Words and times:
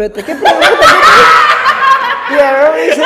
Espérate, 0.00 0.24
¿qué 0.24 0.34
pregunta? 0.34 0.86
Y 2.30 2.38
Aaron 2.38 2.74
dice, 2.74 3.02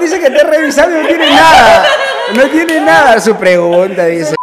dice 0.00 0.18
que 0.18 0.26
está 0.28 0.48
revisando 0.48 0.98
y 0.98 1.02
no 1.02 1.08
tiene 1.08 1.28
nada. 1.28 1.86
No 2.34 2.42
tiene 2.44 2.80
nada 2.80 3.20
su 3.20 3.36
pregunta, 3.36 4.06
dice. 4.06 4.34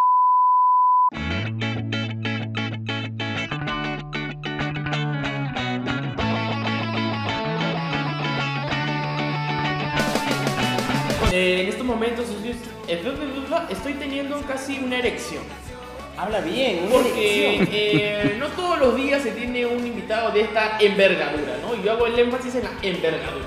Eh, 11.31 11.61
en 11.63 11.69
estos 11.69 11.85
momentos 11.87 12.27
estoy, 12.87 13.15
estoy 13.71 13.93
teniendo 13.93 14.39
casi 14.43 14.77
una 14.77 14.99
erección. 14.99 15.41
Habla 16.23 16.39
bien, 16.39 16.87
Porque 16.89 17.67
eh, 17.69 18.37
no 18.39 18.47
todos 18.47 18.79
los 18.79 18.95
días 18.95 19.21
se 19.21 19.31
tiene 19.31 19.65
un 19.65 19.85
invitado 19.85 20.31
de 20.31 20.39
esta 20.39 20.77
envergadura, 20.79 21.57
¿no? 21.61 21.75
Y 21.75 21.83
yo 21.83 21.91
hago 21.91 22.07
el 22.07 22.18
énfasis 22.18 22.55
en 22.55 22.64
la 22.64 22.69
envergadura. 22.81 23.43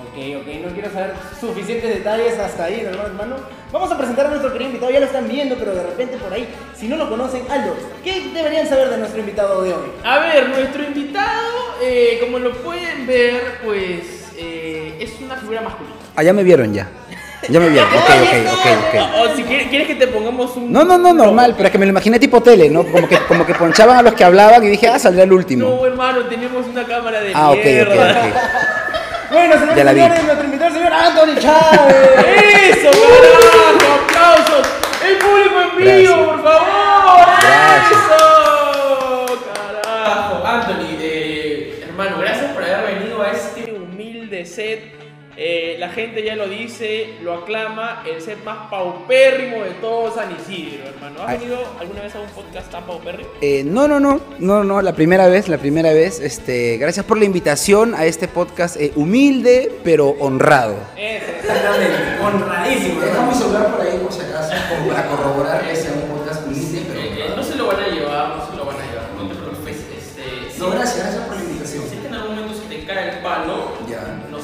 Ok, 0.00 0.40
ok, 0.40 0.64
no 0.64 0.72
quiero 0.72 0.90
saber 0.90 1.12
suficientes 1.38 1.90
detalles 1.96 2.38
hasta 2.38 2.64
ahí, 2.64 2.80
hermano, 2.80 3.08
hermano. 3.08 3.36
Vamos 3.70 3.92
a 3.92 3.98
presentar 3.98 4.24
a 4.24 4.30
nuestro 4.30 4.50
querido 4.52 4.70
invitado, 4.70 4.90
ya 4.90 5.00
lo 5.00 5.06
están 5.06 5.28
viendo, 5.28 5.56
pero 5.56 5.74
de 5.74 5.82
repente 5.82 6.16
por 6.16 6.32
ahí, 6.32 6.48
si 6.74 6.88
no 6.88 6.96
lo 6.96 7.10
conocen, 7.10 7.42
Aldo, 7.50 7.76
¿qué 8.02 8.30
deberían 8.32 8.66
saber 8.66 8.88
de 8.88 8.96
nuestro 8.96 9.20
invitado 9.20 9.62
de 9.62 9.74
hoy? 9.74 9.90
A 10.02 10.18
ver, 10.20 10.48
nuestro 10.48 10.82
invitado, 10.82 11.74
eh, 11.82 12.16
como 12.22 12.38
lo 12.38 12.54
pueden 12.62 13.06
ver, 13.06 13.58
pues 13.62 14.32
eh, 14.38 14.96
es 14.98 15.20
una 15.20 15.36
figura 15.36 15.60
masculina. 15.60 15.96
Ah, 16.16 16.22
ya 16.22 16.32
me 16.32 16.42
vieron 16.42 16.72
ya. 16.72 16.88
Ya 17.48 17.60
me 17.60 17.68
vieron. 17.68 17.88
Ok, 17.88 18.10
ok, 18.22 18.52
ok, 18.52 18.66
ok. 18.88 18.94
O, 19.16 19.22
o 19.32 19.36
si 19.36 19.42
quieres, 19.44 19.68
quieres 19.68 19.86
que 19.86 19.94
te 19.96 20.06
pongamos 20.08 20.56
un... 20.56 20.72
No, 20.72 20.84
no, 20.84 20.96
no, 20.98 21.12
normal, 21.12 21.54
pero 21.56 21.66
es 21.68 21.72
que 21.72 21.78
me 21.78 21.86
lo 21.86 21.90
imaginé 21.90 22.18
tipo 22.18 22.40
tele, 22.42 22.68
¿no? 22.70 22.84
Como 22.84 23.06
que, 23.08 23.18
como 23.28 23.44
que 23.46 23.54
ponchaban 23.54 23.96
a 23.98 24.02
los 24.02 24.14
que 24.14 24.24
hablaban 24.24 24.64
y 24.64 24.68
dije, 24.68 24.88
ah, 24.88 24.98
saldrá 24.98 25.24
el 25.24 25.32
último. 25.32 25.68
No, 25.68 25.86
hermano, 25.86 26.20
tenemos 26.26 26.66
una 26.66 26.84
cámara 26.84 27.20
de 27.20 27.32
Ah, 27.34 27.50
ok, 27.50 27.58
ok, 27.58 27.64
mierda. 27.64 28.10
ok. 28.10 28.34
Bueno, 29.32 29.54
señores 29.54 29.76
Ya 29.76 29.84
la 29.84 29.92
vi. 29.92 30.00
señores, 30.00 30.24
nuestro 30.24 30.44
invitado, 30.44 30.68
el 30.68 30.74
señor 30.76 30.92
Anthony 30.92 31.40
Chávez. 31.40 31.96
¡Eso, 32.78 32.90
carajo! 32.90 34.04
¡Aplausos! 34.04 34.66
¡El 35.06 35.16
público 35.18 35.60
en 35.60 35.76
vivo, 35.76 35.84
Gracias. 35.84 36.14
por 36.14 36.42
favor! 36.44 37.26
Gracias. 37.42 38.00
¡Eso! 38.06 39.26
¡Carajo! 39.82 40.46
Anthony, 40.46 40.96
eh, 41.00 41.84
hermano, 41.88 42.18
gracias 42.20 42.52
por 42.52 42.62
haber 42.62 42.94
venido 42.98 43.22
a 43.22 43.30
este 43.32 43.72
humilde 43.72 44.44
set. 44.46 44.93
Eh, 45.36 45.76
la 45.80 45.88
gente 45.90 46.22
ya 46.22 46.36
lo 46.36 46.48
dice, 46.48 47.14
lo 47.22 47.34
aclama, 47.34 48.02
el 48.08 48.20
set 48.22 48.42
más 48.44 48.70
paupérrimo 48.70 49.62
de 49.64 49.70
todo 49.80 50.14
San 50.14 50.28
Isidro, 50.36 50.86
hermano. 50.88 51.22
¿Has 51.22 51.28
Ay. 51.30 51.38
venido 51.38 51.58
alguna 51.80 52.02
vez 52.02 52.14
a 52.14 52.20
un 52.20 52.28
podcast 52.28 52.70
tan 52.70 52.84
paupérrimo? 52.84 53.28
Eh, 53.40 53.64
no, 53.64 53.88
no, 53.88 53.98
no, 53.98 54.20
no, 54.38 54.62
no, 54.62 54.80
la 54.80 54.92
primera 54.94 55.26
vez, 55.26 55.48
la 55.48 55.58
primera 55.58 55.92
vez. 55.92 56.20
Este, 56.20 56.76
gracias 56.78 57.04
por 57.04 57.18
la 57.18 57.24
invitación 57.24 57.94
a 57.94 58.04
este 58.06 58.28
podcast 58.28 58.76
eh, 58.76 58.92
humilde 58.94 59.72
pero 59.82 60.10
honrado. 60.20 60.76
Exactamente, 60.96 61.96
honradísimo. 62.22 63.00
Deja 63.00 63.26
mi 63.26 63.34
celular 63.34 63.76
por 63.76 63.80
ahí 63.86 63.98
por 63.98 64.12
si 64.12 64.20
acaso, 64.20 64.52
para 64.88 65.08
corroborar 65.08 65.68
que 65.68 65.74
sea 65.76 65.92
un 65.92 66.16
podcast 66.16 66.46
humilde 66.46 66.80
Eh, 66.94 67.03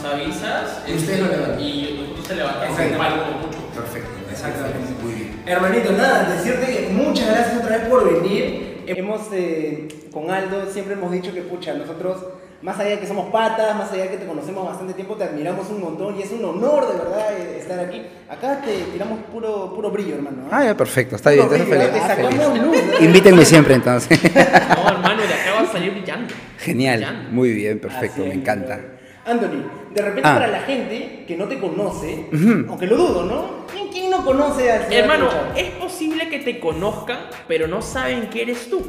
nos 0.02 0.12
avisas 0.12 0.82
Y 0.88 0.94
ustedes 0.94 1.20
lo 1.20 1.26
levantan. 1.28 1.60
y 1.60 1.98
nosotros 2.00 2.28
te 2.28 2.34
levantamos 2.36 2.78
el 2.78 2.86
Exacto. 2.92 3.24
mucho. 3.46 3.58
Perfecto, 3.74 4.08
Exactamente. 4.30 4.78
Muy 5.02 5.12
bien. 5.12 5.42
Hermanito, 5.46 5.92
nada, 5.92 6.28
decirte 6.30 6.66
que 6.66 6.88
muchas 6.92 7.26
gracias 7.28 7.56
otra 7.62 7.78
vez 7.78 7.88
por 7.88 8.22
venir. 8.22 8.82
Hemos, 8.86 9.20
eh, 9.32 9.88
con 10.12 10.30
Aldo, 10.30 10.66
siempre 10.70 10.94
hemos 10.94 11.12
dicho 11.12 11.32
que, 11.32 11.42
pucha, 11.42 11.74
nosotros, 11.74 12.16
más 12.62 12.78
allá 12.78 12.90
de 12.90 12.98
que 13.00 13.06
somos 13.06 13.30
patas, 13.30 13.76
más 13.76 13.92
allá 13.92 14.04
de 14.04 14.08
que 14.10 14.16
te 14.18 14.26
conocemos 14.26 14.66
bastante 14.66 14.94
tiempo, 14.94 15.14
te 15.16 15.24
admiramos 15.24 15.68
un 15.70 15.80
montón 15.80 16.18
y 16.18 16.22
es 16.22 16.30
un 16.32 16.44
honor, 16.44 16.90
de 16.92 16.98
verdad, 16.98 17.32
eh, 17.38 17.58
estar 17.60 17.78
aquí. 17.78 18.02
Acá 18.28 18.60
te 18.64 18.72
tiramos 18.92 19.20
puro, 19.32 19.72
puro 19.74 19.90
brillo, 19.90 20.14
hermano. 20.16 20.42
¿eh? 20.44 20.48
Ah, 20.50 20.64
ya, 20.64 20.76
perfecto, 20.76 21.16
está 21.16 21.30
bien, 21.30 21.46
Puro 21.46 21.58
brillo, 21.58 21.70
feliz. 21.78 21.92
te 21.92 21.98
Ah, 22.00 22.16
feliz. 22.16 22.62
luz, 22.62 22.76
¿eh? 22.76 23.04
Invítenme 23.04 23.44
siempre 23.44 23.74
entonces. 23.74 24.18
No, 24.34 24.88
hermano, 24.88 25.22
de 25.22 25.34
acá 25.34 25.60
vas 25.60 25.68
a 25.68 25.72
salir 25.72 25.92
brillando. 25.92 26.34
Genial, 26.58 27.28
muy 27.30 27.52
bien, 27.52 27.78
perfecto, 27.78 28.20
Así 28.20 28.22
me 28.22 28.30
es, 28.30 28.36
encanta. 28.36 28.80
Anthony, 29.26 29.62
de 29.94 30.02
repente 30.02 30.28
Ah. 30.28 30.34
para 30.34 30.46
la 30.48 30.60
gente 30.60 31.24
que 31.26 31.36
no 31.36 31.46
te 31.46 31.58
conoce, 31.58 32.26
aunque 32.68 32.86
lo 32.86 32.96
dudo, 32.96 33.24
¿no? 33.24 33.66
¿Quién, 33.72 33.88
quién 33.88 34.10
no 34.10 34.24
conoce 34.24 34.62
señor 34.62 34.92
Hermano, 34.92 35.28
es 35.56 35.70
posible 35.72 36.28
que 36.28 36.38
te 36.38 36.58
conozcan, 36.58 37.18
pero 37.46 37.66
no 37.68 37.82
saben 37.82 38.28
que 38.30 38.42
eres 38.42 38.68
tú. 38.70 38.82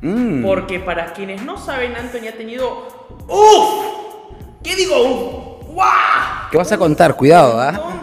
Mm. 0.00 0.44
Porque 0.44 0.80
para 0.80 1.12
quienes 1.12 1.42
no 1.42 1.56
saben, 1.58 1.94
Anthony 1.94 2.28
ha 2.28 2.32
tenido. 2.36 2.88
¡Uf! 3.28 3.84
¿Qué 4.62 4.74
digo? 4.74 4.96
¡Uf! 5.00 5.66
¡Guau! 5.72 5.90
¿Qué 6.50 6.56
vas 6.58 6.72
a 6.72 6.76
contar? 6.76 7.16
Cuidado, 7.16 7.58
¿ah? 7.60 8.00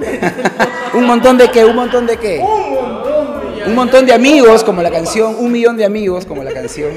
¿Un 0.93 1.05
montón 1.05 1.37
de 1.37 1.47
qué? 1.51 1.65
¿Un 1.65 1.75
montón 1.75 2.07
de 2.07 2.17
qué? 2.17 2.39
Un 2.39 2.73
montón 2.73 3.59
de... 3.59 3.65
Un 3.65 3.75
montón 3.75 4.05
de 4.05 4.13
amigos, 4.13 4.63
como 4.63 4.81
la 4.81 4.89
canción. 4.89 5.35
Un 5.37 5.51
millón 5.51 5.75
de 5.77 5.85
amigos, 5.85 6.25
como 6.25 6.41
la 6.43 6.51
canción. 6.53 6.91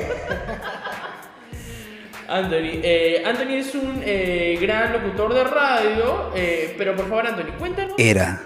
Anthony, 2.32 2.80
eh, 2.82 3.22
Anthony 3.26 3.56
es 3.56 3.74
un 3.74 4.02
eh, 4.06 4.58
gran 4.58 4.90
locutor 4.94 5.34
de 5.34 5.44
radio, 5.44 6.30
eh, 6.34 6.74
pero 6.78 6.96
por 6.96 7.06
favor, 7.06 7.26
Anthony, 7.26 7.52
cuéntanos. 7.58 7.94
Era. 7.98 8.40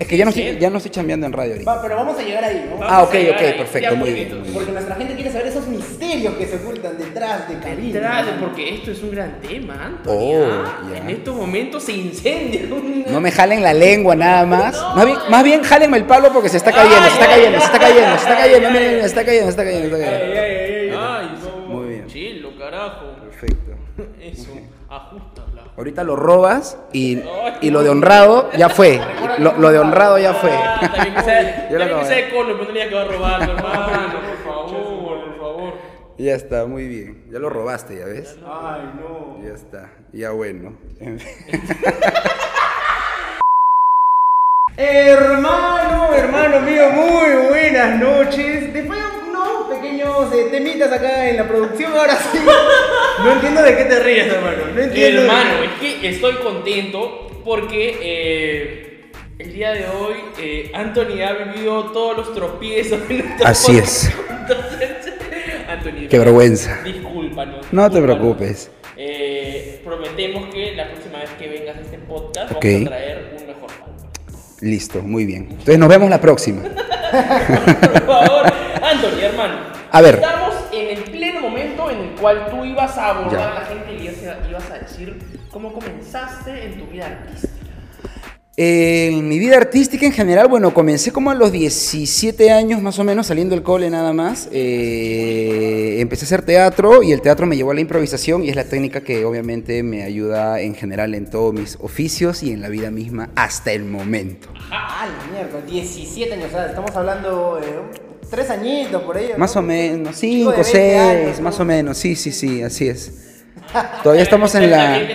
Es 0.00 0.08
que 0.08 0.16
ya 0.16 0.24
no, 0.24 0.30
estoy, 0.30 0.58
ya 0.58 0.68
no 0.68 0.78
estoy 0.78 0.90
chambeando 0.90 1.26
en 1.26 1.32
radio 1.32 1.52
ahorita. 1.52 1.72
Va, 1.72 1.80
pero 1.80 1.94
vamos 1.94 2.18
a 2.18 2.22
llegar 2.22 2.42
ahí, 2.42 2.66
¿no? 2.68 2.76
Vamos 2.76 2.86
Ah, 2.90 3.02
ok, 3.04 3.08
ok, 3.08 3.40
ahí, 3.40 3.52
perfecto, 3.52 3.90
ya 3.90 3.94
muy 3.94 4.12
bien, 4.12 4.40
muy 4.42 4.50
Porque 4.50 4.72
nuestra 4.72 4.96
gente 4.96 5.14
quiere 5.14 5.30
saber 5.30 5.46
esos 5.46 5.68
misterios 5.68 6.34
que 6.34 6.46
se 6.46 6.56
ocultan 6.56 6.98
detrás 6.98 7.48
de 7.48 7.58
cabina. 7.60 7.92
Detrás, 7.92 8.26
¿no? 8.26 8.40
porque 8.40 8.74
esto 8.74 8.90
es 8.90 9.00
un 9.04 9.12
gran 9.12 9.40
tema, 9.40 9.86
Anthony. 9.86 10.12
Oh, 10.12 10.44
¿ah? 10.44 10.82
ya. 10.90 10.98
En 10.98 11.10
estos 11.10 11.36
momentos 11.36 11.84
se 11.84 11.92
incendia. 11.92 12.62
No 13.06 13.20
me 13.20 13.30
jalen 13.30 13.62
la 13.62 13.74
lengua 13.74 14.16
nada 14.16 14.44
más. 14.46 14.76
Más 14.96 15.06
bien, 15.06 15.18
más 15.30 15.44
bien 15.44 15.62
jálenme 15.62 15.98
el 15.98 16.04
palo 16.04 16.32
porque 16.32 16.48
se 16.48 16.56
está 16.56 16.72
cayendo, 16.72 17.02
se 17.02 17.12
está 17.12 17.26
cayendo, 17.28 17.60
se 17.60 17.66
está 17.66 17.78
cayendo, 17.78 18.10
se 18.10 18.22
está 18.22 18.36
cayendo, 18.36 18.70
miren, 18.72 19.04
está 19.04 19.24
cayendo, 19.24 19.44
se 19.44 19.50
está 19.50 19.64
cayendo, 19.64 19.96
se 19.96 20.02
está 20.02 20.16
Ay, 20.16 20.32
cayendo. 20.32 20.65
Perfecto. 23.22 23.72
Eso, 24.20 24.50
ajustala. 24.88 25.64
Ahorita 25.76 26.04
lo 26.04 26.16
robas 26.16 26.78
y, 26.92 27.20
y 27.60 27.70
lo 27.70 27.82
de 27.82 27.90
honrado 27.90 28.50
ya 28.56 28.68
fue. 28.68 29.00
Lo, 29.38 29.56
lo 29.58 29.70
de 29.70 29.78
honrado 29.78 30.18
ya 30.18 30.32
fue. 30.34 30.50
Ah, 30.52 30.90
bien 31.02 31.14
que 31.14 31.22
sea, 31.22 31.68
Yo 31.70 31.78
lo 31.78 31.84
está 31.84 31.84
bien 31.84 31.88
que 31.88 31.94
acabo 31.94 32.04
sea 32.04 32.16
de 32.16 32.30
cono, 32.30 32.46
pero 32.48 32.58
no 32.58 32.66
tenía 32.66 32.88
que 32.88 32.94
va 32.94 33.02
a 33.02 33.04
robar, 33.04 33.42
hermano. 33.42 34.20
Por 34.44 34.72
favor, 34.72 35.24
por 35.24 35.38
favor. 35.38 35.72
Ya 36.18 36.34
está, 36.34 36.64
muy 36.66 36.88
bien. 36.88 37.26
Ya 37.30 37.38
lo 37.38 37.50
robaste, 37.50 37.98
ya 37.98 38.06
ves. 38.06 38.38
Ay, 38.46 38.92
no. 38.98 39.42
Ya 39.46 39.54
está. 39.54 39.90
Ya 40.12 40.30
bueno. 40.30 40.72
Hermano, 44.78 46.14
hermano 46.14 46.60
mío, 46.60 46.90
muy 46.92 47.48
buenas 47.48 47.98
noches. 48.00 48.72
Después 48.72 48.98
de 48.98 49.06
unos 49.06 49.15
pequeños 49.90 50.32
eh, 50.34 50.48
temitas 50.50 50.92
acá 50.92 51.28
en 51.28 51.36
la 51.36 51.48
producción, 51.48 51.92
ahora 51.96 52.16
sí. 52.16 52.38
No 53.24 53.32
entiendo 53.32 53.62
de 53.62 53.76
qué 53.76 53.84
te 53.84 54.00
ríes, 54.00 54.26
hermano. 54.28 54.58
No 54.74 54.80
entiendo. 54.82 55.20
de- 55.22 55.26
Hermano, 55.26 55.50
es 55.62 55.70
que 56.00 56.08
estoy 56.08 56.34
contento 56.36 57.40
porque 57.44 57.98
eh, 58.02 59.10
el 59.38 59.52
día 59.52 59.72
de 59.72 59.86
hoy 59.88 60.14
eh, 60.38 60.70
Anthony 60.74 61.20
ha 61.26 61.32
vivido 61.32 61.84
todos 61.92 62.16
los 62.16 62.34
tropiezos. 62.34 63.06
de 63.08 63.14
nuestro 63.14 63.46
Así 63.46 63.72
podcast. 63.72 64.04
es. 64.04 64.12
Entonces, 64.30 64.90
Anthony, 65.68 66.08
Qué 66.08 66.18
vergüenza. 66.18 66.78
discúlpanos. 66.84 67.66
No 67.72 67.90
te 67.90 68.00
preocupes. 68.02 68.70
Eh, 68.96 69.80
prometemos 69.84 70.52
que 70.54 70.74
la 70.74 70.88
próxima 70.88 71.18
vez 71.18 71.30
que 71.38 71.48
vengas 71.48 71.76
a 71.76 71.80
este 71.80 71.98
podcast 71.98 72.50
Ok. 72.52 72.64
vamos 72.64 72.82
a 72.86 72.88
traer 72.88 73.34
un 73.38 73.46
mejor 73.46 73.66
pan. 73.66 73.90
Listo, 74.62 75.02
muy 75.02 75.26
bien. 75.26 75.48
Entonces 75.50 75.78
nos 75.78 75.88
vemos 75.88 76.08
la 76.08 76.20
próxima. 76.20 76.62
Por 77.12 78.06
favor, 78.06 78.46
Anthony, 78.82 79.20
hermano. 79.22 79.75
A 79.90 80.00
ver. 80.00 80.16
Estamos 80.16 80.54
en 80.72 80.98
el 80.98 81.04
pleno 81.04 81.40
momento 81.40 81.90
en 81.90 81.98
el 81.98 82.10
cual 82.20 82.48
tú 82.50 82.64
ibas 82.64 82.96
a 82.98 83.10
abordar 83.10 83.32
Ya. 83.32 83.50
a 83.50 83.54
la 83.54 83.66
gente 83.66 83.92
y 83.94 84.48
ibas 84.50 84.70
a, 84.70 84.78
decir 84.78 85.18
cómo 85.50 85.72
comenzaste 85.72 86.66
en 86.66 86.78
tu 86.78 86.86
vida 86.86 87.06
artística. 87.06 87.52
Eh, 88.58 89.10
en 89.12 89.28
mi 89.28 89.38
vida 89.38 89.58
artística 89.58 90.06
en 90.06 90.12
general, 90.12 90.48
bueno, 90.48 90.72
comencé 90.72 91.12
como 91.12 91.30
a 91.30 91.34
los 91.34 91.52
17 91.52 92.50
años 92.50 92.80
más 92.80 92.98
o 92.98 93.04
menos, 93.04 93.26
saliendo 93.26 93.54
del 93.54 93.62
cole 93.62 93.90
nada 93.90 94.14
más. 94.14 94.48
Eh, 94.50 95.98
empecé 96.00 96.24
a 96.24 96.26
hacer 96.26 96.42
teatro 96.42 97.02
y 97.02 97.12
el 97.12 97.20
teatro 97.20 97.44
me 97.44 97.54
llevó 97.54 97.72
a 97.72 97.74
la 97.74 97.82
improvisación 97.82 98.42
y 98.44 98.48
es 98.48 98.56
la 98.56 98.64
técnica 98.64 99.02
que 99.02 99.26
obviamente 99.26 99.82
me 99.82 100.04
ayuda 100.04 100.58
en 100.60 100.74
general 100.74 101.14
en 101.14 101.28
todos 101.28 101.52
mis 101.52 101.76
oficios 101.82 102.42
y 102.42 102.50
en 102.52 102.62
la 102.62 102.70
vida 102.70 102.90
misma 102.90 103.28
hasta 103.36 103.72
el 103.72 103.84
momento. 103.84 104.48
Ah, 104.70 105.06
la 105.06 105.32
mierda, 105.32 105.60
17 105.60 106.32
años, 106.32 106.46
o 106.46 106.50
sea, 106.50 106.66
estamos 106.68 106.96
hablando 106.96 107.60
eh, 107.62 108.05
tres 108.30 108.50
añitos 108.50 109.02
por 109.02 109.16
ahí. 109.16 109.30
¿no? 109.32 109.38
Más 109.38 109.56
o 109.56 109.62
menos, 109.62 110.18
Chico 110.18 110.50
5, 110.50 110.50
de 110.50 110.56
20 110.56 110.70
6, 110.70 110.98
años, 110.98 111.40
más 111.40 111.58
¿no? 111.58 111.62
o 111.62 111.66
menos, 111.66 111.98
sí, 111.98 112.16
sí, 112.16 112.32
sí, 112.32 112.62
así 112.62 112.88
es. 112.88 113.12
Todavía 114.02 114.22
estamos 114.22 114.54
en 114.54 114.70
La. 114.70 115.00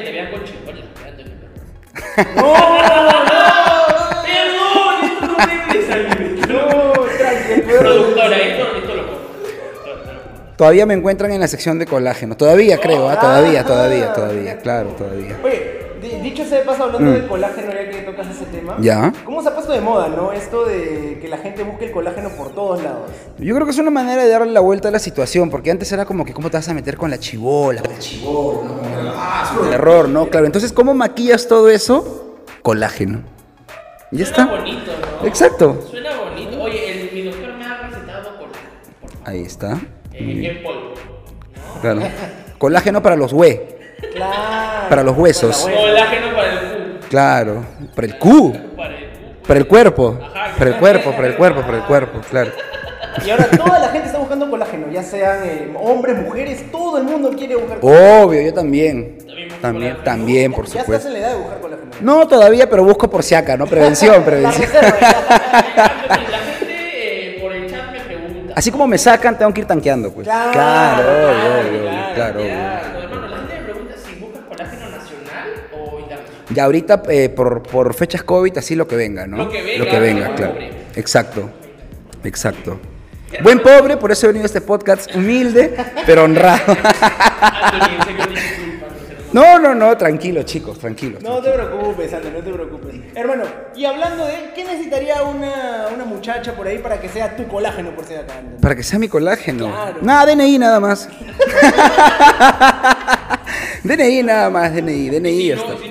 No, 6.48 6.92
Productora, 7.80 8.38
esto, 8.38 8.64
esto 8.78 8.96
lo. 8.96 9.04
Todavía 10.58 10.86
me 10.86 10.94
encuentran 10.94 11.32
en 11.32 11.40
la 11.40 11.48
sección 11.48 11.80
de 11.80 11.86
colágeno. 11.86 12.36
Todavía 12.38 12.78
creo, 12.78 13.10
¿ah? 13.10 13.20
todavía, 13.20 13.64
todavía, 13.64 14.14
todavía. 14.14 14.58
Claro, 14.60 14.90
todavía. 14.90 15.38
Oye, 15.44 15.71
dicho 16.24 16.46
sea 16.46 16.60
de 16.60 16.66
paso, 16.66 16.84
hablando 16.84 17.12
del 17.12 17.28
colágeno, 17.28 17.72
ya 17.74 17.90
que 17.90 18.02
tocas 18.02 18.28
ese 18.30 18.46
tema. 18.46 18.78
Mm. 18.78 18.84
Ya. 18.84 19.14
¿Cómo 19.26 19.42
se 19.42 19.50
ha 19.50 19.54
puesto 19.54 19.72
de 19.72 19.82
moda, 19.82 20.08
no? 20.10 20.32
Esto 20.32 20.66
de 20.66 21.20
que 21.22 21.28
la 21.28 21.38
gente 21.38 21.64
busque 21.64 21.86
el 21.86 21.92
colágeno 21.92 22.30
por 22.30 22.54
todos 22.54 22.82
lados. 22.84 23.10
Yo 23.38 23.54
creo 23.56 23.66
que 23.66 23.72
es 23.72 23.80
una 23.80 23.92
manera 23.92 24.24
de 24.24 24.30
darle 24.30 24.52
la 24.52 24.60
vuelta 24.60 24.88
a 24.88 24.92
la 24.92 25.00
situación, 25.00 25.50
porque 25.50 25.72
antes 25.72 25.92
era 25.92 26.06
como 26.06 26.26
que 26.26 26.34
cómo 26.34 26.50
te 26.50 26.58
vas 26.58 26.70
a 26.70 26.74
meter 26.74 26.98
con 26.98 27.10
la 27.12 27.20
chibola, 27.20 27.82
con 27.82 27.92
el 27.92 27.98
¿no? 28.24 29.14
Ah, 29.16 29.58
un 29.62 29.74
error, 29.74 30.10
¿no? 30.10 30.28
Claro, 30.28 30.46
entonces 30.46 30.72
¿cómo 30.74 30.94
maquillas 30.94 31.48
todo 31.48 31.70
eso? 31.70 32.38
Colágeno. 32.62 33.24
Y 34.12 34.18
ya 34.18 34.26
Suena 34.26 34.44
está. 34.44 34.56
bonito, 34.58 34.92
¿no? 35.22 35.28
Exacto. 35.28 35.88
Suena 35.90 36.10
bonito. 36.20 36.62
Oye, 36.62 37.10
el, 37.10 37.14
mi 37.14 37.24
doctor 37.24 37.54
me 37.54 37.66
ha 37.66 37.78
recetado 37.78 38.38
colágeno. 38.38 39.22
Ahí 39.26 39.42
está. 39.42 39.80
Eh, 40.14 40.58
en 40.58 40.64
polvo. 40.64 40.94
Claro. 41.82 42.02
Colágeno 42.58 43.02
para 43.02 43.16
los 43.16 43.34
hue, 43.34 43.80
Claro. 44.14 44.90
para 44.90 45.04
los 45.04 45.18
huesos. 45.18 45.68
Colágeno 45.70 46.36
para 46.36 46.52
el 46.52 46.60
cu. 46.60 47.08
Claro. 47.10 47.66
Para 47.96 48.08
el 48.08 48.18
Q, 48.18 48.54
Para 48.76 48.96
el 48.96 49.06
cu. 49.10 49.48
para 49.48 49.60
el 49.60 49.68
cuerpo. 49.68 50.18
Ajá. 50.22 50.56
Para 50.58 50.70
el 50.70 50.76
cuerpo, 50.78 51.12
para 51.12 51.28
el 51.28 51.36
cuerpo, 51.36 51.62
para 51.62 51.78
el 51.78 51.84
cuerpo, 51.84 52.20
claro. 52.30 52.52
Y 53.26 53.30
ahora 53.30 53.48
toda 53.50 53.78
la 53.80 53.90
gente 53.90 54.08
está 54.08 54.20
buscando 54.20 54.50
colágeno, 54.50 54.88
ya 54.92 55.04
sean 55.04 55.40
eh, 55.44 55.74
hombres, 55.82 56.18
mujeres, 56.18 56.72
todo 56.72 56.98
el 56.98 57.04
mundo 57.04 57.32
quiere 57.38 57.56
buscar 57.56 57.80
colágeno. 57.80 58.24
Obvio, 58.26 58.42
yo 58.42 58.54
también. 58.54 59.18
También 59.20 59.50
También, 59.62 59.92
colágeno. 59.96 60.04
también, 60.04 60.54
por 60.54 60.66
ya 60.66 60.70
estás 60.82 60.84
supuesto. 60.86 61.08
en 61.08 61.14
la 61.14 61.20
edad 61.20 61.30
de 61.32 61.38
buscar 61.40 61.60
colágeno. 61.60 61.92
No 62.02 62.28
todavía, 62.28 62.70
pero 62.70 62.84
busco 62.86 63.10
por 63.10 63.22
si 63.24 63.36
acá, 63.36 63.58
¿no? 63.58 63.68
Prevención, 63.68 64.16
La 64.20 64.26
prevención. 64.26 64.62
reserva, 64.72 64.98
ya. 65.00 65.08
La 66.08 66.38
gente 66.38 67.36
eh, 67.36 67.40
por 67.42 67.52
el 67.54 67.70
chat 67.70 67.92
me 67.92 68.00
pregunta. 68.00 68.54
Así 68.56 68.72
como 68.72 68.88
me 68.88 68.98
sacan, 68.98 69.38
tengo 69.38 69.54
que 69.54 69.62
ir 69.62 69.68
tanqueando, 69.68 70.12
pues. 70.14 70.26
Claro, 70.26 70.52
Claro, 70.54 71.02
obvio, 71.04 71.12
claro, 71.12 71.60
obvio, 71.60 71.82
claro, 71.82 72.14
claro, 72.16 72.40
obvio. 72.40 73.01
Ya 76.54 76.66
ahorita, 76.66 77.04
eh, 77.10 77.30
por, 77.30 77.62
por 77.64 77.94
fechas 77.94 78.24
COVID, 78.24 78.58
así 78.58 78.76
lo 78.76 78.88
que 78.88 78.96
venga, 78.96 79.28
¿no? 79.28 79.38
Lo 79.38 79.50
que 79.50 79.62
venga, 79.62 79.86
Lo 79.86 79.92
que 79.92 80.00
venga, 80.00 80.36
claro. 80.36 80.54
pobre. 80.54 80.72
Exacto. 80.96 81.50
Exacto. 82.24 82.80
Buen 83.42 83.60
pobre, 83.60 83.96
por 83.98 84.12
eso 84.12 84.26
he 84.26 84.30
venido 84.30 84.44
a 84.44 84.48
este 84.48 84.62
podcast 84.62 85.14
humilde, 85.16 85.76
pero 86.06 86.24
honrado. 86.26 86.60
No, 89.34 89.58
no, 89.60 89.74
no, 89.74 89.96
tranquilos, 89.96 90.44
chicos, 90.44 90.78
tranquilos. 90.78 91.24
No 91.24 91.42
te 91.42 91.52
preocupes, 91.52 92.14
André, 92.14 92.32
no 92.32 92.40
te 92.40 92.52
preocupes. 92.52 92.96
Hermano, 93.16 93.44
y 93.74 93.86
hablando 93.86 94.26
de, 94.26 94.52
¿qué 94.54 94.66
necesitaría 94.66 95.24
una, 95.24 95.88
una 95.94 96.04
muchacha 96.04 96.54
por 96.54 96.68
ahí 96.68 96.80
para 96.80 97.00
que 97.00 97.08
sea 97.08 97.34
tu 97.38 97.48
colágeno 97.48 97.92
por 97.96 98.04
ser 98.04 98.20
acá? 98.20 98.34
Para 98.62 98.76
que 98.76 98.84
sea 98.84 99.00
mi 99.00 99.08
colágeno. 99.08 99.68
Claro. 99.70 100.00
Nada, 100.02 100.36
DNI 100.36 100.60
nada 100.60 100.82
más. 100.82 101.08
DNI 103.86 104.24
nada 104.24 104.50
más, 104.50 104.74
DNI, 104.74 105.10
DNI 105.10 105.32
Si 105.32 105.48
ya 105.48 105.56
no, 105.56 105.62
está. 105.62 105.74
si 105.82 105.90
no 105.90 105.91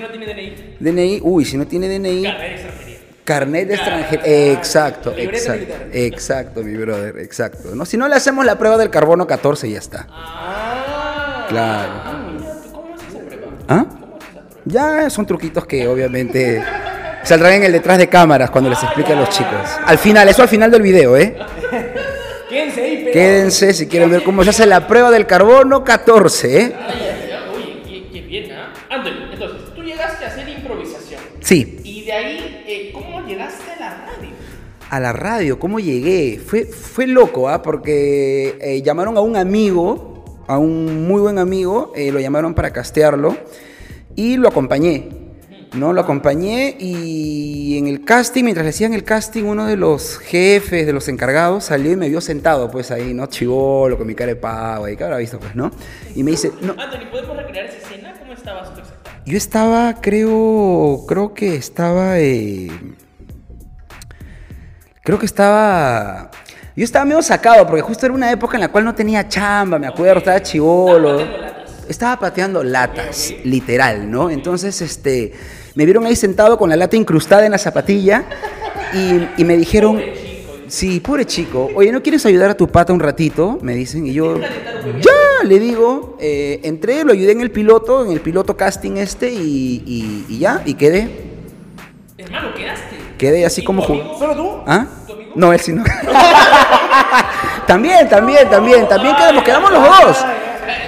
DNI, 0.81 1.19
uy, 1.23 1.45
si 1.45 1.57
no 1.57 1.65
tiene 1.67 1.87
DNI, 1.87 2.23
carnet 2.23 2.37
de 2.39 2.53
extranjería. 2.55 2.97
carnet 3.23 3.67
de 3.67 3.73
extranjero. 3.75 4.21
Exacto, 4.25 5.13
exacto. 5.17 5.73
Exacto, 5.93 6.63
mi 6.63 6.75
brother, 6.75 7.17
exacto. 7.19 7.75
¿no? 7.75 7.85
Si 7.85 7.97
no 7.97 8.07
le 8.07 8.15
hacemos 8.15 8.45
la 8.45 8.57
prueba 8.57 8.77
del 8.77 8.89
carbono 8.89 9.27
14 9.27 9.67
y 9.67 9.71
ya 9.73 9.79
está. 9.79 10.07
Ah, 10.09 11.45
Claro. 11.49 11.91
Mira, 12.37 12.53
¿tú 12.63 12.71
¿Cómo 12.71 12.93
haces 12.95 13.09
esa 13.09 13.19
prueba? 13.19 13.47
¿Ah? 13.67 13.85
¿Cómo 13.89 14.17
haces 14.17 14.29
esa 14.29 14.39
prueba? 14.39 15.03
Ya 15.03 15.09
son 15.09 15.25
truquitos 15.25 15.65
que 15.65 15.87
obviamente 15.87 16.63
saldrán 17.23 17.53
en 17.53 17.63
el 17.63 17.71
detrás 17.73 17.97
de 17.97 18.07
cámaras 18.07 18.49
cuando 18.49 18.69
les 18.69 18.81
explique 18.81 19.11
a 19.13 19.15
los 19.15 19.29
chicos. 19.29 19.69
Al 19.85 19.97
final, 19.97 20.27
eso 20.29 20.41
al 20.41 20.47
final 20.47 20.71
del 20.71 20.81
video, 20.81 21.17
¿eh? 21.17 21.35
quédense 22.49 22.81
ahí. 22.81 23.09
Quédense 23.11 23.73
si 23.73 23.87
quieren 23.87 24.09
ver 24.09 24.23
cómo 24.23 24.43
se 24.43 24.51
hace 24.51 24.65
la 24.65 24.87
prueba 24.87 25.11
del 25.11 25.25
carbono 25.25 25.83
14, 25.83 26.61
¿eh? 26.61 26.73
Sí. 31.51 31.79
Y 31.83 32.05
de 32.05 32.13
ahí, 32.13 32.63
eh, 32.65 32.91
¿cómo 32.93 33.27
llegaste 33.27 33.69
a 33.71 33.77
la 33.77 33.89
radio? 33.89 34.29
A 34.89 34.99
la 35.01 35.11
radio, 35.11 35.59
¿cómo 35.59 35.81
llegué? 35.81 36.39
Fue, 36.39 36.63
fue 36.63 37.07
loco, 37.07 37.49
¿ah? 37.49 37.61
Porque 37.61 38.57
eh, 38.61 38.81
llamaron 38.81 39.17
a 39.17 39.19
un 39.19 39.35
amigo, 39.35 40.45
a 40.47 40.57
un 40.57 41.05
muy 41.05 41.19
buen 41.19 41.37
amigo, 41.39 41.91
eh, 41.93 42.09
lo 42.13 42.21
llamaron 42.21 42.53
para 42.53 42.71
castearlo 42.71 43.35
y 44.15 44.37
lo 44.37 44.47
acompañé. 44.47 45.09
¿no? 45.73 45.91
Lo 45.91 45.99
acompañé 45.99 46.77
y 46.79 47.77
en 47.77 47.87
el 47.87 48.05
casting, 48.05 48.45
mientras 48.45 48.63
le 48.63 48.69
hacían 48.69 48.93
el 48.93 49.03
casting, 49.03 49.43
uno 49.43 49.65
de 49.65 49.75
los 49.75 50.19
jefes, 50.19 50.85
de 50.85 50.93
los 50.93 51.09
encargados, 51.09 51.65
salió 51.65 51.91
y 51.91 51.97
me 51.97 52.07
vio 52.07 52.21
sentado, 52.21 52.71
pues 52.71 52.91
ahí, 52.91 53.13
¿no? 53.13 53.25
Chivolo, 53.25 53.97
con 53.97 54.07
mi 54.07 54.15
cara 54.15 54.29
de 54.29 54.35
pavo, 54.37 54.85
ahí, 54.85 54.95
que 54.95 55.03
habrá 55.03 55.17
visto, 55.17 55.37
pues, 55.37 55.53
¿no? 55.53 55.69
Y 56.15 56.23
me 56.23 56.31
dice, 56.31 56.53
no, 56.61 56.75
Anthony, 56.77 57.11
¿podemos 57.11 57.35
recrear 57.35 57.65
esa 57.65 57.77
escena? 57.77 58.13
¿Cómo 58.19 58.31
estabas 58.31 58.73
tú? 58.73 58.81
Yo 59.25 59.37
estaba, 59.37 60.01
creo, 60.01 61.05
creo 61.07 61.33
que 61.33 61.55
estaba, 61.55 62.19
eh, 62.19 62.69
creo 65.03 65.19
que 65.19 65.25
estaba, 65.25 66.31
yo 66.75 66.83
estaba 66.83 67.05
medio 67.05 67.21
sacado, 67.21 67.67
porque 67.67 67.81
justo 67.81 68.05
era 68.05 68.15
una 68.15 68.31
época 68.31 68.57
en 68.57 68.61
la 68.61 68.69
cual 68.69 68.85
no 68.85 68.95
tenía 68.95 69.27
chamba, 69.27 69.77
me 69.77 69.87
acuerdo, 69.87 70.19
estaba 70.19 70.41
chivolo. 70.41 71.51
Estaba 71.87 72.17
pateando 72.17 72.63
latas, 72.63 73.33
literal, 73.43 74.09
¿no? 74.09 74.29
Entonces, 74.29 74.81
este, 74.81 75.33
me 75.75 75.83
vieron 75.83 76.05
ahí 76.05 76.15
sentado 76.15 76.57
con 76.57 76.69
la 76.69 76.77
lata 76.77 76.95
incrustada 76.95 77.45
en 77.45 77.51
la 77.51 77.57
zapatilla 77.57 78.23
y, 78.93 79.41
y 79.41 79.45
me 79.45 79.57
dijeron. 79.57 80.01
Sí, 80.71 80.99
pobre 81.01 81.25
chico, 81.25 81.69
oye, 81.75 81.91
¿no 81.91 82.01
quieres 82.01 82.25
ayudar 82.25 82.49
a 82.51 82.53
tu 82.55 82.67
pata 82.67 82.93
un 82.93 82.99
ratito? 83.01 83.59
Me 83.61 83.75
dicen, 83.75 84.07
y 84.07 84.13
yo, 84.13 84.37
ya, 84.39 85.43
le 85.45 85.59
digo, 85.59 86.17
eh, 86.19 86.61
entré, 86.63 87.03
lo 87.03 87.11
ayudé 87.11 87.33
en 87.33 87.41
el 87.41 87.51
piloto, 87.51 88.05
en 88.05 88.11
el 88.11 88.21
piloto 88.21 88.55
casting 88.55 88.93
este 88.97 89.29
y, 89.31 89.83
y- 89.85 90.25
y 90.29 90.39
ya, 90.39 90.61
y 90.65 90.73
quedé, 90.75 91.09
Hermano, 92.17 92.53
quedaste. 92.55 92.95
quedé 93.17 93.45
así 93.45 93.59
¿Y 93.61 93.63
como 93.65 93.83
amigo? 93.83 94.15
¿Solo 94.17 94.35
tú? 94.35 94.49
¿Ah? 94.65 94.85
No, 95.35 95.51
él 95.53 95.59
sí 95.59 95.73
no. 95.73 95.83
también, 97.67 98.07
también, 98.09 98.49
también, 98.49 98.87
también 98.87 99.15
quedamos, 99.15 99.43
quedamos 99.43 99.71
los 99.71 99.83
dos. 99.83 100.25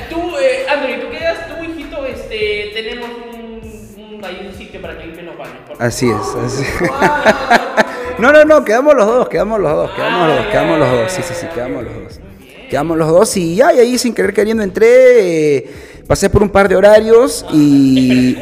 Tú, 0.10 0.38
eh, 0.38 0.66
Anthony, 0.70 1.02
tú 1.02 1.10
quedas, 1.12 1.38
tú, 1.48 1.64
hijito, 1.64 2.06
este, 2.06 2.72
tenemos 2.74 3.10
un, 3.10 4.16
un, 4.18 4.26
ahí 4.26 4.46
un 4.50 4.58
sitio 4.58 4.82
para 4.82 4.98
que 4.98 5.06
limpien 5.06 5.26
los 5.28 5.38
baños. 5.38 5.56
Así 5.80 6.10
es, 6.10 6.36
así. 6.46 6.64
No, 8.24 8.32
no, 8.32 8.46
no, 8.46 8.64
quedamos 8.64 8.96
los 8.96 9.06
dos, 9.06 9.28
quedamos 9.28 9.60
los 9.60 9.74
dos, 9.76 9.92
quedamos 9.92 10.28
los 10.30 10.38
dos, 10.38 10.46
quedamos 10.48 10.80
los 10.80 10.92
dos. 10.92 11.12
Sí, 11.12 11.22
sí, 11.28 11.34
sí, 11.42 11.48
quedamos 11.54 11.84
los 11.84 11.94
dos. 11.94 12.20
Quedamos 12.70 12.98
los 12.98 13.08
dos 13.10 13.36
y 13.38 13.56
ya, 13.56 13.74
y 13.74 13.80
ahí 13.80 13.98
sin 13.98 14.14
querer 14.14 14.34
queriendo 14.34 14.64
entré, 14.64 15.58
eh, 15.58 15.74
pasé 16.08 16.30
por 16.30 16.42
un 16.42 16.50
par 16.50 16.70
de 16.70 16.78
horarios 16.78 17.46
y... 17.52 18.38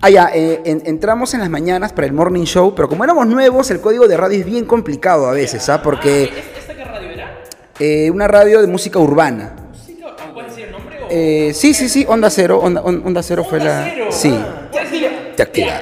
Ah, 0.00 0.08
ya, 0.08 0.30
eh, 0.34 0.62
en- 0.64 0.82
entramos 0.86 1.34
en 1.34 1.40
las 1.40 1.50
mañanas 1.50 1.92
para 1.92 2.06
el 2.06 2.14
morning 2.14 2.44
show, 2.44 2.74
pero 2.74 2.88
como 2.88 3.04
éramos 3.04 3.26
nuevos, 3.26 3.70
el 3.70 3.80
código 3.82 4.08
de 4.08 4.16
radio 4.16 4.38
es 4.40 4.46
bien 4.46 4.64
complicado 4.64 5.26
a 5.28 5.32
veces, 5.32 5.68
¿ah? 5.68 5.82
Porque 5.82 6.24
¿Es- 6.24 6.30
¿Esta 6.60 6.74
qué 6.74 6.84
radio 6.84 7.10
era? 7.10 7.38
eh, 7.78 8.10
una 8.10 8.26
radio 8.26 8.62
de 8.62 8.68
música 8.68 8.98
urbana. 8.98 9.52
Sí, 9.86 9.98
no, 10.00 10.16
¿Puedes 10.32 10.50
decir 10.50 10.64
el 10.64 10.72
nombre 10.72 10.98
o...? 11.02 11.08
Eh, 11.10 11.52
sí, 11.54 11.74
sí, 11.74 11.90
sí, 11.90 12.06
Onda 12.08 12.30
Cero, 12.30 12.58
Onda, 12.58 12.80
On- 12.80 13.02
Onda 13.04 13.22
Cero 13.22 13.44
fue 13.48 13.60
la... 13.60 13.84
Cero. 13.92 14.06
Sí, 14.10 14.34
¿Puedes 14.72 14.90
decir? 14.90 15.10
te 15.36 15.42
activa. 15.42 15.72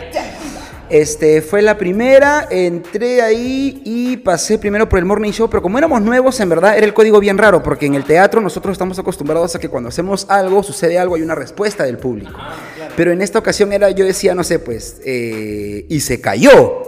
Este, 0.90 1.40
fue 1.40 1.62
la 1.62 1.78
primera, 1.78 2.48
entré 2.50 3.22
ahí 3.22 3.80
y 3.84 4.16
pasé 4.16 4.58
primero 4.58 4.88
por 4.88 4.98
el 4.98 5.04
morning 5.04 5.30
show, 5.30 5.48
pero 5.48 5.62
como 5.62 5.78
éramos 5.78 6.02
nuevos, 6.02 6.40
en 6.40 6.48
verdad 6.48 6.76
era 6.76 6.84
el 6.84 6.92
código 6.92 7.20
bien 7.20 7.38
raro, 7.38 7.62
porque 7.62 7.86
en 7.86 7.94
el 7.94 8.02
teatro 8.02 8.40
nosotros 8.40 8.72
estamos 8.72 8.98
acostumbrados 8.98 9.54
a 9.54 9.60
que 9.60 9.68
cuando 9.68 9.88
hacemos 9.88 10.26
algo, 10.28 10.64
sucede 10.64 10.98
algo, 10.98 11.14
hay 11.14 11.22
una 11.22 11.36
respuesta 11.36 11.84
del 11.84 11.96
público. 11.96 12.32
Pero 12.96 13.12
en 13.12 13.22
esta 13.22 13.38
ocasión 13.38 13.72
era, 13.72 13.90
yo 13.90 14.04
decía, 14.04 14.34
no 14.34 14.42
sé, 14.42 14.58
pues, 14.58 15.00
eh, 15.04 15.86
y 15.88 16.00
se 16.00 16.20
cayó. 16.20 16.82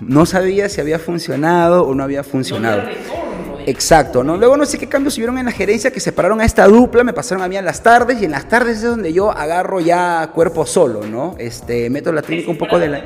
No 0.00 0.26
sabía 0.26 0.68
si 0.68 0.82
había 0.82 0.98
funcionado 0.98 1.84
o 1.84 1.94
no 1.94 2.04
había 2.04 2.22
funcionado. 2.22 2.82
No 2.82 3.33
Exacto, 3.66 4.22
¿no? 4.22 4.36
Luego 4.36 4.56
no 4.56 4.66
sé 4.66 4.78
qué 4.78 4.88
cambios 4.88 5.16
hubieron 5.16 5.38
en 5.38 5.46
la 5.46 5.52
gerencia 5.52 5.90
que 5.90 6.00
separaron 6.00 6.40
a 6.40 6.44
esta 6.44 6.66
dupla, 6.66 7.04
me 7.04 7.12
pasaron 7.12 7.42
a 7.42 7.48
mí 7.48 7.56
en 7.56 7.64
las 7.64 7.82
tardes 7.82 8.20
y 8.20 8.24
en 8.24 8.32
las 8.32 8.48
tardes 8.48 8.78
es 8.78 8.82
donde 8.82 9.12
yo 9.12 9.30
agarro 9.30 9.80
ya 9.80 10.30
cuerpo 10.34 10.66
solo, 10.66 11.02
¿no? 11.06 11.34
Este, 11.38 11.88
meto 11.90 12.12
la 12.12 12.22
técnica 12.22 12.50
un 12.50 12.58
poco 12.58 12.78
de 12.78 12.88
la... 12.88 13.04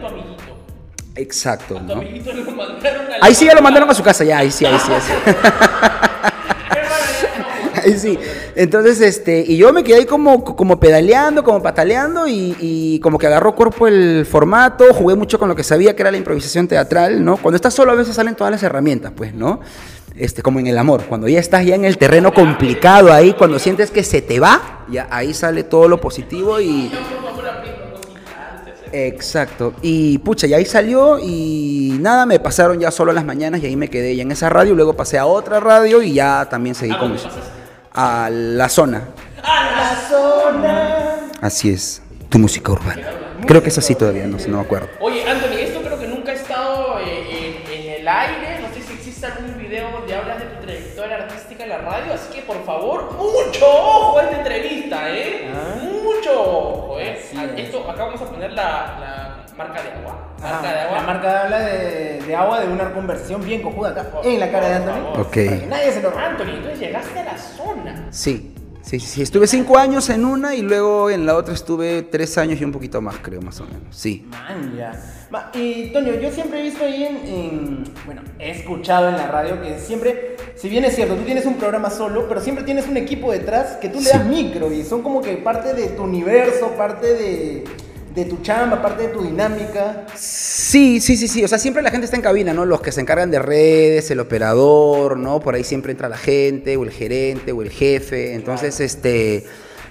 Exacto, 1.14 1.80
¿no? 1.80 2.00
Ahí 3.20 3.34
sí 3.34 3.44
ya 3.44 3.54
lo 3.54 3.62
mandaron 3.62 3.90
a 3.90 3.94
su 3.94 4.02
casa, 4.02 4.24
ya, 4.24 4.38
ahí 4.38 4.50
sí, 4.50 4.64
ahí 4.64 4.78
sí, 4.78 4.92
ahí 4.92 5.00
sí. 5.00 5.12
Ahí 7.84 7.98
sí. 7.98 8.18
Entonces, 8.54 9.00
este, 9.00 9.44
y 9.46 9.56
yo 9.56 9.72
me 9.72 9.84
quedé 9.84 9.98
ahí 9.98 10.06
como, 10.06 10.44
como 10.44 10.80
pedaleando, 10.80 11.44
como 11.44 11.62
pataleando 11.62 12.26
y, 12.26 12.56
y 12.60 13.00
como 13.00 13.18
que 13.18 13.26
agarró 13.26 13.54
cuerpo 13.54 13.86
el 13.86 14.26
formato, 14.26 14.92
jugué 14.92 15.14
mucho 15.14 15.38
con 15.38 15.48
lo 15.48 15.56
que 15.56 15.62
sabía 15.62 15.94
que 15.94 16.02
era 16.02 16.10
la 16.10 16.16
improvisación 16.16 16.66
teatral, 16.66 17.24
¿no? 17.24 17.36
Cuando 17.36 17.56
estás 17.56 17.74
solo 17.74 17.92
a 17.92 17.94
veces 17.94 18.14
salen 18.14 18.34
todas 18.34 18.50
las 18.50 18.62
herramientas, 18.62 19.12
pues, 19.14 19.32
¿no? 19.34 19.60
Este, 20.18 20.42
como 20.42 20.58
en 20.58 20.66
el 20.66 20.76
amor, 20.76 21.04
cuando 21.04 21.28
ya 21.28 21.38
estás 21.38 21.64
ya 21.64 21.76
en 21.76 21.84
el 21.84 21.96
terreno 21.96 22.34
complicado 22.34 23.12
ahí, 23.12 23.34
cuando 23.34 23.60
sientes 23.60 23.92
que 23.92 24.02
se 24.02 24.20
te 24.20 24.40
va, 24.40 24.84
ya 24.90 25.06
ahí 25.10 25.32
sale 25.32 25.62
todo 25.62 25.87
lo 25.88 26.00
positivo 26.00 26.60
y... 26.60 26.90
Exacto. 28.90 29.75
Y 29.80 30.18
pucha, 30.18 30.46
y 30.46 30.54
ahí 30.54 30.64
salió 30.64 31.18
y 31.20 31.98
nada, 32.00 32.26
me 32.26 32.40
pasaron 32.40 32.80
ya 32.80 32.90
solo 32.90 33.12
las 33.12 33.25
mañanas 33.25 33.62
y 33.62 33.66
ahí 33.66 33.76
me 33.76 33.88
quedé 33.88 34.16
ya 34.16 34.22
en 34.22 34.32
esa 34.32 34.48
radio. 34.48 34.75
Luego 34.75 34.94
pasé 34.94 35.18
a 35.18 35.26
otra 35.26 35.60
radio 35.60 36.02
y 36.02 36.14
ya 36.14 36.48
también 36.48 36.75
seguí 36.75 36.94
¿A 36.94 36.98
con 36.98 37.12
eso. 37.12 37.28
A 37.92 38.28
la 38.30 38.68
zona. 38.68 39.02
¡A 39.42 39.70
la 39.70 40.08
zona! 40.08 41.16
Así 41.40 41.70
es. 41.70 42.02
Tu 42.28 42.38
música 42.38 42.72
urbana. 42.72 43.08
Creo 43.46 43.62
que 43.62 43.68
es 43.68 43.78
así 43.78 43.94
todavía, 43.94 44.26
no 44.26 44.38
sé, 44.38 44.48
no 44.48 44.58
me 44.58 44.64
acuerdo. 44.64 44.88
Oye, 45.00 45.22
ojo 53.70 54.18
a 54.18 54.22
esta 54.25 54.37
entrevista, 54.38 55.10
¿eh? 55.10 55.50
Mucho 56.02 56.40
ojo, 56.42 56.98
¿eh? 56.98 57.18
Así 57.18 57.37
Ah, 57.38 57.44
es. 57.56 57.64
Esto, 57.66 57.88
acá 57.90 58.04
vamos 58.04 58.20
a 58.22 58.25
poner 58.26 58.52
la, 58.52 58.64
la 59.00 59.37
marca 59.56 59.82
de 59.82 59.90
agua. 59.92 60.18
Ajá, 60.42 60.52
Marca 60.54 60.72
de 60.72 60.80
agua. 60.80 60.96
La 60.98 61.02
marca 61.02 61.42
habla 61.44 61.58
de, 61.60 62.22
de 62.22 62.37
agua 62.37 62.60
de 62.60 62.66
una 62.68 62.92
conversión 62.92 63.44
bien 63.44 63.62
cojuda 63.62 63.90
acá 63.90 64.06
en 64.25 64.40
la 64.40 64.50
cara 64.50 64.68
de 64.68 64.75
Anthony. 64.76 65.20
Ok. 65.20 65.20
Para 65.20 65.30
que 65.60 65.66
nadie 65.68 65.92
se 65.92 66.02
lo 66.02 66.16
Anthony, 66.16 66.50
entonces 66.56 66.78
llegaste 66.80 67.18
a 67.20 67.25
la 67.25 67.38
zona. 67.38 68.06
Sí, 68.10 68.54
sí, 68.88 69.00
sí, 69.00 69.07
sí. 69.07 69.23
Estuve 69.23 69.47
cinco 69.47 69.76
años 69.78 70.09
en 70.11 70.25
una 70.25 70.54
y 70.54 70.62
luego 70.62 71.11
en 71.11 71.26
la 71.26 71.35
otra 71.37 71.54
estuve 71.54 72.02
tres 72.02 72.38
años 72.38 72.61
y 72.61 72.64
un 72.64 72.73
poquito 72.73 73.00
más, 73.00 73.16
creo, 73.23 73.40
más 73.42 73.61
o 73.61 73.64
menos. 73.64 73.83
Sí. 73.90 74.26
Man, 74.30 74.75
ya. 74.76 74.92
Ma- 75.30 75.50
Y 75.54 75.92
Toño, 75.92 76.14
yo 76.14 76.30
siempre 76.30 76.61
he 76.61 76.62
visto 76.62 76.85
ahí 76.85 77.04
en, 77.04 77.16
en- 77.26 77.85
Bueno, 78.07 78.23
he 78.38 78.50
escuchado 78.52 79.09
en 79.09 79.16
la 79.16 79.26
radio 79.26 79.61
que 79.61 79.78
siempre. 79.78 80.37
Si 80.57 80.68
bien 80.68 80.85
es 80.85 80.95
cierto, 80.97 81.14
tú 81.14 81.23
tienes 81.23 81.45
un 81.47 81.54
programa 81.54 81.90
solo, 81.90 82.26
pero 82.28 82.40
siempre 82.40 82.64
tienes 82.64 82.88
un 82.88 82.97
equipo 82.97 83.30
detrás 83.30 83.76
que 83.76 83.88
tú 83.88 83.99
le 83.99 84.07
Sí. 84.07 84.11
das 84.16 84.26
micro 84.26 84.73
y 84.73 84.83
son 84.85 85.02
como 85.02 85.21
que 85.23 85.37
parte 85.37 85.75
de 85.75 85.88
tu 85.88 86.02
universo, 86.04 86.68
parte 86.76 87.07
de, 87.14 87.64
de 88.14 88.24
tu 88.24 88.38
chamba, 88.42 88.80
parte 88.82 89.04
de 89.04 89.08
tu 89.08 89.22
dinámica. 89.22 90.06
Sí, 90.16 91.00
sí, 91.00 91.16
sí, 91.16 91.28
sí. 91.28 91.44
O 91.44 91.48
sea, 91.48 91.58
siempre 91.58 91.82
la 91.82 91.90
gente 91.90 92.04
está 92.06 92.16
en 92.16 92.22
cabina, 92.22 92.52
¿no? 92.52 92.64
Los 92.64 92.80
que 92.80 92.92
se 92.92 93.00
encargan 93.00 93.30
de 93.30 93.38
redes, 93.38 94.10
el 94.10 94.20
operador, 94.20 95.16
¿no? 95.16 95.40
Por 95.40 95.54
ahí 95.54 95.64
siempre 95.64 95.92
entra 95.92 96.08
la 96.08 96.16
gente, 96.18 96.76
o 96.76 96.84
el 96.84 96.90
gerente, 96.90 97.52
o 97.52 97.62
el 97.62 97.70
jefe. 97.70 98.34
Entonces, 98.34 98.80
este. 98.80 99.44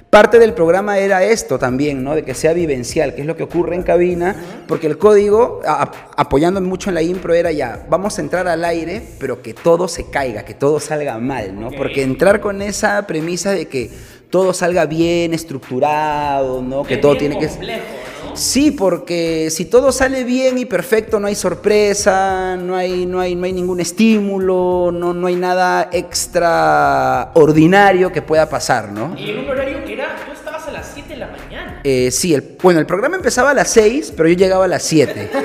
Parte 0.10 0.40
del 0.40 0.54
programa 0.54 0.98
era 1.00 1.22
esto 1.26 1.60
también, 1.60 2.02
¿no? 2.02 2.16
De 2.16 2.24
que 2.24 2.34
sea 2.34 2.54
vivencial, 2.54 3.14
que 3.14 3.22
es 3.22 3.28
lo 3.28 3.36
que 3.36 3.44
ocurre 3.44 3.76
en 3.76 3.84
cabina, 3.84 4.38
porque 4.66 4.88
el 4.88 4.98
código, 4.98 5.60
a- 5.66 5.92
apoyándome 6.16 6.66
mucho 6.66 6.90
en 6.90 6.96
la 6.96 7.02
impro, 7.02 7.34
era 7.34 7.52
ya, 7.52 7.86
vamos 7.90 8.18
a 8.18 8.22
entrar 8.22 8.48
al 8.48 8.64
aire, 8.64 9.02
pero 9.20 9.42
que 9.42 9.54
todo 9.54 9.90
se 9.90 10.10
caiga, 10.10 10.46
que 10.46 10.54
todo 10.54 10.80
salga 10.80 11.18
mal, 11.20 11.60
¿no? 11.60 11.72
Porque 11.72 12.04
entrar 12.04 12.40
con 12.40 12.62
esa 12.62 13.06
premisa 13.06 13.52
de 13.52 13.68
que 13.68 13.92
todo 14.30 14.54
salga 14.54 14.86
bien 14.86 15.34
estructurado, 15.34 16.62
¿no? 16.62 16.84
Que 16.84 16.98
todo 16.98 17.16
tiene 17.18 17.40
que... 17.40 17.48
complejo, 17.48 17.82
¿no? 18.30 18.36
Sí, 18.36 18.70
porque 18.72 19.50
si 19.50 19.66
todo 19.66 19.92
sale 19.92 20.24
bien 20.24 20.58
y 20.60 20.66
perfecto, 20.66 21.20
no 21.20 21.26
hay 21.28 21.34
sorpresa, 21.36 22.56
no 22.56 22.76
hay, 22.76 23.06
no 23.08 23.20
hay, 23.20 23.34
no 23.36 23.46
hay 23.46 23.54
ningún 23.54 23.80
estímulo, 23.80 24.92
no, 24.94 25.14
no 25.14 25.28
hay 25.28 25.36
nada 25.36 25.90
extraordinario 25.92 28.12
que 28.12 28.22
pueda 28.22 28.48
pasar, 28.50 28.92
¿no? 28.92 29.16
Y 29.18 29.32
en 29.32 29.40
un 29.40 29.50
horario 29.50 29.84
que 29.86 29.94
era, 29.94 30.16
tú 30.26 30.32
estabas 30.34 30.68
a 30.68 30.72
las 30.72 30.92
7 30.94 31.10
de 31.10 31.18
la 31.18 31.28
mañana. 31.28 31.82
Eh, 31.84 32.12
sí, 32.12 32.34
el, 32.36 32.58
bueno, 32.62 32.80
el 32.80 32.86
programa 32.86 33.16
empezaba 33.16 33.52
a 33.52 33.54
las 33.54 33.70
6, 33.70 34.14
pero 34.16 34.28
yo 34.30 34.36
llegaba 34.36 34.66
a 34.66 34.68
las 34.68 34.84
7. 34.84 35.30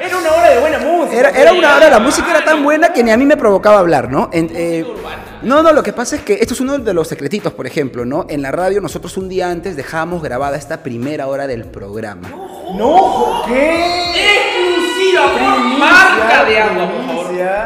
Era 0.00 0.18
una 0.18 0.32
hora 0.32 0.48
de 0.50 0.60
buena 0.60 0.78
música. 0.78 1.18
Era, 1.18 1.30
era 1.30 1.52
una 1.52 1.76
hora, 1.76 1.90
la 1.90 1.98
música 1.98 2.30
era 2.30 2.44
tan 2.44 2.62
buena 2.64 2.92
que 2.92 3.02
ni 3.02 3.10
a 3.10 3.16
mí 3.16 3.24
me 3.26 3.36
provocaba 3.36 3.78
hablar, 3.78 4.10
¿no? 4.10 4.30
En- 4.32 4.50
eh, 4.54 4.84
urbana. 4.86 5.23
No, 5.44 5.62
no, 5.62 5.72
lo 5.72 5.82
que 5.82 5.92
pasa 5.92 6.16
es 6.16 6.22
que 6.22 6.34
esto 6.34 6.54
es 6.54 6.60
uno 6.60 6.78
de 6.78 6.94
los 6.94 7.08
secretitos, 7.08 7.52
por 7.52 7.66
ejemplo, 7.66 8.04
¿no? 8.04 8.26
En 8.28 8.42
la 8.42 8.50
radio 8.50 8.80
nosotros 8.80 9.16
un 9.16 9.28
día 9.28 9.50
antes 9.50 9.76
dejábamos 9.76 10.22
grabada 10.22 10.56
esta 10.56 10.82
primera 10.82 11.26
hora 11.28 11.46
del 11.46 11.64
programa. 11.64 12.28
¡No! 12.74 13.42
¿Qué? 13.46 14.10
Exclusiva, 14.10 15.34
Primicia, 15.34 15.78
marca 15.78 16.44
de 16.44 16.58
agua, 16.58 16.90
por 16.90 17.06
favor. 17.06 17.24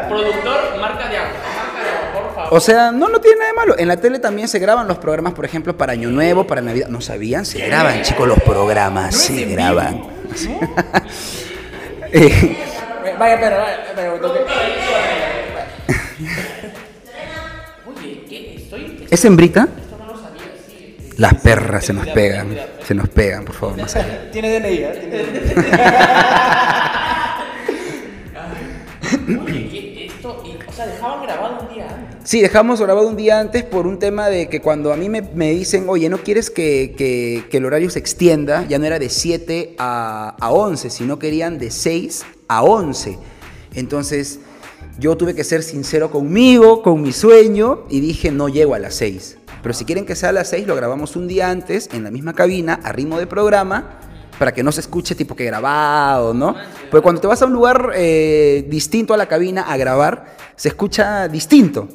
Productor, 0.08 0.80
marca 0.80 1.08
de 1.08 1.16
agua. 1.18 1.32
Marca 1.56 1.82
de 1.82 1.90
agua, 1.90 2.12
por 2.12 2.34
favor. 2.34 2.48
O 2.50 2.60
sea, 2.60 2.92
no, 2.92 3.08
no 3.08 3.20
tiene 3.20 3.38
nada 3.38 3.50
de 3.50 3.56
malo. 3.56 3.74
En 3.78 3.88
la 3.88 3.96
tele 3.96 4.18
también 4.18 4.48
se 4.48 4.58
graban 4.58 4.88
los 4.88 4.98
programas, 4.98 5.32
por 5.34 5.44
ejemplo, 5.44 5.76
para 5.76 5.92
Año 5.92 6.10
Nuevo, 6.10 6.46
para 6.46 6.60
Navidad. 6.60 6.88
¿No 6.88 7.00
sabían? 7.00 7.46
Se 7.46 7.58
graban, 7.66 8.02
chicos, 8.02 8.26
los 8.26 8.40
programas. 8.40 9.14
No 9.14 9.18
se 9.20 9.44
graban. 9.44 10.02
Eh, 12.10 12.56
Vaya, 13.18 13.38
pero, 13.38 13.56
vaya, 13.58 13.78
pero, 13.94 14.18
¿Es 19.10 19.24
hembrita? 19.24 19.68
Esto 19.80 19.96
no 19.98 20.06
lo 20.12 20.18
sabía, 20.18 20.52
sí. 20.68 20.96
Las 21.16 21.34
perras 21.34 21.84
se 21.84 21.92
nos 21.92 22.06
pegan. 22.08 22.56
Se 22.86 22.94
nos 22.94 23.08
pegan, 23.08 23.44
por 23.44 23.54
favor, 23.54 23.76
más 23.78 23.94
allá. 23.96 24.30
Tiene 24.32 24.60
DNI, 24.60 24.76
¿eh? 24.78 25.54
Esto. 30.06 30.42
o 30.68 30.72
sea, 30.72 30.86
dejaban 30.86 31.22
grabado 31.22 31.66
un 31.68 31.74
día 31.74 31.88
antes. 31.88 32.16
Sí, 32.28 32.40
dejamos 32.40 32.80
grabado 32.80 33.08
un 33.08 33.16
día 33.16 33.40
antes 33.40 33.64
por 33.64 33.86
un 33.86 33.98
tema 33.98 34.28
de 34.28 34.48
que 34.48 34.60
cuando 34.60 34.92
a 34.92 34.96
mí 34.96 35.08
me, 35.08 35.22
me 35.22 35.50
dicen, 35.52 35.86
oye, 35.88 36.08
¿no 36.08 36.18
quieres 36.18 36.50
que, 36.50 36.94
que- 36.96 37.44
que 37.50 37.56
el 37.58 37.64
horario 37.64 37.88
se 37.90 37.98
extienda? 37.98 38.66
Ya 38.68 38.78
no 38.78 38.84
era 38.86 38.98
de 38.98 39.08
7 39.08 39.74
a, 39.78 40.36
a 40.40 40.50
11, 40.50 40.90
sino 40.90 41.18
querían 41.18 41.58
de 41.58 41.70
6 41.70 42.24
a 42.48 42.62
11. 42.62 43.18
Entonces, 43.74 44.40
yo 44.98 45.16
tuve 45.16 45.34
que 45.34 45.44
ser 45.44 45.62
sincero 45.62 46.10
conmigo, 46.10 46.82
con 46.82 47.00
mi 47.00 47.12
sueño, 47.12 47.84
y 47.88 48.00
dije, 48.00 48.32
no 48.32 48.48
llego 48.48 48.74
a 48.74 48.78
las 48.78 48.94
6. 48.96 49.38
Pero 49.62 49.74
si 49.74 49.84
quieren 49.84 50.04
que 50.04 50.16
sea 50.16 50.30
a 50.30 50.32
las 50.32 50.48
6, 50.48 50.66
lo 50.66 50.74
grabamos 50.74 51.14
un 51.14 51.28
día 51.28 51.50
antes, 51.50 51.88
en 51.92 52.02
la 52.02 52.10
misma 52.10 52.32
cabina, 52.32 52.80
a 52.82 52.92
ritmo 52.92 53.18
de 53.18 53.26
programa, 53.26 54.00
para 54.38 54.52
que 54.52 54.62
no 54.62 54.72
se 54.72 54.80
escuche 54.80 55.14
tipo 55.14 55.36
que 55.36 55.44
grabado, 55.44 56.34
¿no? 56.34 56.54
Porque 56.90 57.02
cuando 57.02 57.20
te 57.20 57.26
vas 57.26 57.42
a 57.42 57.46
un 57.46 57.52
lugar 57.52 57.92
eh, 57.94 58.66
distinto 58.68 59.14
a 59.14 59.16
la 59.16 59.26
cabina 59.26 59.62
a 59.62 59.76
grabar, 59.76 60.36
se 60.56 60.68
escucha 60.68 61.28
distinto. 61.28 61.88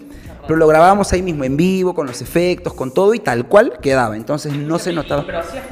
Pero 0.45 0.57
lo 0.57 0.67
grabábamos 0.67 1.11
ahí 1.13 1.21
mismo, 1.21 1.45
en 1.45 1.55
vivo, 1.55 1.95
con 1.95 2.05
los 2.05 2.21
efectos, 2.21 2.73
con 2.73 2.93
todo 2.93 3.13
y 3.13 3.19
tal 3.19 3.47
cual 3.47 3.79
quedaba. 3.81 4.17
Entonces 4.17 4.53
no 4.53 4.77
se 4.77 4.91
notaba. 4.91 5.25
Pero 5.25 5.39
hacías 5.39 5.63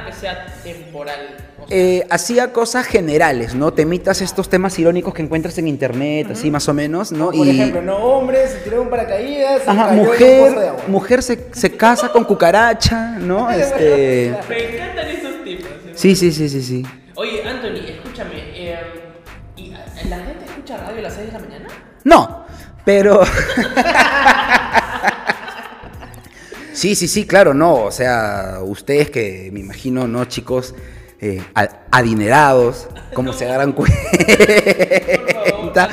nada 0.00 0.06
que 0.10 0.12
sea 0.16 0.46
temporal. 0.62 1.36
O 1.62 1.68
sea, 1.68 1.76
Eh, 1.76 2.06
hacía 2.10 2.52
cosas 2.52 2.86
generales, 2.86 3.54
¿no? 3.54 3.72
Temitas 3.72 4.20
estos 4.22 4.48
temas 4.48 4.78
irónicos 4.78 5.12
que 5.14 5.22
encuentras 5.22 5.58
en 5.58 5.68
internet, 5.68 6.28
así 6.32 6.50
más 6.50 6.68
o 6.68 6.74
menos, 6.74 7.12
¿no? 7.12 7.30
Por 7.30 7.46
ejemplo, 7.46 7.82
no 7.82 7.96
hombres, 7.96 8.50
se 8.50 8.58
tiró 8.58 8.82
un 8.82 8.88
paracaídas, 8.90 9.62
se 9.62 9.70
Ajá, 9.70 9.88
cayó 9.88 9.92
en 9.94 9.98
un 10.00 10.06
pozo 10.06 10.20
mujer, 10.24 10.58
de 10.60 10.68
agua. 10.68 10.82
mujer 10.88 11.22
se, 11.22 11.46
se 11.52 11.76
casa 11.76 12.08
con 12.10 12.24
cucaracha, 12.24 13.10
¿no? 13.18 13.50
Este, 13.58 14.34
Me 14.48 14.74
encantan 14.74 15.08
esos 15.08 15.44
tipos. 15.44 15.66
¿sí? 15.94 16.14
sí, 16.16 16.32
sí, 16.32 16.48
sí, 16.48 16.48
sí, 16.48 16.62
sí. 16.62 16.86
Oye, 17.16 17.42
Anthony, 17.46 17.84
escúchame. 17.88 18.34
eh, 18.54 18.76
¿Y 19.56 19.70
la 20.08 20.18
gente 20.18 20.44
escucha 20.46 20.76
radio 20.76 20.98
a 21.00 21.02
las 21.02 21.14
6 21.14 21.26
de 21.26 21.32
la 21.32 21.38
mañana? 21.40 21.66
No, 22.04 22.46
pero... 22.84 23.20
Sí, 26.78 26.94
sí, 26.94 27.08
sí, 27.08 27.26
claro, 27.26 27.54
no. 27.54 27.74
O 27.74 27.90
sea, 27.90 28.60
ustedes 28.62 29.10
que 29.10 29.50
me 29.52 29.58
imagino, 29.58 30.06
¿no, 30.06 30.24
chicos? 30.26 30.76
eh, 31.20 31.42
adinerados, 31.90 32.88
como 33.14 33.32
se 33.38 33.46
darán 33.46 33.72
Por 33.72 33.88
favor, 33.90 35.50
cuenta, 35.60 35.90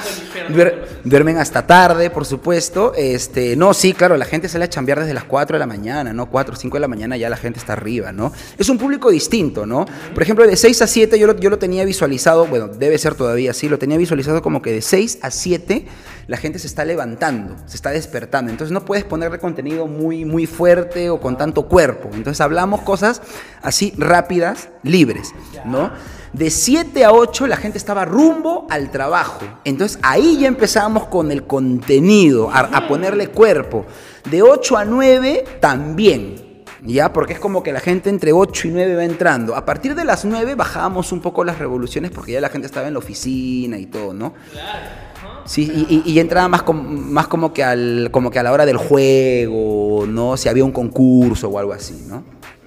duermen 1.04 1.38
hasta 1.38 1.66
tarde, 1.68 2.10
por 2.10 2.26
supuesto. 2.26 2.94
Este, 2.96 3.56
no, 3.56 3.74
sí, 3.74 3.94
claro, 3.94 4.18
la 4.18 4.26
gente 4.26 4.50
sale 4.50 4.66
a 4.66 4.70
chambear 4.70 5.00
desde 5.00 5.14
las 5.14 5.24
4 5.24 5.56
de 5.56 5.60
la 5.60 5.68
mañana, 5.68 6.14
¿no? 6.14 6.30
4 6.30 6.54
o 6.54 6.58
5 6.58 6.78
de 6.78 6.82
la 6.82 6.88
mañana 6.88 7.18
ya 7.18 7.30
la 7.30 7.38
gente 7.38 7.60
está 7.60 7.74
arriba, 7.74 8.12
¿no? 8.12 8.32
Es 8.58 8.70
un 8.70 8.78
público 8.78 9.10
distinto, 9.10 9.66
¿no? 9.66 9.86
Por 10.14 10.24
ejemplo, 10.24 10.46
de 10.46 10.56
6 10.56 10.82
a 10.82 10.88
7 10.88 11.20
yo 11.20 11.28
lo, 11.28 11.38
yo 11.40 11.50
lo 11.50 11.60
tenía 11.60 11.86
visualizado, 11.86 12.46
bueno, 12.48 12.68
debe 12.68 12.98
ser 12.98 13.16
todavía 13.16 13.52
así, 13.52 13.70
lo 13.70 13.80
tenía 13.80 13.98
visualizado 13.98 14.42
como 14.42 14.62
que 14.62 14.72
de 14.72 14.82
6 14.82 15.20
a 15.22 15.32
7 15.32 15.86
la 16.28 16.38
gente 16.38 16.60
se 16.60 16.68
está 16.68 16.86
levantando, 16.86 17.56
se 17.68 17.76
está 17.76 17.92
despertando. 17.92 18.52
Entonces 18.52 18.72
no 18.72 18.86
puedes 18.86 19.04
ponerle 19.04 19.40
contenido 19.40 19.88
muy, 19.88 20.26
muy 20.26 20.48
fuerte 20.48 21.10
o 21.10 21.20
con 21.20 21.38
tanto 21.38 21.68
cuerpo. 21.68 22.10
Entonces 22.14 22.42
hablamos 22.42 22.82
cosas 22.82 23.22
así 23.62 23.94
rápidas, 23.98 24.70
libres, 24.84 25.34
¿no? 25.66 25.92
De 26.34 26.50
7 26.50 27.06
a 27.06 27.14
8 27.14 27.48
la 27.48 27.58
gente 27.58 27.78
estaba 27.78 28.06
rumbo 28.06 28.68
al 28.70 28.92
trabajo. 28.92 29.46
Entonces 29.64 30.00
ahí 30.02 30.35
ya 30.40 30.48
empezamos 30.48 31.08
con 31.08 31.32
el 31.32 31.44
contenido, 31.44 32.50
a, 32.52 32.88
ponerle 32.88 33.28
cuerpo. 33.28 33.86
De 34.30 34.42
8 34.42 34.78
a 34.78 34.86
9 34.86 35.44
también. 35.60 36.44
Ya, 36.84 37.12
porque 37.12 37.34
es 37.34 37.40
como 37.40 37.64
que 37.64 37.72
la 37.74 37.80
gente 37.80 38.10
entre 38.10 38.32
8 38.32 38.68
y 38.68 38.72
9 38.72 38.96
va 38.96 39.04
entrando. 39.04 39.56
A 39.56 39.66
partir 39.66 39.96
de 39.96 40.06
las 40.06 40.24
9 40.24 40.56
bajábamos 40.56 41.12
un 41.12 41.20
poco 41.20 41.44
las 41.44 41.58
revoluciones 41.58 42.12
porque 42.12 42.34
ya 42.34 42.42
la 42.42 42.50
gente 42.50 42.68
estaba 42.68 42.88
en 42.88 42.94
la 42.94 43.00
oficina 43.00 43.78
y 43.78 43.88
todo, 43.88 44.14
¿no? 44.14 44.34
Claro. 44.52 45.06
Sí, 45.46 46.04
y, 46.06 46.20
entraba 46.20 46.48
más, 46.48 46.64
com- 46.64 47.12
más 47.12 47.28
como, 47.28 47.54
que 47.54 47.64
al, 47.64 48.10
como 48.12 48.32
que 48.32 48.40
a 48.40 48.44
la 48.44 48.52
hora 48.52 48.66
del 48.66 48.78
juego, 48.78 50.06
¿no? 50.08 50.38
Si 50.38 50.50
había 50.50 50.66
un 50.66 50.72
concurso 50.72 51.50
o 51.50 51.60
algo 51.60 51.74
así, 51.74 52.06
¿no? 52.08 52.24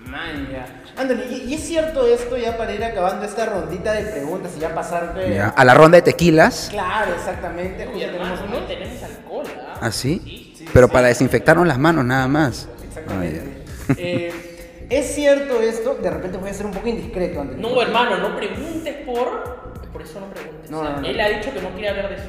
Man. 0.08 0.77
Anthony, 0.99 1.23
¿y, 1.31 1.45
y 1.50 1.55
es 1.55 1.62
cierto 1.67 2.07
esto 2.07 2.37
ya 2.37 2.57
para 2.57 2.73
ir 2.75 2.83
acabando 2.83 3.25
esta 3.25 3.47
rondita 3.47 3.93
de 3.93 4.02
preguntas 4.05 4.52
y 4.57 4.61
ya 4.61 4.75
pasarte... 4.75 5.35
Ya, 5.35 5.49
A 5.57 5.64
la 5.64 5.75
ronda 5.75 5.97
de 5.97 6.02
tequilas, 6.02 6.69
Claro, 6.71 7.14
exactamente. 7.14 7.88
Uy, 7.95 8.00
tenemos 8.00 8.40
no 8.50 8.57
tenemos 8.67 9.02
alcohol, 9.02 9.47
¿ah? 9.61 9.78
¿así? 9.83 10.21
Sí, 10.25 10.55
sí, 10.59 10.64
Pero 10.73 10.87
sí. 10.88 10.93
para 10.93 11.09
desinfectarnos 11.09 11.67
las 11.67 11.78
manos 11.78 12.05
nada 12.05 12.26
más. 12.28 12.69
Exactamente. 12.88 13.43
Ah, 13.43 13.55
Eh, 13.97 14.87
¿Es 14.90 15.14
cierto 15.14 15.61
esto? 15.62 15.95
De 15.97 16.11
repente 16.11 16.37
voy 16.38 16.50
a 16.50 16.55
ser 16.55 16.67
un 16.67 16.73
poco 16.73 16.88
indiscreto 16.88 17.40
antes. 17.43 17.59
No, 17.59 17.81
hermano, 17.81 18.17
no 18.19 18.37
preguntes 18.37 18.97
por. 19.07 19.73
Por 19.93 20.02
eso 20.02 20.19
no 20.21 20.26
preguntes. 20.31 20.71
No, 20.71 20.81
O 20.81 20.83
sea, 20.83 20.90
no, 20.97 21.00
no. 21.02 21.07
Él 21.07 21.21
ha 21.21 21.28
dicho 21.28 21.52
que 21.52 21.61
no 21.62 21.71
quiere 21.71 21.88
hablar 21.90 22.09
de 22.11 22.14
eso. 22.17 22.25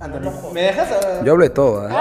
Anthony. 0.00 0.52
¿me 0.52 0.62
dejas? 0.62 0.92
a- 0.92 1.24
Yo 1.24 1.32
hablo 1.32 1.44
de 1.44 1.50
todo, 1.50 1.88
¿eh? 1.88 1.92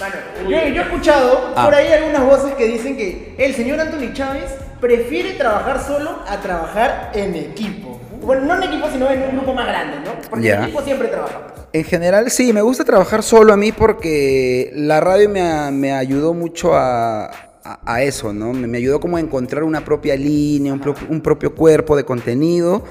Bueno, 0.00 0.50
yo, 0.50 0.74
yo 0.74 0.80
he 0.82 0.84
escuchado 0.84 1.52
Ah. 1.54 1.64
por 1.66 1.74
ahí 1.74 1.92
algunas 1.92 2.24
voces 2.24 2.54
que 2.54 2.66
dicen 2.66 2.96
que 2.96 3.34
el 3.38 3.54
señor 3.54 3.78
Anthony 3.80 4.12
Chávez 4.14 4.50
prefiere 4.80 5.32
trabajar 5.32 5.82
solo 5.84 6.20
a 6.26 6.40
trabajar 6.40 7.10
en 7.14 7.34
equipo. 7.34 8.00
Bueno, 8.22 8.44
no 8.46 8.54
en 8.56 8.62
equipo, 8.64 8.88
sino 8.90 9.10
en 9.10 9.22
un 9.22 9.30
grupo 9.36 9.52
más 9.54 9.66
grande, 9.66 9.98
¿no? 10.04 10.12
Porque 10.28 10.46
Ya. 10.46 10.56
en 10.56 10.62
equipo 10.64 10.82
siempre 10.82 11.08
trabajamos. 11.08 11.52
En 11.72 11.84
general, 11.84 12.30
sí, 12.30 12.52
me 12.52 12.62
gusta 12.62 12.84
trabajar 12.84 13.22
solo 13.22 13.52
a 13.52 13.56
mí 13.56 13.72
porque 13.72 14.70
la 14.74 15.00
radio 15.00 15.28
me, 15.28 15.70
me 15.70 15.92
ayudó 15.92 16.34
mucho 16.34 16.74
a, 16.74 17.26
a- 17.26 17.78
a 17.84 18.02
eso, 18.02 18.32
¿no? 18.32 18.52
Me, 18.52 18.66
me 18.66 18.78
ayudó 18.78 19.00
como 19.00 19.16
a 19.18 19.20
encontrar 19.20 19.62
una 19.64 19.84
propia 19.84 20.16
línea, 20.16 20.72
un, 20.72 20.80
pro- 20.80 20.94
un 21.08 21.20
propio 21.20 21.54
cuerpo 21.54 21.94
de 21.96 22.04
contenido. 22.04 22.84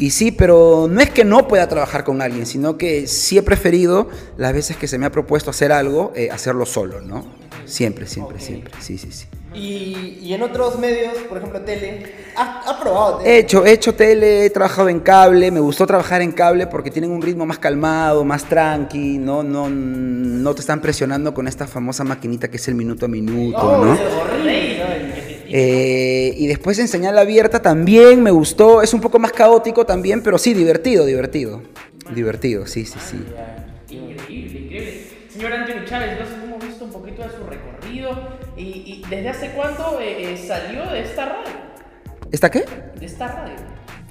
Y 0.00 0.10
sí, 0.10 0.32
pero 0.32 0.88
no 0.90 1.00
es 1.00 1.10
que 1.10 1.24
no 1.24 1.46
pueda 1.46 1.68
trabajar 1.68 2.04
con 2.04 2.22
alguien, 2.22 2.46
sino 2.46 2.78
que 2.78 3.06
sí 3.06 3.36
he 3.38 3.42
preferido 3.42 4.08
las 4.38 4.52
veces 4.54 4.76
que 4.78 4.88
se 4.88 4.96
me 4.98 5.04
ha 5.06 5.12
propuesto 5.12 5.50
hacer 5.50 5.70
algo, 5.72 6.12
eh, 6.16 6.30
hacerlo 6.32 6.64
solo, 6.64 7.02
¿no? 7.02 7.24
Siempre, 7.66 8.06
siempre, 8.06 8.40
siempre. 8.40 8.72
Sí, 8.80 8.96
sí, 8.96 9.12
sí. 9.12 9.26
Y, 9.52 10.18
y 10.22 10.32
en 10.32 10.42
otros 10.42 10.78
medios, 10.78 11.12
por 11.28 11.36
ejemplo, 11.38 11.60
tele, 11.60 12.04
¿has, 12.36 12.66
has 12.66 12.76
probado 12.80 13.20
He 13.20 13.24
tele? 13.24 13.38
hecho, 13.40 13.66
he 13.66 13.72
hecho 13.72 13.94
tele, 13.94 14.46
he 14.46 14.50
trabajado 14.50 14.88
en 14.88 15.00
cable, 15.00 15.50
me 15.50 15.60
gustó 15.60 15.86
trabajar 15.86 16.22
en 16.22 16.32
cable 16.32 16.66
porque 16.66 16.90
tienen 16.90 17.10
un 17.10 17.20
ritmo 17.20 17.44
más 17.44 17.58
calmado, 17.58 18.24
más 18.24 18.44
tranqui, 18.44 19.18
no, 19.18 19.42
no, 19.42 19.68
no 19.68 20.54
te 20.54 20.60
están 20.62 20.80
presionando 20.80 21.34
con 21.34 21.46
esta 21.46 21.66
famosa 21.66 22.04
maquinita 22.04 22.48
que 22.48 22.56
es 22.56 22.68
el 22.68 22.74
minuto 22.74 23.04
a 23.04 23.08
minuto, 23.08 23.58
Oh, 23.60 23.84
¿no? 23.84 23.92
es 23.94 24.00
horrible. 24.00 24.80
Eh, 25.52 26.34
y 26.36 26.46
después 26.46 26.78
en 26.78 26.88
señal 26.88 27.18
abierta 27.18 27.60
también 27.60 28.22
me 28.22 28.30
gustó, 28.30 28.82
es 28.82 28.94
un 28.94 29.00
poco 29.00 29.18
más 29.18 29.32
caótico 29.32 29.84
también, 29.84 30.22
pero 30.22 30.38
sí, 30.38 30.54
divertido, 30.54 31.04
divertido. 31.04 31.62
Divertido, 32.14 32.66
sí, 32.66 32.84
sí, 32.84 32.98
sí. 32.98 33.16
Increíble, 33.94 34.60
increíble. 34.60 35.06
Señor 35.28 35.52
Antonio 35.52 35.84
Chávez, 35.84 36.12
entonces 36.12 36.36
hemos 36.42 36.64
visto 36.64 36.84
un 36.84 36.92
poquito 36.92 37.22
de 37.22 37.28
su 37.30 37.44
recorrido. 37.44 38.40
¿Y, 38.56 38.62
y 38.62 39.04
desde 39.08 39.28
hace 39.28 39.50
cuánto 39.50 40.00
eh, 40.00 40.34
eh, 40.34 40.36
salió 40.36 40.84
de 40.90 41.02
esta 41.02 41.26
radio? 41.26 41.52
¿Está 42.30 42.50
qué? 42.50 42.64
De 42.98 43.06
esta 43.06 43.26
radio. 43.26 43.56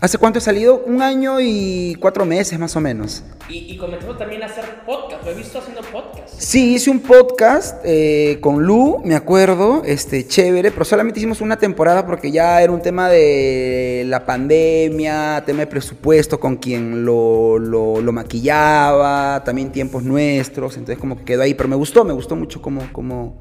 ¿Hace 0.01 0.17
cuánto 0.17 0.39
he 0.39 0.41
salido? 0.41 0.81
Un 0.85 1.01
año 1.01 1.41
y 1.41 1.95
cuatro 1.99 2.25
meses 2.25 2.57
más 2.57 2.73
o 2.77 2.79
menos. 2.79 3.21
Y, 3.49 3.73
y 3.73 3.77
comenzó 3.77 4.15
también 4.15 4.41
a 4.43 4.45
hacer 4.45 4.63
podcast. 4.85 5.25
Lo 5.25 5.31
he 5.31 5.33
visto 5.33 5.59
haciendo 5.59 5.81
podcast. 5.81 6.29
Sí, 6.37 6.75
hice 6.75 6.89
un 6.89 7.01
podcast 7.01 7.75
eh, 7.83 8.37
con 8.39 8.63
Lu, 8.63 9.01
me 9.03 9.15
acuerdo, 9.15 9.81
este, 9.83 10.25
chévere, 10.25 10.71
pero 10.71 10.85
solamente 10.85 11.19
hicimos 11.19 11.41
una 11.41 11.57
temporada 11.57 12.05
porque 12.05 12.31
ya 12.31 12.61
era 12.61 12.71
un 12.71 12.81
tema 12.81 13.09
de 13.09 14.05
la 14.07 14.25
pandemia, 14.25 15.43
tema 15.45 15.59
de 15.59 15.67
presupuesto 15.67 16.39
con 16.39 16.55
quien 16.55 17.03
lo, 17.03 17.59
lo, 17.59 17.99
lo 17.99 18.11
maquillaba, 18.13 19.43
también 19.43 19.69
tiempos 19.69 20.03
nuestros, 20.03 20.77
entonces 20.77 20.97
como 20.97 21.17
que 21.17 21.25
quedó 21.25 21.41
ahí, 21.41 21.55
pero 21.55 21.67
me 21.67 21.75
gustó, 21.75 22.05
me 22.05 22.13
gustó 22.13 22.37
mucho 22.37 22.61
cómo, 22.61 22.83
cómo, 22.93 23.35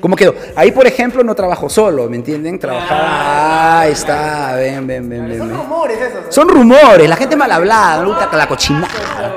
cómo 0.00 0.16
quedó. 0.16 0.34
Ahí, 0.54 0.72
por 0.72 0.86
ejemplo, 0.86 1.22
no 1.22 1.34
trabajo 1.34 1.68
solo, 1.68 2.08
¿me 2.08 2.16
entienden? 2.16 2.58
Trabajaba, 2.58 3.80
ahí 3.80 3.92
está, 3.92 4.54
ven, 4.56 4.86
ven, 4.86 5.08
ven, 5.08 5.28
ven. 5.28 5.38
Son 5.38 5.48
ven. 5.48 5.56
rumores 5.58 6.00
esos. 6.00 6.24
¿eh? 6.24 6.26
Son 6.30 6.48
rumores, 6.48 7.08
la 7.08 7.16
gente 7.16 7.36
mal 7.36 7.50
hablada, 7.50 8.02
no 8.02 8.08
gusta 8.08 8.28
la 8.36 8.48
cochinada. 8.48 9.36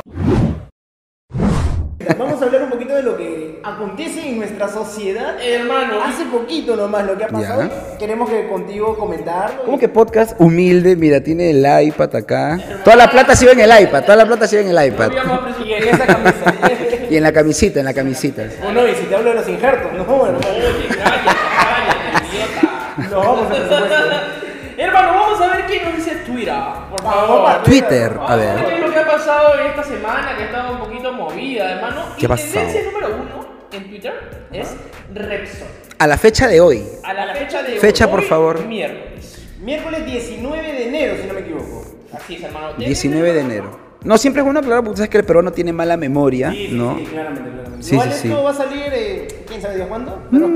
Vamos 2.18 2.42
a 2.42 2.46
hablar 2.46 2.64
un 2.64 2.70
poquito 2.70 2.96
de 2.96 3.04
lo 3.04 3.16
que 3.16 3.62
acontece 3.64 4.28
en 4.28 4.40
nuestra 4.40 4.68
sociedad. 4.68 5.38
Hermano, 5.42 6.02
Hace 6.04 6.26
poquito 6.26 6.76
nomás 6.76 7.06
lo 7.06 7.18
que 7.18 7.24
ha 7.24 7.28
pasado. 7.28 7.64
Ya. 7.64 7.98
Queremos 7.98 8.30
que 8.30 8.48
contigo 8.48 8.98
comentarlo. 8.98 9.64
¿Cómo 9.64 9.78
que 9.78 9.90
podcast 9.90 10.40
humilde? 10.40 10.96
Mira, 10.96 11.22
tiene 11.22 11.52
el 11.52 11.88
iPad 11.88 12.16
acá. 12.16 12.60
Toda 12.84 12.96
la 12.96 13.10
plata 13.10 13.36
se 13.36 13.46
ve 13.46 13.52
en 13.52 13.60
el 13.60 13.84
iPad, 13.84 14.04
toda 14.04 14.16
la 14.16 14.26
plata 14.26 14.48
se 14.48 14.60
en 14.60 14.76
el 14.76 14.88
iPad. 14.88 15.12
Y 15.64 15.74
en 15.74 15.88
esa 15.88 16.06
camisa. 16.06 16.56
Y 17.10 17.18
en 17.18 17.24
la 17.24 17.32
camisita, 17.32 17.80
en 17.80 17.86
la 17.86 17.94
camisita. 17.94 18.44
Bueno, 18.62 18.88
y 18.88 18.96
si 18.96 19.04
te 19.06 19.16
hablo 19.16 19.30
de 19.30 19.36
los 19.36 19.50
injertos, 19.50 19.92
no, 19.94 20.04
idiota. 22.32 22.70
No, 23.10 23.20
vamos 23.20 23.52
a. 23.52 23.56
Hermano, 24.78 25.14
vamos 25.14 25.42
a 25.42 25.48
ver 25.58 25.66
qué 25.66 25.84
nos 25.84 25.96
dice 25.98 26.16
Twitter, 26.26 26.56
por 26.90 27.04
favor. 27.04 27.64
Twitter, 27.64 28.18
a 28.18 28.36
ver. 28.38 28.66
qué 28.66 28.76
es 28.76 28.82
lo 28.82 28.94
que 28.94 29.00
ha 29.00 29.06
pasado 29.06 29.60
en 29.60 29.68
esta 29.68 29.84
semana, 29.84 30.38
que 30.38 30.44
ha 30.44 30.46
estado 30.46 30.72
un 30.74 30.80
poquito 30.80 31.12
movida, 31.12 31.72
hermano. 31.72 32.06
¿Qué 32.18 32.26
y 32.26 32.30
tendencia 32.30 32.84
número 32.84 33.08
uno 33.08 33.50
en 33.74 33.90
Twitter 33.90 34.14
es 34.54 34.76
Repsol. 35.14 35.68
A 35.98 36.08
la 36.08 36.18
fecha 36.18 36.48
de 36.48 36.62
hoy. 36.62 36.84
A 37.04 37.14
la 37.14 37.36
fecha 37.36 37.62
de 37.62 37.78
Fecha, 37.78 38.06
hoy, 38.06 38.12
por 38.12 38.24
favor. 38.24 38.66
Miércoles. 38.66 39.48
Miércoles 39.60 40.06
19 40.06 40.72
de 40.72 40.88
enero, 40.88 41.18
si 41.22 41.28
no 41.28 41.34
me 41.34 41.42
equivoco. 41.42 41.86
Así 42.14 42.36
es, 42.36 42.44
hermano. 42.44 42.74
19 42.78 43.34
de 43.34 43.40
enero. 43.42 43.89
No, 44.04 44.18
siempre 44.18 44.40
es 44.42 44.46
bueno 44.46 44.60
aclarar 44.62 44.82
porque 44.84 44.94
tú 44.96 44.98
sabes 44.98 45.10
que 45.10 45.18
el 45.18 45.26
peruano 45.26 45.52
tiene 45.52 45.74
mala 45.74 45.98
memoria, 45.98 46.52
Sí, 46.52 46.70
¿no? 46.72 46.98
sí, 46.98 47.06
claramente, 47.06 47.50
claramente. 47.52 47.84
Sí, 47.84 47.94
Igual 47.96 48.10
sí, 48.14 48.16
esto 48.28 48.38
sí. 48.40 48.44
va 48.46 48.50
a 48.50 48.54
salir, 48.54 48.84
eh, 48.94 49.28
quién 49.48 49.62
sabe 49.62 49.76
Dios 49.76 49.88
cuándo. 49.90 50.24
Pero 50.32 50.46
O 50.46 50.50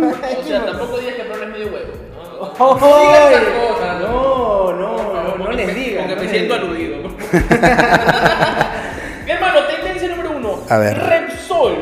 sea, 0.47 0.65
tampoco 0.65 0.97
digas 0.99 1.15
que 1.15 1.21
el 1.23 1.27
problema 1.27 1.51
es 1.53 1.60
medio 1.60 1.73
huevo. 1.73 1.93
¿no? 2.39 2.53
Esa 2.77 3.43
cosa, 3.73 3.99
No, 3.99 4.73
no, 4.73 5.38
no, 5.38 5.51
les 5.51 5.67
me- 5.67 5.73
digas. 5.73 6.03
Porque 6.08 6.15
no 6.15 6.21
me 6.23 6.29
siento 6.29 6.53
aludido. 6.53 6.95
hermano, 9.27 9.60
tendencia 9.67 10.08
número 10.10 10.32
uno. 10.38 10.60
A 10.69 10.77
ver. 10.77 10.97
Repsol. 10.99 11.75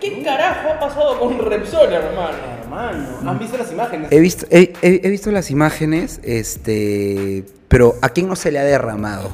¿Qué 0.00 0.22
carajo 0.22 0.68
ha 0.74 0.78
pasado 0.78 1.18
con 1.18 1.38
Repsol, 1.38 1.92
hermano? 1.92 2.36
Hermano, 2.62 3.06
¿han 3.30 3.38
visto 3.38 3.56
las 3.58 3.72
imágenes? 3.72 4.12
He 4.12 4.20
visto, 4.20 4.46
he, 4.50 4.72
he- 4.82 5.00
he 5.02 5.08
visto 5.10 5.30
las 5.32 5.50
imágenes, 5.50 6.20
este, 6.22 7.44
pero 7.68 7.94
¿a 8.02 8.10
quién 8.10 8.28
no 8.28 8.36
se 8.36 8.52
le 8.52 8.58
ha 8.60 8.64
derramado? 8.64 9.30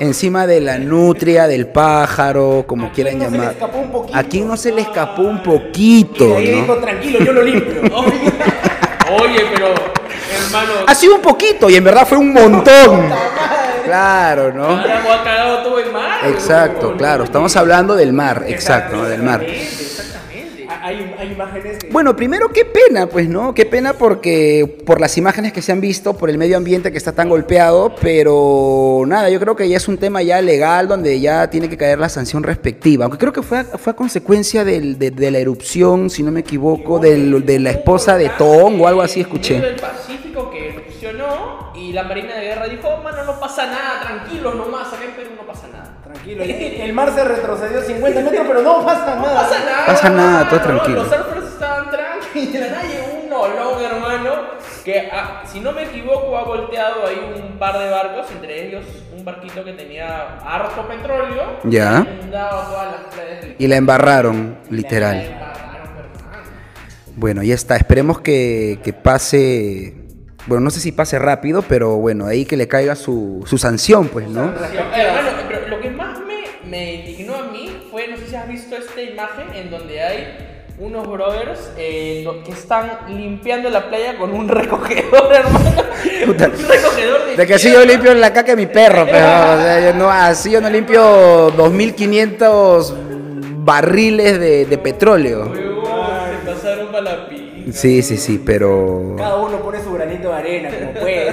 Encima 0.00 0.46
de 0.46 0.60
la 0.60 0.78
nutria, 0.78 1.46
del 1.46 1.66
pájaro, 1.66 2.64
como 2.66 2.86
¿A 2.86 2.92
quieran 2.92 3.18
no 3.18 3.24
se 3.26 3.30
le 3.30 3.36
llamar. 3.36 3.52
escapó 3.52 3.78
un 3.78 3.90
poquito? 3.92 4.18
¿A 4.18 4.22
quién 4.22 4.48
no 4.48 4.56
se 4.56 4.72
le 4.72 4.80
escapó 4.80 5.22
un 5.22 5.42
poquito, 5.42 6.28
Y 6.28 6.32
ahí 6.32 6.50
dijo, 6.60 6.74
no? 6.74 6.80
tranquilo, 6.80 7.18
yo 7.20 7.32
lo 7.32 7.42
limpio. 7.42 7.82
oye, 7.92 9.44
pero, 9.52 9.68
hermano, 9.68 10.72
Ha 10.86 10.94
sido 10.94 11.16
un 11.16 11.20
poquito 11.22 11.68
y 11.68 11.76
en 11.76 11.84
verdad 11.84 12.06
fue 12.06 12.18
un 12.18 12.32
montón. 12.32 13.10
Claro, 13.84 14.52
¿no? 14.52 14.64
ahora 14.66 15.22
cagado 15.22 15.62
todo 15.62 15.78
el 15.78 15.92
mar. 15.92 16.20
Exacto, 16.26 16.96
claro. 16.96 17.24
Estamos 17.24 17.54
hablando 17.56 17.94
del 17.94 18.12
mar, 18.14 18.44
exacto, 18.48 18.96
¿no? 18.96 19.04
del 19.04 19.22
mar. 19.22 19.44
Hay, 20.86 21.14
hay 21.18 21.32
imágenes. 21.32 21.78
Bueno, 21.90 22.14
primero 22.14 22.50
qué 22.50 22.66
pena, 22.66 23.06
pues, 23.06 23.26
¿no? 23.26 23.54
Qué 23.54 23.64
pena 23.64 23.94
porque 23.94 24.82
por 24.84 25.00
las 25.00 25.16
imágenes 25.16 25.54
que 25.54 25.62
se 25.62 25.72
han 25.72 25.80
visto, 25.80 26.14
por 26.14 26.28
el 26.28 26.36
medio 26.36 26.58
ambiente 26.58 26.92
que 26.92 26.98
está 26.98 27.12
tan 27.12 27.30
golpeado, 27.30 27.94
pero 28.02 29.02
nada, 29.06 29.30
yo 29.30 29.40
creo 29.40 29.56
que 29.56 29.66
ya 29.66 29.78
es 29.78 29.88
un 29.88 29.96
tema 29.96 30.20
ya 30.20 30.42
legal 30.42 30.86
donde 30.86 31.18
ya 31.20 31.48
tiene 31.48 31.70
que 31.70 31.78
caer 31.78 31.98
la 31.98 32.10
sanción 32.10 32.42
respectiva. 32.42 33.06
Aunque 33.06 33.16
creo 33.16 33.32
que 33.32 33.40
fue 33.42 33.60
a, 33.60 33.64
fue 33.64 33.92
a 33.92 33.96
consecuencia 33.96 34.62
del- 34.62 34.98
de, 34.98 35.10
de 35.10 35.30
la 35.30 35.38
erupción, 35.38 36.10
si 36.10 36.22
no 36.22 36.30
me 36.30 36.40
equivoco, 36.40 36.98
del- 36.98 37.46
de 37.46 37.58
la 37.60 37.70
esposa 37.70 38.18
de 38.18 38.28
Tong 38.36 38.78
o 38.80 38.86
algo 38.86 39.00
así 39.00 39.20
escuché. 39.20 39.58
del 39.60 39.76
Pacífico 39.76 40.50
que 40.50 40.68
erupcionó 40.68 41.72
y 41.74 41.92
la 41.92 42.02
Marina 42.02 42.34
de 42.36 42.42
Guerra 42.42 42.68
dijo, 42.68 42.88
mano, 43.02 43.24
no 43.24 43.40
pasa 43.40 43.66
nada, 43.66 44.00
tranquilos 44.02 44.54
nomás, 44.54 44.88
acá 44.92 45.04
en 45.04 45.12
Perú. 45.12 45.30
Tranquilo, 46.24 46.84
el 46.84 46.92
mar 46.92 47.12
se 47.14 47.24
retrocedió 47.24 47.82
50 47.82 48.20
metros, 48.22 48.44
pero 48.46 48.62
no 48.62 48.84
pasa 48.84 49.14
No 49.16 49.22
nada. 49.22 49.34
pasa 49.42 49.58
nada. 49.64 49.86
Pasa 49.86 50.10
nada, 50.10 50.48
todo 50.48 50.60
tranquilo. 50.60 51.02
Los 51.02 51.08
surfers 51.08 51.46
estaban 51.48 51.90
tranquilos 51.90 52.24
y 52.34 52.46
de 52.52 52.60
la 52.60 52.66
nada 52.68 52.82
llegó 52.82 53.26
un 53.26 53.32
olón, 53.32 53.82
hermano, 53.82 54.32
que 54.84 55.08
ah, 55.12 55.42
si 55.50 55.60
no 55.60 55.72
me 55.72 55.84
equivoco 55.84 56.36
ha 56.36 56.44
volteado 56.44 57.06
ahí 57.06 57.32
un 57.36 57.58
par 57.58 57.78
de 57.78 57.90
barcos, 57.90 58.26
entre 58.32 58.68
ellos 58.68 58.84
un 59.16 59.24
barquito 59.24 59.64
que 59.64 59.72
tenía 59.72 60.38
harto 60.38 60.86
petróleo. 60.88 61.42
Ya. 61.64 62.06
y 62.08 62.14
inundaba 62.20 62.66
todas 62.70 62.86
las 62.92 63.14
playas 63.14 63.40
del 63.42 63.56
Y 63.58 63.66
la 63.66 63.76
embarraron, 63.76 64.58
literal. 64.70 65.16
La 65.16 65.24
embarraron, 65.24 65.88
hermano. 65.98 66.42
Bueno, 67.16 67.42
ya 67.42 67.54
está. 67.54 67.76
Esperemos 67.76 68.20
que, 68.20 68.80
que 68.82 68.92
pase. 68.92 69.94
Bueno, 70.46 70.62
no 70.64 70.70
sé 70.70 70.80
si 70.80 70.92
pase 70.92 71.18
rápido, 71.18 71.62
pero 71.62 71.96
bueno, 71.96 72.26
ahí 72.26 72.44
que 72.44 72.58
le 72.58 72.68
caiga 72.68 72.96
su, 72.96 73.42
su 73.46 73.56
sanción, 73.56 74.08
pues, 74.08 74.28
¿no? 74.28 74.48
Más 74.48 74.54
me, 76.74 76.94
indignó 76.94 77.36
a 77.36 77.42
mí 77.44 77.70
fue, 77.90 78.08
no 78.08 78.16
sé 78.16 78.26
si 78.26 78.34
has 78.34 78.48
visto 78.48 78.74
esta 78.74 79.00
imagen 79.00 79.46
en 79.54 79.70
donde 79.70 80.02
hay 80.02 80.36
unos 80.78 81.06
brothers 81.06 81.70
eh, 81.78 82.26
que 82.44 82.50
están 82.50 82.90
limpiando 83.08 83.70
la 83.70 83.88
playa 83.88 84.18
con 84.18 84.32
un 84.32 84.48
recogedor, 84.60 85.32
hermano. 85.32 85.82
Puta. 86.26 86.46
Un 86.46 86.68
recogedor 86.68 87.26
de, 87.26 87.36
De 87.36 87.46
que 87.46 87.54
así 87.54 87.70
yo 87.70 87.84
limpio 87.84 88.12
la 88.14 88.32
caca 88.32 88.56
de 88.56 88.56
mi 88.56 88.66
perro, 88.66 89.04
pero 89.06 89.24
o 89.24 89.62
sea, 89.62 89.80
yo 89.80 89.96
no, 89.96 90.10
así 90.10 90.50
yo 90.50 90.60
no 90.60 90.68
limpio 90.68 91.52
2500 91.56 92.94
barriles 93.58 94.40
de, 94.40 94.66
de 94.66 94.78
petróleo. 94.78 95.52
Se 95.54 96.50
pasaron 96.50 96.88
para 96.88 97.02
la 97.02 97.28
pi. 97.28 97.70
Sí, 97.72 98.02
sí, 98.02 98.16
sí, 98.16 98.42
pero... 98.44 99.14
Cada 99.16 99.36
uno 99.36 99.58
pone 99.58 99.80
su 99.82 99.92
granito 99.92 100.28
de 100.28 100.34
arena 100.34 100.70
como 100.70 100.92
puede. 100.92 101.28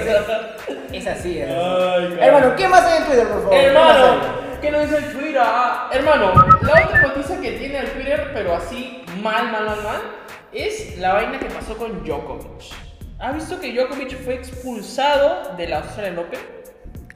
Es 0.92 1.06
así, 1.06 1.38
hermano. 1.38 1.76
Ay, 1.78 2.08
cara. 2.10 2.26
Hermano, 2.26 2.56
¿qué 2.56 2.68
más 2.68 2.82
hay 2.86 2.98
en 2.98 3.04
Twitter, 3.06 3.26
por 3.26 3.42
favor? 3.42 3.50
¿Qué 3.50 3.72
más 3.72 3.96
Hermano? 3.96 4.41
¿Qué 4.62 4.70
nos 4.70 4.82
dice 4.82 4.96
el 4.98 5.12
Twitter? 5.12 5.38
Ah, 5.40 5.90
hermano, 5.92 6.32
la 6.62 6.84
otra 6.86 7.02
noticia 7.02 7.40
que 7.40 7.52
tiene 7.52 7.78
el 7.80 7.90
Twitter, 7.90 8.30
pero 8.32 8.54
así 8.54 9.02
mal, 9.20 9.50
mal, 9.50 9.66
mal, 9.66 9.82
mal, 9.82 10.00
es 10.52 10.98
la 10.98 11.14
vaina 11.14 11.38
que 11.40 11.46
pasó 11.46 11.76
con 11.76 12.04
Djokovic. 12.04 12.72
¿Has 13.18 13.34
visto 13.34 13.58
que 13.60 13.72
Djokovic 13.72 14.16
fue 14.24 14.34
expulsado 14.34 15.56
de 15.56 15.66
la 15.68 15.78
Australian 15.78 16.18
Open? 16.18 16.38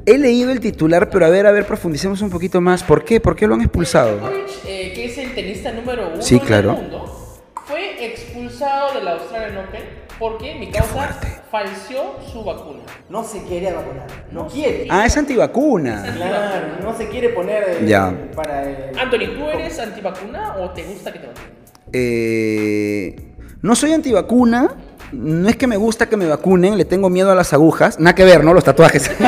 He 0.07 0.19
leído 0.19 0.51
el 0.51 0.59
titular, 0.61 1.09
pero 1.09 1.27
a 1.27 1.29
ver, 1.29 1.47
a 1.47 1.53
ver, 1.53 1.65
profundicemos 1.67 2.21
un 2.21 2.31
poquito 2.31 2.61
más. 2.61 2.83
¿Por 2.83 3.05
qué? 3.05 3.21
¿Por 3.21 3.37
qué 3.37 3.47
lo 3.47 3.55
han 3.55 3.61
expulsado? 3.63 4.17
Djokovic, 4.19 4.49
eh, 4.67 4.93
que 4.95 5.05
es 5.05 5.19
el 5.19 5.35
tenista 5.35 5.71
número 5.73 6.09
uno 6.13 6.23
Sí, 6.23 6.41
claro. 6.41 6.73
del 6.73 6.83
mundo, 6.83 7.39
fue 7.67 8.05
expulsado 8.07 8.93
de 8.95 9.03
la 9.05 9.13
Australian 9.13 9.59
Open 9.59 9.83
porque 10.19 10.55
mi 10.57 10.71
causa. 10.71 11.21
Falseó 11.57 12.17
su 12.33 12.45
vacuna. 12.45 12.81
No 13.09 13.25
se 13.25 13.43
quiere 13.45 13.73
vacunar. 13.73 14.07
No 14.31 14.47
quiere. 14.47 14.87
Ah, 14.91 15.07
es 15.07 15.17
antivacuna. 15.17 16.03
Claro, 16.15 16.67
no 16.83 16.95
se 16.97 17.09
quiere 17.09 17.31
poner 17.31 17.63
eh, 17.81 17.85
Ya. 17.87 18.15
para. 18.35 18.65
eh, 18.71 18.93
Anthony, 19.01 19.35
¿tú 19.39 19.49
eres 19.49 19.79
antivacuna 19.79 20.57
o 20.59 20.71
te 20.71 20.83
gusta 20.85 21.13
que 21.13 21.19
te 21.21 21.27
vacunen? 21.29 21.51
Eh, 21.93 23.17
no 23.63 23.75
soy 23.75 23.93
antivacuna. 23.95 24.75
No 25.13 25.49
es 25.49 25.57
que 25.57 25.67
me 25.69 25.77
gusta 25.77 26.09
que 26.09 26.17
me 26.17 26.27
vacunen, 26.27 26.77
le 26.77 26.85
tengo 26.85 27.09
miedo 27.09 27.31
a 27.31 27.35
las 27.37 27.53
agujas. 27.53 27.99
Nada 28.01 28.15
que 28.15 28.25
ver, 28.25 28.43
¿no? 28.45 28.53
Los 28.53 28.65
tatuajes. 28.65 29.11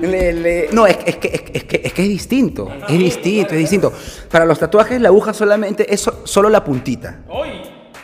Le- 0.00 0.32
le- 0.32 0.68
no, 0.72 0.86
es, 0.86 0.98
es 1.06 1.16
que, 1.16 1.28
es, 1.28 1.40
que- 1.42 1.58
es 1.58 1.64
que, 1.64 1.80
es 1.84 1.92
que 1.92 2.02
es 2.02 2.08
distinto. 2.08 2.68
Es 2.88 2.98
distinto, 2.98 3.54
es 3.54 3.60
distinto. 3.60 3.92
Para 4.30 4.44
los 4.44 4.58
tatuajes, 4.58 5.00
la 5.00 5.08
aguja 5.08 5.32
solamente 5.32 5.92
es 5.92 6.00
so- 6.00 6.26
solo 6.26 6.50
la 6.50 6.62
puntita. 6.64 7.20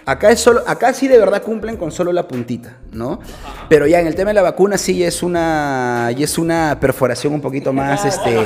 Acá, 0.05 0.31
es 0.31 0.41
solo, 0.41 0.63
acá 0.67 0.93
sí 0.93 1.07
de 1.09 1.17
verdad 1.19 1.43
cumplen 1.43 1.77
con 1.77 1.93
solo 1.93 2.13
la 2.13 2.27
puntita, 2.27 2.77
¿no? 2.93 3.21
Pero 3.69 3.87
ya 3.87 4.01
en 4.01 4.07
el 4.09 4.15
tema 4.17 4.31
de 4.31 4.35
la 4.35 4.43
vacuna 4.43 4.77
sí 4.77 5.03
es 5.05 5.23
una, 5.23 6.11
ya 6.17 6.25
es 6.25 6.39
una 6.39 6.79
perforación 6.81 7.33
un 7.35 7.41
poquito 7.41 7.73
más 7.73 8.05
este, 8.05 8.37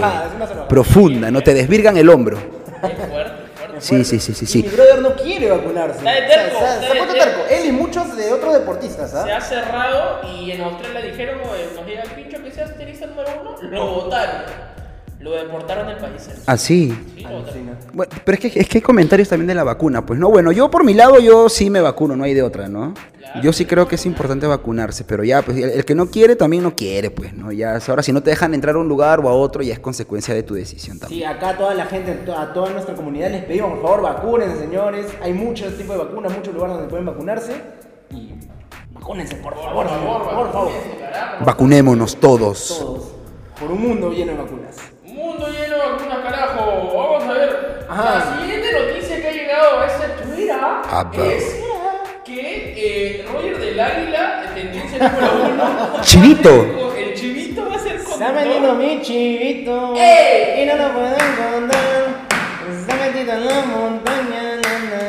profunda, 0.69 1.31
¿no? 1.31 1.41
Te 1.41 1.55
desvirgan 1.55 1.97
el 1.97 2.09
hombro. 2.11 2.39
Fuerte. 2.81 3.47
Sí, 3.79 4.05
sí, 4.05 4.19
sí, 4.21 4.33
sí, 4.33 4.45
Y 4.45 4.49
sí. 4.49 4.63
mi 4.63 4.69
brother 4.71 5.01
no 5.03 5.15
quiere 5.17 5.51
vacunarse. 5.51 5.99
Está 5.99 6.11
de 6.13 6.25
O 6.25 6.29
sea, 6.29 6.37
terco, 6.45 6.57
está- 6.57 6.75
está 6.75 6.87
está 6.95 7.07
de 7.13 7.19
terco. 7.21 7.25
terco. 7.43 7.55
Él 7.55 7.67
y 7.67 7.73
muchos 7.73 8.17
de 8.17 8.33
otros 8.33 8.55
deportistas, 8.55 9.11
Se 9.11 9.19
¿ah? 9.33 9.37
ha 9.37 9.41
cerrado 9.43 10.21
y 10.33 10.51
en 10.53 10.63
Australia 10.63 11.01
dijeron, 11.03 11.41
"Oye, 11.51 11.69
nos 11.77 11.87
llega 11.87 12.03
el 12.03 12.11
pincho 12.11 12.43
que 12.43 12.51
seas 12.53 12.75
tenista 12.79 13.07
número 13.07 13.29
uno, 13.41 13.57
lo 13.71 13.87
votaron. 13.87 14.43
Lo 15.27 15.33
deportaron 15.33 15.89
del 15.89 15.97
país. 15.97 16.29
Ah, 16.47 16.57
sí. 16.57 16.97
Sí. 17.17 17.25
Bueno, 17.93 18.13
pero 18.25 18.35
es 18.39 18.41
que, 18.53 18.61
es 18.61 18.69
que 18.69 18.79
hay 18.79 18.83
comentarios 18.83 19.29
también 19.29 19.49
de 19.49 19.55
la 19.57 19.65
vacuna, 19.65 20.07
pues 20.07 20.21
no, 20.21 20.31
bueno, 20.31 20.53
yo 20.53 20.71
por 20.71 20.85
mi 20.85 20.95
lado 20.95 21.19
yo 21.19 21.49
sí 21.49 21.69
me 21.69 21.81
vacuno, 21.81 22.15
no 22.15 22.23
hay 22.23 22.33
de 22.35 22.43
otra, 22.43 22.69
¿no? 22.69 22.95
Yo 23.43 23.53
sí 23.53 23.65
creo 23.67 23.89
que 23.89 23.97
es 23.97 24.07
importante 24.07 24.47
vacunarse, 24.47 25.03
pero 25.03 25.25
ya, 25.25 25.43
pues 25.43 25.59
el, 25.59 25.71
el 25.71 25.85
que 25.85 25.97
no 25.97 26.07
quiere 26.07 26.37
también 26.37 26.63
no 26.63 26.77
quiere, 26.77 27.11
pues, 27.11 27.35
¿no? 27.35 27.51
Ya, 27.51 27.77
ahora 27.89 28.03
si 28.05 28.13
no 28.13 28.23
te 28.23 28.31
dejan 28.31 28.55
entrar 28.55 28.77
a 28.77 28.79
un 28.79 28.89
lugar 28.89 29.19
o 29.19 29.29
a 29.29 29.33
otro, 29.33 29.63
ya 29.63 29.73
es 29.73 29.81
consecuencia 29.81 30.33
de 30.33 30.45
tu 30.45 30.55
decisión 30.55 31.01
también. 31.01 31.21
Sí, 31.23 31.25
acá 31.25 31.51
a 31.51 31.57
toda 31.59 31.75
la 31.75 31.87
gente, 31.87 32.13
to- 32.25 32.39
a 32.39 32.53
toda 32.53 32.71
nuestra 32.71 32.95
comunidad 32.95 33.31
les 33.33 33.45
pedimos, 33.45 33.73
por 33.73 33.83
favor, 33.83 34.03
vacúnense, 34.03 34.59
señores. 34.61 35.07
Hay 35.21 35.33
muchos 35.33 35.77
tipos 35.77 35.97
de 35.99 36.05
vacunas, 36.05 36.33
muchos 36.37 36.55
lugares 36.55 36.77
donde 36.77 36.89
pueden 36.89 37.05
vacunarse. 37.07 37.53
Y 38.11 38.35
vacúnense, 38.95 39.35
por 39.37 39.57
favor, 39.57 39.89
señor, 39.89 40.23
por 40.23 40.53
favor. 40.53 40.73
Vacunémonos 41.45 42.17
todos. 42.17 42.79
Todos. 42.79 43.03
Por 43.59 43.71
un 43.73 43.83
mundo 43.83 44.13
lleno 44.13 44.33
de 44.33 44.39
vacunas. 44.39 44.77
Mundo 45.17 45.49
lleno 45.49 45.77
de 45.77 45.83
vacunas, 45.83 46.19
carajo. 46.23 46.93
Vamos 46.95 47.25
a 47.25 47.33
ver. 47.33 47.81
Ajá. 47.89 48.15
La 48.15 48.39
siguiente 48.39 48.69
noticia 48.73 49.21
que 49.21 49.29
ha 49.29 49.33
llegado 49.33 49.81
a 49.81 49.87
este 49.87 50.07
Twitter 50.23 50.57
es 51.37 51.57
que 52.25 52.75
eh, 52.77 53.25
Roger 53.33 53.59
del 53.59 53.81
Águila, 53.81 54.43
tendencia 54.55 54.99
número 55.09 55.33
uno. 55.55 55.65
Chivito. 56.03 56.95
El 56.97 57.15
chivito 57.15 57.69
va 57.69 57.77
a 57.77 57.79
ser 57.79 58.01
Se 58.01 58.25
ha 58.25 58.33
metido 58.33 58.55
conductor. 58.69 58.77
mi 58.79 59.01
chivito 59.03 59.95
¡Ey! 59.97 60.63
y 60.63 60.67
no 60.67 60.77
lo 60.77 60.93
puedo 60.93 61.07
encontrar. 61.07 62.27
Se 62.85 62.93
ha 62.93 62.97
metido 62.97 63.33
en 63.33 63.47
la 63.47 63.63
montaña. 63.63 64.57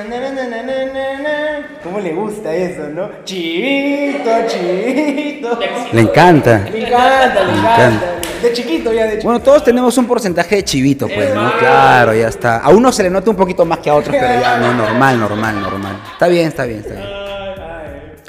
na, 0.07 0.63
na, 0.63 1.21
na. 1.21 1.69
¿Cómo 1.83 1.99
le 1.99 2.13
gusta 2.13 2.53
eso, 2.55 2.87
no? 2.89 3.09
Chivito, 3.23 4.29
chivito. 4.47 5.59
Le 5.91 6.01
encanta. 6.01 6.65
Le 6.71 6.85
encanta, 6.87 7.43
le 7.43 7.51
encanta. 7.53 8.16
De 8.41 8.53
chiquito 8.53 8.93
ya, 8.93 9.03
de 9.03 9.09
chiquito. 9.11 9.27
Bueno, 9.27 9.41
todos 9.41 9.63
tenemos 9.63 9.97
un 9.97 10.05
porcentaje 10.05 10.57
de 10.57 10.63
chivito, 10.63 11.07
pues, 11.07 11.33
¿no? 11.33 11.51
Claro, 11.59 12.13
ya 12.13 12.27
está. 12.27 12.57
A 12.57 12.69
uno 12.69 12.91
se 12.91 13.03
le 13.03 13.09
nota 13.09 13.29
un 13.29 13.35
poquito 13.35 13.65
más 13.65 13.79
que 13.79 13.89
a 13.89 13.95
otros, 13.95 14.15
pero 14.19 14.27
ya, 14.41 14.57
no, 14.57 14.73
normal, 14.85 15.19
normal, 15.19 15.61
normal. 15.61 15.95
Está 16.13 16.27
bien, 16.27 16.47
está 16.47 16.65
bien, 16.65 16.79
está 16.79 16.93
bien. 16.93 17.07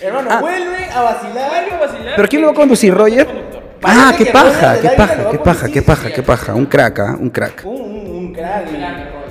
Hermano, 0.00 0.28
Ah. 0.32 0.40
vuelve 0.40 0.84
a 0.94 1.02
vacilar. 1.02 1.50
A 1.72 1.78
vacilar. 1.78 2.12
¿Pero 2.16 2.28
quién 2.28 2.42
lo 2.42 2.48
va 2.48 2.52
a 2.52 2.56
conducir, 2.56 2.94
Roger? 2.94 3.26
Ah, 3.82 4.12
qué 4.16 4.26
paja, 4.26 4.80
qué 4.80 4.88
paja, 4.90 5.30
qué 5.30 5.38
paja, 5.38 5.68
qué 5.68 5.82
paja, 5.82 6.10
qué 6.12 6.22
paja. 6.22 6.54
Un 6.54 6.66
crack, 6.66 6.98
¿ah? 7.00 7.16
Un 7.18 7.30
crack. 7.30 7.62
Un, 7.64 7.80
un, 7.80 8.10
un 8.16 8.32
crack. 8.34 8.66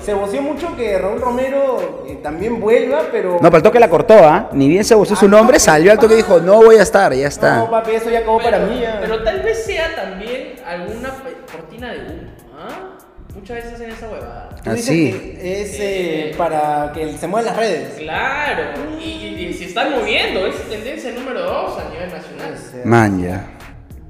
Se 0.02 0.13
voció 0.13 0.42
mucho 0.42 0.74
que 0.78 0.98
Raúl 0.98 1.20
Romero 1.20 2.06
eh, 2.08 2.20
también 2.24 2.62
vuelva, 2.62 3.02
pero. 3.12 3.32
No, 3.34 3.40
pero 3.42 3.58
el 3.58 3.63
toque 3.63 3.78
la 3.80 3.90
cortó, 3.90 4.13
¿ah? 4.24 4.50
Ni 4.54 4.70
bien 4.70 4.86
se 4.86 4.96
voció 4.96 5.18
su 5.18 5.26
Ah, 5.26 5.30
nombre, 5.30 5.56
no, 5.58 5.60
salió 5.60 5.92
al 5.92 6.00
toque 6.00 6.13
y 6.13 6.18
dijo, 6.18 6.40
no 6.40 6.62
voy 6.63 6.78
a 6.78 6.84
estar, 6.84 7.12
ya 7.13 7.24
No, 7.24 7.28
está. 7.28 7.70
papi, 7.70 7.92
eso 7.92 8.10
ya 8.10 8.20
acabó 8.20 8.40
para 8.40 8.60
mí. 8.60 8.80
ya. 8.82 9.00
Pero 9.02 9.22
tal 9.24 9.42
vez 9.42 9.66
sea 9.66 9.94
también 9.98 10.37
alguna 10.67 11.10
cortina 11.51 11.91
de 11.93 11.99
humo. 11.99 12.21
¿ah? 12.58 12.97
Muchas 13.36 13.58
veces 13.58 13.73
hacen 13.73 13.91
esa 13.91 14.08
huevada. 14.10 14.49
Tú 14.63 14.71
dices 14.71 14.89
Así. 14.89 15.12
que 15.12 15.62
es 15.62 15.77
eh, 15.80 16.36
para 16.38 16.91
que 16.93 17.17
se 17.17 17.27
muevan 17.27 17.45
las 17.45 17.58
redes. 17.58 17.93
Claro, 17.99 18.63
y, 18.99 19.03
y- 19.03 19.45
y 19.47 19.53
se 19.53 19.65
están 19.65 19.91
moviendo, 19.91 20.45
es 20.47 20.56
tendencia 20.69 21.12
número 21.12 21.41
2 21.43 21.80
a 21.80 21.89
nivel 21.89 22.10
nacional. 22.12 22.56
Man, 22.86 23.21
ya. 23.23 23.45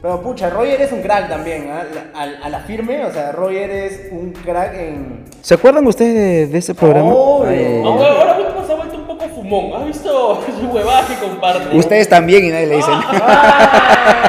Pero 0.01 0.21
pucha, 0.21 0.49
Roger 0.49 0.79
es 0.79 0.91
un 0.91 1.01
crack 1.01 1.27
también, 1.27 1.69
¿ah? 1.71 1.83
La- 1.93 2.19
a, 2.19 2.45
a 2.45 2.49
la 2.49 2.59
firme, 2.59 3.03
o 3.03 3.11
sea, 3.11 3.31
Roger 3.33 3.69
es 3.71 4.01
un 4.11 4.31
crack 4.31 4.75
en... 4.75 5.25
¿Se 5.41 5.55
acuerdan 5.55 5.85
ustedes 5.87 6.13
de, 6.13 6.47
de 6.47 6.57
ese 6.59 6.73
programa? 6.75 7.09
Obvio. 7.13 7.49
Ay. 7.49 7.81
Aunque 7.83 8.05
ahora 8.05 8.37
último 8.39 8.65
se 8.65 8.71
ha 8.71 8.75
vuelto 8.75 8.95
un 8.97 9.07
poco 9.07 9.27
fumón, 9.29 9.81
¿has 9.81 9.87
visto 9.87 10.41
su 10.59 10.67
huevada 10.67 11.05
que 11.07 11.15
comparte? 11.15 11.75
Ustedes 11.75 12.07
también 12.07 12.45
y 12.45 12.49
nadie 12.49 12.67
le 12.67 12.75
dicen. 12.77 12.93
Ah. 12.93 14.23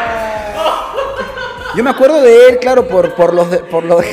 Yo 1.79 1.85
me 1.85 1.91
acuerdo 1.91 2.21
de 2.21 2.49
él, 2.49 2.59
claro, 2.59 2.89
por, 2.89 3.15
por 3.15 3.33
los 3.33 3.49
de, 3.53 3.59
por 3.59 3.85
lo 3.85 4.01
de, 4.01 4.09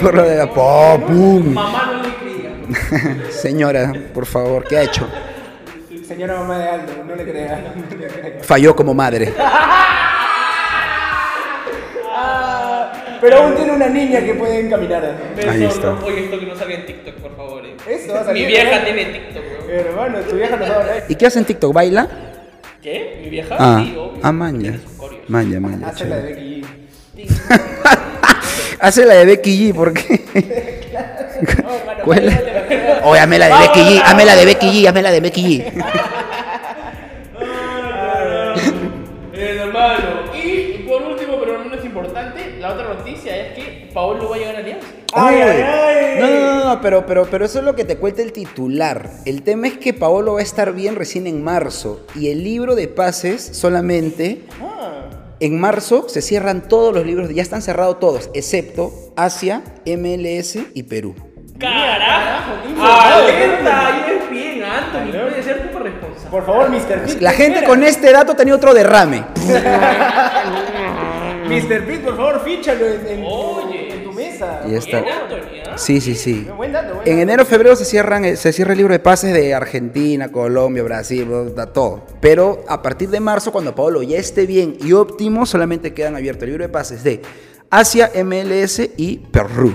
por 0.00 0.14
lo 0.14 0.22
de 0.22 0.36
la 0.36 0.46
po, 0.48 1.00
pum. 1.04 1.52
Mamá 1.52 1.92
no 1.92 2.02
le 2.04 2.14
cría. 2.14 3.30
Señora, 3.32 3.92
por 4.14 4.26
favor, 4.26 4.62
¿qué 4.62 4.76
ha 4.76 4.82
hecho? 4.84 5.08
Señora 6.06 6.36
mamá 6.38 6.56
de 6.58 6.68
Aldo, 6.68 6.92
no 7.04 7.16
le 7.16 7.24
crea. 7.24 7.74
no 7.74 7.96
le 7.98 8.06
crea. 8.06 8.38
Falló 8.44 8.76
como 8.76 8.94
madre. 8.94 9.34
Ah, 12.20 12.92
pero 13.20 13.36
aún 13.38 13.54
tiene 13.54 13.72
una 13.72 13.88
niña 13.88 14.20
que 14.24 14.34
puede 14.34 14.60
encaminar. 14.60 15.16
Ahí 15.48 15.64
está. 15.64 15.94
Oye, 16.04 16.24
esto 16.24 16.38
que 16.40 16.46
no 16.46 16.56
salga 16.56 16.74
en 16.74 16.86
TikTok, 16.86 17.14
por 17.14 17.36
favor. 17.36 17.64
eh. 17.64 17.76
Eso 17.88 18.12
va 18.12 18.20
a 18.20 18.24
salir, 18.24 18.42
Mi 18.46 18.52
vieja 18.52 18.76
¿eh? 18.76 18.82
tiene 18.84 19.04
TikTok, 19.04 19.42
weón. 19.68 19.70
Hermano, 19.86 20.18
tu 20.20 20.34
vieja 20.36 20.56
no 20.56 20.66
sabe. 20.66 21.04
¿Y 21.08 21.14
qué 21.14 21.26
hace 21.26 21.38
en 21.38 21.44
TikTok? 21.44 21.72
¿Baila? 21.72 22.08
¿Qué? 22.82 23.20
¿Mi 23.22 23.30
vieja? 23.30 23.54
Ah, 23.56 23.82
sí, 23.84 23.92
obvio. 23.96 24.12
ah, 24.20 24.22
ya, 24.22 24.32
man, 24.32 24.60
ya, 25.80 25.86
Hace 25.88 26.04
la 26.06 26.16
de. 26.16 26.22
Becky. 26.34 26.57
Hace 28.80 29.04
la 29.04 29.14
de 29.14 29.24
Becky 29.24 29.70
G, 29.70 29.74
¿por 29.74 29.92
qué? 29.92 30.20
No, 31.62 31.74
hermano, 31.74 32.04
¿Cuál? 32.04 32.28
Oye, 33.04 33.20
hazme 33.20 33.38
la 33.38 33.46
de 33.46 33.54
Becky 33.66 33.80
G, 33.80 34.02
hazme 34.04 34.24
la 34.24 34.36
de 34.36 34.44
Becky 34.44 34.66
G, 34.66 34.88
hazme 34.88 35.02
la 35.02 35.10
de 35.10 35.20
Becky 35.20 35.42
G. 35.42 35.84
Hermano. 39.32 40.32
Y 40.34 40.84
por 40.88 41.02
último, 41.02 41.38
pero 41.38 41.58
no 41.58 41.64
menos 41.64 41.84
importante, 41.84 42.56
la 42.58 42.72
otra 42.72 42.94
noticia 42.94 43.36
es 43.36 43.54
que 43.54 43.90
Paolo 43.92 44.28
va 44.28 44.36
a 44.36 44.38
llegar 44.38 44.56
a 44.56 44.58
Alianza. 44.58 44.86
Ay, 45.14 45.36
ay, 45.36 45.62
ay. 45.62 46.20
No, 46.20 46.26
no, 46.28 46.40
no, 46.40 46.64
no, 46.74 46.80
pero, 46.80 47.06
pero, 47.06 47.26
pero 47.30 47.44
eso 47.44 47.58
es 47.60 47.64
lo 47.64 47.74
que 47.74 47.84
te 47.84 47.96
cuenta 47.96 48.22
el 48.22 48.32
titular. 48.32 49.10
El 49.24 49.42
tema 49.42 49.68
es 49.68 49.78
que 49.78 49.94
Paolo 49.94 50.34
va 50.34 50.40
a 50.40 50.42
estar 50.42 50.72
bien 50.72 50.96
recién 50.96 51.26
en 51.26 51.42
marzo 51.42 52.04
y 52.14 52.30
el 52.30 52.42
libro 52.42 52.74
de 52.74 52.88
pases 52.88 53.48
solamente 53.52 54.42
Ah, 54.60 55.04
en 55.40 55.60
marzo 55.60 56.08
se 56.08 56.22
cierran 56.22 56.68
todos 56.68 56.94
los 56.94 57.04
libros, 57.06 57.28
ya 57.34 57.42
están 57.42 57.62
cerrados 57.62 58.00
todos, 58.00 58.30
excepto 58.34 58.92
Asia, 59.16 59.62
MLS 59.86 60.58
y 60.74 60.82
Perú. 60.84 61.14
¡Carajo! 61.58 62.52
¡Alerta! 62.80 63.86
Ahí 63.88 64.02
es 64.22 64.30
bien, 64.30 64.62
Anthony. 64.62 65.10
Puede 65.10 65.42
ser 65.42 65.72
tu 65.72 65.78
responsable. 65.78 66.30
por 66.30 66.46
favor, 66.46 66.70
Mr. 66.70 67.02
Pete. 67.04 67.20
La 67.20 67.32
gente 67.32 67.64
con 67.64 67.82
este 67.82 68.12
dato 68.12 68.34
tenía 68.36 68.54
otro 68.54 68.72
derrame. 68.74 69.24
Mr. 71.48 71.84
Pete, 71.86 71.98
por 72.04 72.16
favor, 72.16 72.42
fíchalo 72.44 72.86
en, 72.86 73.06
en- 73.08 73.24
Oye. 73.26 73.92
en 73.94 74.04
tu 74.04 74.12
mesa. 74.12 74.60
Y 74.68 74.74
está. 74.74 75.00
Bien, 75.00 75.14
Anthony. 75.14 75.47
Sí, 75.78 76.00
sí, 76.00 76.14
sí. 76.14 76.46
Buen 76.56 76.72
dato, 76.72 76.96
buen 76.96 77.08
En 77.08 77.20
enero, 77.20 77.44
febrero 77.44 77.76
se 77.76 77.84
cierran, 77.84 78.24
eh, 78.24 78.36
se 78.36 78.52
cierra 78.52 78.72
el 78.72 78.78
libro 78.78 78.92
de 78.92 78.98
pases 78.98 79.32
de 79.32 79.54
Argentina, 79.54 80.30
Colombia, 80.30 80.82
Brasil, 80.82 81.54
da 81.54 81.66
todo. 81.66 82.02
Pero 82.20 82.64
a 82.68 82.82
partir 82.82 83.10
de 83.10 83.20
marzo, 83.20 83.52
cuando 83.52 83.74
Paolo 83.74 84.02
ya 84.02 84.18
esté 84.18 84.44
bien 84.44 84.76
y 84.80 84.92
óptimo, 84.92 85.46
solamente 85.46 85.94
quedan 85.94 86.16
abiertos 86.16 86.42
el 86.42 86.50
libro 86.50 86.64
de 86.64 86.68
pases 86.68 87.04
de 87.04 87.22
Asia, 87.70 88.10
MLS 88.24 88.90
y 88.96 89.18
Perú. 89.18 89.74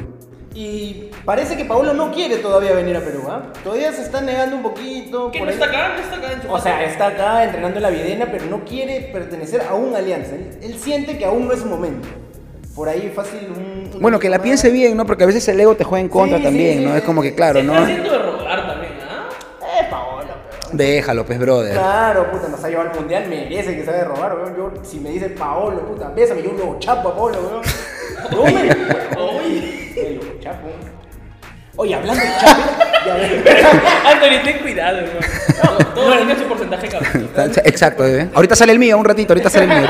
Y 0.53 1.09
parece 1.25 1.57
que 1.57 1.65
Paulo 1.65 1.93
no 1.93 2.11
quiere 2.11 2.37
todavía 2.37 2.73
venir 2.73 2.95
a 2.95 3.01
Perú, 3.01 3.23
¿ah? 3.27 3.51
Todavía 3.63 3.91
se 3.91 4.03
está 4.03 4.21
negando 4.21 4.57
un 4.57 4.61
poquito. 4.61 5.31
¿Qué 5.31 5.39
por 5.39 5.47
no 5.47 5.53
está 5.53 5.65
acá? 5.65 5.95
¿No 5.95 6.03
está 6.03 6.17
acá 6.17 6.31
en 6.33 6.49
O 6.49 6.59
sea, 6.59 6.83
está 6.83 7.07
acá 7.07 7.43
entrenando 7.45 7.77
en 7.77 7.83
la 7.83 7.89
Videna, 7.89 8.27
pero 8.31 8.45
no 8.45 8.63
quiere 8.63 9.09
pertenecer 9.11 9.61
a 9.61 9.73
un 9.73 9.95
alianza. 9.95 10.35
Él, 10.35 10.59
él 10.61 10.75
siente 10.77 11.17
que 11.17 11.25
aún 11.25 11.47
no 11.47 11.53
es 11.53 11.61
su 11.61 11.65
momento. 11.65 12.07
por 12.75 12.89
ahí 12.89 13.11
fácil 13.15 13.39
un... 13.55 13.72
Bueno, 13.99 14.19
que 14.19 14.29
la 14.29 14.39
piense 14.39 14.69
bien, 14.69 14.97
¿no? 14.97 15.05
Porque 15.05 15.23
a 15.23 15.27
veces 15.27 15.47
el 15.47 15.59
ego 15.59 15.75
te 15.75 15.83
juega 15.83 16.01
en 16.01 16.09
contra 16.09 16.37
Sí, 16.37 16.43
también, 16.43 16.79
sí, 16.79 16.85
¿no? 16.85 16.91
sí, 16.91 16.97
Es 16.97 17.03
como 17.03 17.21
que, 17.21 17.33
claro, 17.35 17.59
Se 17.59 17.65
¿no? 17.65 17.73
está 17.73 17.83
haciendo 17.85 18.11
de 18.11 18.19
rogar 18.19 18.67
también, 18.67 18.93
¿ah? 19.09 19.29
Eh, 19.61 19.87
Paolo, 19.89 20.27
pero... 20.49 20.67
Déjalo, 20.71 21.25
pues, 21.25 21.39
brother. 21.39 21.73
Claro, 21.73 22.31
puta, 22.31 22.47
nos 22.47 22.63
ha 22.63 22.69
llevado 22.69 22.89
al 22.89 22.95
mundial, 22.95 23.25
merece 23.29 23.75
que 23.75 23.85
se 23.85 23.91
de 23.91 24.03
robar, 24.03 24.35
weón. 24.35 24.55
Yo, 24.55 24.73
si 24.83 24.99
me 24.99 25.09
dice 25.09 25.29
Paolo, 25.29 25.79
puta, 25.87 26.09
bésame, 26.09 26.41
yo 26.43 26.51
lo 26.53 26.77
chapo 26.79 27.09
a 27.09 27.15
Paolo, 27.15 27.37
weón. 27.39 27.61
Oye. 28.49 28.75
me 29.95 30.09
lo 30.15 30.39
chapo. 30.39 30.67
Oye, 31.75 31.95
hablando 31.95 32.23
de 32.23 32.29
chapo. 32.39 32.61
Anthony, 34.07 34.43
ten 34.43 34.59
cuidado, 34.59 34.97
hermano. 34.99 35.19
No, 35.63 35.85
todo 35.93 36.15
tiene 36.17 36.35
su 36.35 36.43
porcentaje 36.43 36.87
cabrón. 36.87 37.29
Exacto, 37.65 38.07
¿eh? 38.07 38.29
Ahorita 38.33 38.55
sale 38.55 38.71
el 38.71 38.79
mío, 38.79 38.97
un 38.97 39.05
ratito, 39.05 39.33
ahorita 39.33 39.49
sale 39.49 39.65
el 39.65 39.79
mío. 39.81 39.89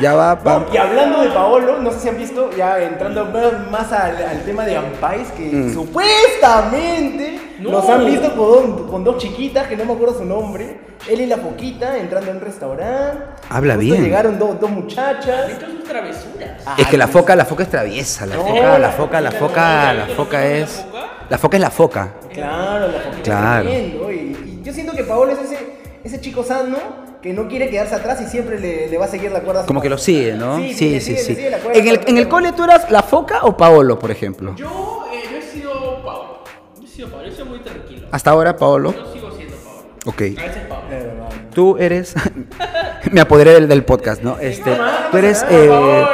Ya 0.00 0.14
va. 0.14 0.38
No, 0.44 0.66
y 0.72 0.76
hablando 0.76 1.20
de 1.22 1.30
Paolo, 1.30 1.78
no 1.80 1.90
sé 1.90 1.98
si 2.00 2.08
han 2.08 2.16
visto, 2.18 2.50
ya 2.56 2.78
entrando 2.80 3.24
más- 3.24 3.70
más 3.70 3.92
al, 3.92 4.22
al 4.22 4.42
tema 4.44 4.64
de 4.64 4.76
Ampais, 4.76 5.28
que 5.32 5.42
Mm. 5.50 5.74
supuestamente 5.74 7.40
No. 7.58 7.70
nos 7.72 7.88
han 7.88 8.06
visto 8.06 8.34
con, 8.36 8.86
con 8.88 9.02
dos 9.04 9.18
chiquitas, 9.18 9.66
que 9.66 9.76
no 9.76 9.84
me 9.84 9.92
acuerdo 9.94 10.18
su 10.18 10.24
nombre, 10.24 10.80
él 11.08 11.20
y 11.22 11.26
la 11.26 11.38
Foquita, 11.38 11.96
entrando 11.98 12.30
en 12.30 12.36
un 12.36 12.42
restaurante. 12.42 13.18
Habla 13.48 13.74
Justo 13.74 13.90
bien. 13.90 14.04
Llegaron 14.04 14.38
dos, 14.38 14.60
dos 14.60 14.70
muchachas. 14.70 15.50
Esto 15.50 15.66
sus 15.66 15.84
travesuras. 15.84 16.50
Es 16.78 16.86
que 16.86 16.96
la 16.96 17.08
foca, 17.08 17.34
la 17.34 17.44
foca 17.44 17.62
es 17.64 17.70
traviesa, 17.70 18.26
la 18.26 18.36
No, 18.36 18.42
foca, 18.46 18.78
la 18.78 18.90
foca, 18.90 19.20
la 19.20 19.30
foca 19.32 19.48
foca, 19.48 19.92
la 19.94 20.06
¿no 20.06 20.14
foca 20.14 20.46
es. 20.46 20.84
la 21.28 21.38
foca? 21.38 21.38
Foca 21.38 21.56
es 21.56 21.60
la 21.62 21.70
foca. 21.70 22.08
Claro, 22.32 22.88
la 22.88 23.00
Foquita. 23.00 23.22
Claro. 23.24 23.68
tremendo, 23.68 24.12
Y, 24.12 24.14
y 24.14 24.60
yo 24.62 24.72
siento 24.72 24.92
que 24.92 25.02
Paolo 25.04 25.32
es 25.32 25.38
ese, 25.40 25.58
ese 26.04 26.20
chico 26.20 26.44
sano 26.44 26.76
que 27.22 27.32
no 27.32 27.48
quiere 27.48 27.68
quedarse 27.68 27.94
atrás 27.94 28.20
y 28.22 28.26
siempre 28.26 28.58
le, 28.58 28.88
le 28.88 28.98
va 28.98 29.04
a 29.04 29.08
seguir 29.08 29.30
la 29.30 29.40
cuerda. 29.40 29.66
Como 29.66 29.80
que 29.80 29.88
lo 29.90 29.98
sigue, 29.98 30.34
¿no? 30.34 30.56
Sí, 30.58 30.72
Sí, 30.74 31.00
sí, 31.00 31.00
sigue- 31.00 31.00
sí. 31.00 31.28
le 31.30 31.36
sigue 31.36 31.50
la 31.50 31.58
cuerda 31.58 31.78
En 31.78 31.88
el, 31.88 32.00
en 32.06 32.16
el 32.18 32.28
cole 32.28 32.52
tú 32.52 32.64
eras 32.64 32.90
la 32.90 33.02
foca 33.02 33.40
o 33.42 33.56
Paolo, 33.56 33.98
por 33.98 34.10
ejemplo. 34.10 34.54
Yo, 34.56 35.04
eh, 35.12 35.22
yo 35.30 35.36
he 35.38 35.42
sido 35.42 36.02
Pablo. 36.04 36.44
Yo 36.78 36.84
he 36.84 36.88
sido 36.88 37.08
Pablo, 37.10 37.26
yo 37.28 37.32
soy 37.36 37.44
muy 37.48 37.58
tranquilo. 37.60 38.08
Hasta 38.10 38.30
ahora 38.30 38.56
Paolo. 38.56 38.94
Yo 38.94 39.12
sigo 39.12 39.30
siendo 39.32 39.56
Pablo. 39.56 39.82
Ok. 40.06 40.20
A 40.20 40.42
veces 40.46 40.68
verdad. 40.88 41.28
Tú 41.54 41.76
eres. 41.78 42.14
Me 43.12 43.20
apoderé 43.20 43.52
del, 43.52 43.68
del 43.68 43.84
podcast, 43.84 44.22
¿no? 44.22 44.38
Este. 44.38 44.76
Tú 45.10 45.16
eres. 45.18 45.44
Eh. 45.50 46.04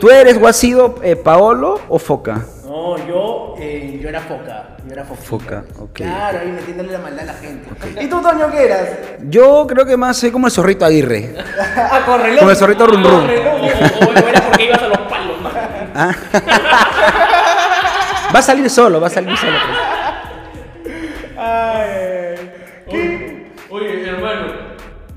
¿Tú 0.00 0.10
eres 0.10 0.36
o 0.40 0.46
has 0.46 0.56
sido 0.56 0.94
eh, 1.02 1.16
Paolo 1.16 1.80
o 1.88 1.98
foca? 1.98 2.46
No, 2.64 2.96
yo, 3.08 3.54
eh, 3.58 3.98
yo 4.00 4.08
era 4.08 4.20
foca. 4.20 4.76
Yo 4.88 4.94
era 4.94 5.04
foca. 5.04 5.20
Foca, 5.22 5.64
ok. 5.80 5.92
Claro, 5.92 6.38
ahí 6.40 6.48
metiéndole 6.48 6.92
la 6.92 6.98
maldad 6.98 7.20
a 7.20 7.24
la 7.26 7.34
gente. 7.34 7.68
¿Y 8.02 8.06
tú, 8.06 8.22
Toño, 8.22 8.50
qué 8.50 8.64
eras? 8.64 8.88
Yo 9.28 9.66
creo 9.68 9.84
que 9.84 9.98
más 9.98 10.16
soy 10.16 10.30
como 10.30 10.46
el 10.46 10.52
zorrito 10.52 10.86
Aguirre. 10.86 11.34
ah, 11.76 12.00
con 12.06 12.22
reloj. 12.22 12.38
Como 12.38 12.50
el 12.50 12.56
zorrito 12.56 12.86
rum 12.86 13.02
rum. 13.04 13.24
O, 13.24 13.28
era 13.28 14.40
porque 14.48 14.64
ibas 14.64 14.82
a 14.82 14.88
los 14.88 14.98
palos, 15.00 15.42
¿no? 15.42 15.50
Ah. 15.94 16.14
Va 18.34 18.38
a 18.38 18.42
salir 18.42 18.70
solo, 18.70 18.98
va 19.00 19.08
a 19.08 19.10
salir 19.10 19.36
solo. 19.36 19.52
pues. 20.84 20.94
Ay, 21.36 22.50
Oye, 22.86 23.46
oye, 23.70 24.08
hermano, 24.08 24.52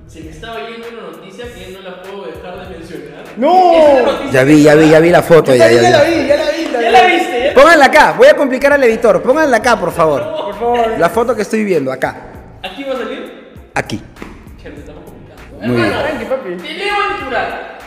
se 0.08 0.22
me 0.22 0.32
estaba 0.32 0.68
yendo 0.70 0.88
una 0.90 1.02
noticia 1.12 1.46
que 1.54 1.72
no 1.72 1.82
la 1.82 2.02
puedo 2.02 2.26
dejar 2.26 2.68
de 2.68 2.78
mencionar. 2.78 3.24
¡No! 3.38 4.32
Ya 4.32 4.44
vi, 4.44 4.64
ya 4.64 4.76
vi, 4.76 4.90
ya 4.90 5.00
vi 5.00 5.10
la 5.10 5.22
foto. 5.22 5.54
Ya, 5.56 5.70
ya, 5.72 5.82
ya 5.82 5.90
la 5.90 6.04
vi, 6.04 6.28
ya 6.28 6.36
la 6.38 6.46
vi. 6.46 6.51
Pónganla 7.56 7.86
acá, 7.86 8.14
voy 8.18 8.28
a 8.28 8.36
complicar 8.36 8.74
al 8.74 8.84
editor. 8.84 9.22
Pónganla 9.22 9.58
acá, 9.58 9.80
por 9.80 9.92
favor. 9.92 10.22
Por 10.46 10.56
favor. 10.56 11.00
La 11.00 11.10
foto 11.10 11.36
que 11.36 11.42
estoy 11.44 11.64
viendo, 11.64 11.92
acá. 11.92 12.16
¿Aquí 12.64 12.84
va 12.84 12.94
a 12.94 12.98
salir? 12.98 13.52
Aquí. 13.74 14.02
Chévere, 14.62 14.82
estamos 14.82 15.04
complicando. 15.06 15.68
Muy 15.68 15.76
bien. 15.76 15.88
Hermano, 15.88 16.08
Tranqui, 16.08 16.26
papi. 16.26 16.50
Te 16.58 16.74
leo 16.74 16.96
el 17.10 17.18
titular. 17.18 17.80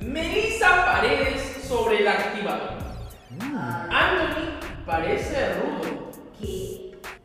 Melissa 0.00 0.84
Paredes 0.86 1.42
sobre 1.66 1.98
el 2.00 2.08
activador. 2.08 2.70
Anthony 3.90 4.58
parece 4.86 5.54
rudo. 5.54 6.10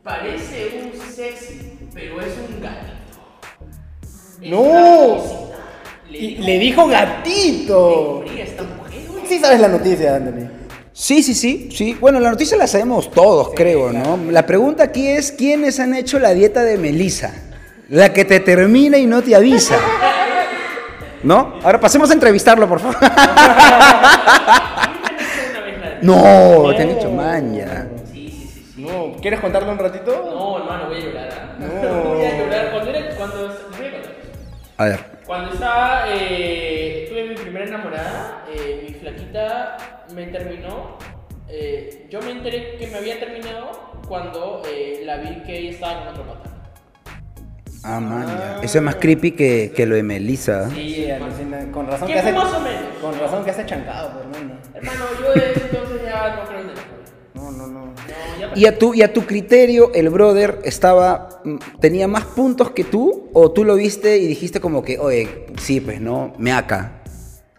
Parece 0.03 0.81
un 0.85 1.01
sexy, 1.11 1.79
pero 1.93 2.21
es 2.21 2.33
un 2.37 2.61
gatito. 2.61 2.95
Es 4.41 4.49
No. 4.49 5.17
Le 6.09 6.17
dijo- 6.19 6.43
le 6.45 6.59
dijo 6.59 6.87
gatito. 6.87 8.23
fría 8.25 8.43
esta 8.45 8.63
mujer. 8.63 9.01
Sí 9.27 9.39
sabes 9.39 9.59
la 9.59 9.67
noticia, 9.67 10.15
Anthony. 10.15 10.47
Sí, 10.99 11.21
sí, 11.21 11.35
sí, 11.35 11.69
sí. 11.71 11.93
Bueno, 12.01 12.19
la 12.19 12.31
noticia 12.31 12.57
la 12.57 12.65
sabemos 12.65 13.11
todos, 13.11 13.51
creo, 13.55 13.93
¿no? 13.93 14.19
La 14.31 14.47
pregunta 14.47 14.85
aquí 14.85 15.07
es, 15.07 15.31
¿quiénes 15.31 15.79
han 15.79 15.93
hecho 15.93 16.17
la 16.17 16.33
dieta 16.33 16.63
de 16.63 16.75
Melissa? 16.79 17.35
La 17.89 18.11
que 18.11 18.25
te 18.25 18.39
termina 18.39 18.97
y 18.97 19.05
no 19.05 19.21
te 19.21 19.35
avisa. 19.35 19.77
¿No? 21.21 21.59
Ahora 21.61 21.79
pasemos 21.79 22.09
a 22.09 22.13
entrevistarlo, 22.13 22.67
por 22.67 22.79
favor. 22.79 22.97
No, 26.01 26.73
te 26.75 26.83
han 26.83 26.89
hecho 26.91 27.09
maña. 27.09 27.87
Sí, 28.11 28.29
sí, 28.29 28.49
sí, 28.53 28.71
sí. 28.75 28.81
No, 28.81 29.15
¿quieres 29.19 29.39
contarlo 29.39 29.71
un 29.71 29.79
ratito? 29.79 30.11
No, 30.11 30.59
hermano, 30.59 30.89
voy 30.89 30.97
a 30.97 30.99
llorar. 30.99 31.29
¿ah? 31.31 31.57
No. 31.59 32.03
voy 32.13 32.25
a 32.25 32.37
llorar. 32.37 32.71
Cuando 32.71 32.89
era. 32.91 33.15
Cuando. 33.15 33.37
voy 33.37 33.87
a 33.87 33.91
contar. 33.91 34.11
A 34.77 34.85
ver. 34.85 35.17
Cuando 35.25 35.53
estaba, 35.53 36.03
eh, 36.09 36.86
primera 37.57 37.65
enamorada, 37.75 38.45
eh, 38.53 38.85
mi 38.87 38.93
flaquita 38.93 40.05
me 40.13 40.27
terminó. 40.27 40.97
eh, 41.49 42.07
yo 42.09 42.21
me 42.21 42.31
enteré 42.31 42.77
que 42.77 42.87
me 42.87 42.97
había 42.97 43.19
terminado 43.19 43.71
cuando 44.07 44.61
eh, 44.69 45.01
la 45.05 45.17
vi 45.17 45.41
que 45.43 45.57
ella 45.57 45.71
estaba 45.71 45.99
con 45.99 46.07
otro 46.09 46.23
pata. 46.27 46.49
Ah, 47.83 47.99
maña. 47.99 48.59
Eso 48.61 48.77
es 48.79 48.83
más 48.83 48.95
creepy 48.95 49.31
que, 49.31 49.71
que 49.75 49.85
lo 49.85 49.95
de 49.95 50.03
Melissa. 50.03 50.69
Sí, 50.71 51.09
alucina. 51.09 51.71
Con 51.71 51.87
razón 51.87 52.07
¿Qué 52.07 52.13
que 52.15 52.21
fue 52.21 52.29
hace. 52.31 52.37
más 52.39 52.53
o 52.53 52.59
menos? 52.59 52.81
Con 53.01 53.19
razón 53.19 53.43
que 53.45 53.51
hace 53.51 53.65
chancado, 53.65 54.11
pues, 54.13 54.25
hermano. 54.25 54.59
Hermano, 54.73 55.05
yo 55.21 55.33
desde 55.33 55.61
entonces 55.61 56.01
ya 56.03 56.35
no 56.35 56.47
creo 56.47 56.59
en 56.61 56.69
el. 56.69 56.75
No, 57.33 57.51
no, 57.51 57.67
no. 57.67 57.85
No, 57.85 57.93
ya 58.39 58.51
Y 58.55 58.65
a 58.65 58.77
tu, 58.77 58.93
y 58.93 59.01
a 59.03 59.13
tu 59.13 59.25
criterio, 59.25 59.91
el 59.93 60.09
brother 60.09 60.59
estaba. 60.63 61.29
mm, 61.45 61.57
tenía 61.79 62.07
más 62.09 62.25
puntos 62.25 62.71
que 62.71 62.83
tú, 62.83 63.29
o 63.33 63.51
tú 63.51 63.63
lo 63.63 63.75
viste 63.75 64.17
y 64.17 64.27
dijiste 64.27 64.59
como 64.59 64.83
que, 64.83 64.99
oye, 64.99 65.45
sí, 65.57 65.79
pues 65.79 66.01
no, 66.01 66.33
me 66.37 66.51
aca. 66.51 66.96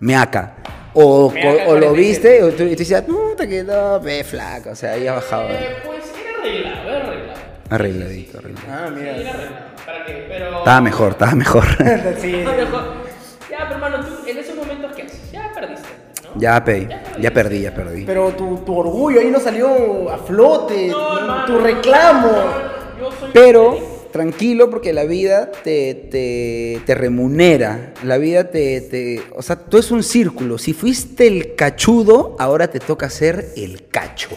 Me 0.00 0.14
aca. 0.16 0.54
O, 0.94 1.30
Me 1.30 1.40
aca 1.40 1.64
o- 1.66 1.70
o 1.72 1.74
lo 1.76 1.88
47. 1.92 1.96
viste 1.96 2.36
y 2.36 2.52
tú, 2.56 2.62
y 2.64 2.72
tú 2.74 2.78
decías, 2.78 3.02
puta 3.02 3.46
que 3.46 3.62
no, 3.64 4.00
ve 4.00 4.24
flaco, 4.24 4.70
o 4.70 4.74
sea, 4.74 4.92
ahí 4.92 5.06
ha 5.06 5.14
bajado. 5.14 5.48
Eh, 5.50 5.76
pues 5.84 6.04
era 6.14 6.40
arreglado, 6.40 6.88
era 6.88 7.06
arreglado. 7.06 7.38
Arregladito, 7.70 8.38
arregladito. 8.38 8.72
Ah, 8.72 8.86
Sí, 8.94 9.00
era 9.00 9.12
mira. 9.16 9.30
arreglado. 9.30 9.56
¿Para 9.86 10.04
qué? 10.04 10.24
Pero. 10.28 10.58
Estaba 10.58 10.80
mejor, 10.80 11.10
estaba 11.12 11.34
mejor. 11.34 11.64
sí, 12.20 12.32
mejor. 12.46 13.08
Ya, 13.50 13.58
pero 13.68 13.74
hermano, 13.74 14.04
tú 14.04 14.26
en 14.28 14.38
esos 14.38 14.56
momentos, 14.56 14.92
¿qué 14.96 15.02
haces? 15.02 15.30
Ya 15.32 15.50
perdiste, 15.54 15.88
¿no? 16.34 16.40
ya, 16.40 16.64
pe, 16.64 16.88
ya 17.18 17.30
perdí, 17.32 17.60
ya 17.62 17.74
perdí. 17.74 18.04
Pero 18.04 18.30
tu, 18.32 18.58
tu 18.58 18.78
orgullo 18.78 19.20
ahí 19.20 19.30
no 19.30 19.40
salió 19.40 20.10
a 20.10 20.18
flote. 20.18 20.88
No, 20.88 20.96
tu- 21.08 21.18
hermano, 21.18 21.44
tu 21.46 21.58
reclamo. 21.58 22.28
no, 22.28 23.00
yo 23.00 23.10
soy 23.18 23.30
Pero 23.32 23.72
feliz. 23.72 23.88
Tranquilo 24.10 24.70
porque 24.70 24.92
la 24.92 25.04
vida 25.04 25.50
te, 25.50 25.94
te, 25.94 26.80
te 26.84 26.94
remunera. 26.94 27.92
La 28.02 28.18
vida 28.18 28.50
te, 28.50 28.80
te... 28.80 29.22
O 29.34 29.42
sea, 29.42 29.56
tú 29.56 29.78
es 29.78 29.90
un 29.90 30.02
círculo. 30.02 30.58
Si 30.58 30.72
fuiste 30.72 31.26
el 31.26 31.54
cachudo, 31.54 32.36
ahora 32.38 32.68
te 32.68 32.80
toca 32.80 33.10
ser 33.10 33.48
el 33.56 33.88
cacho. 33.88 34.30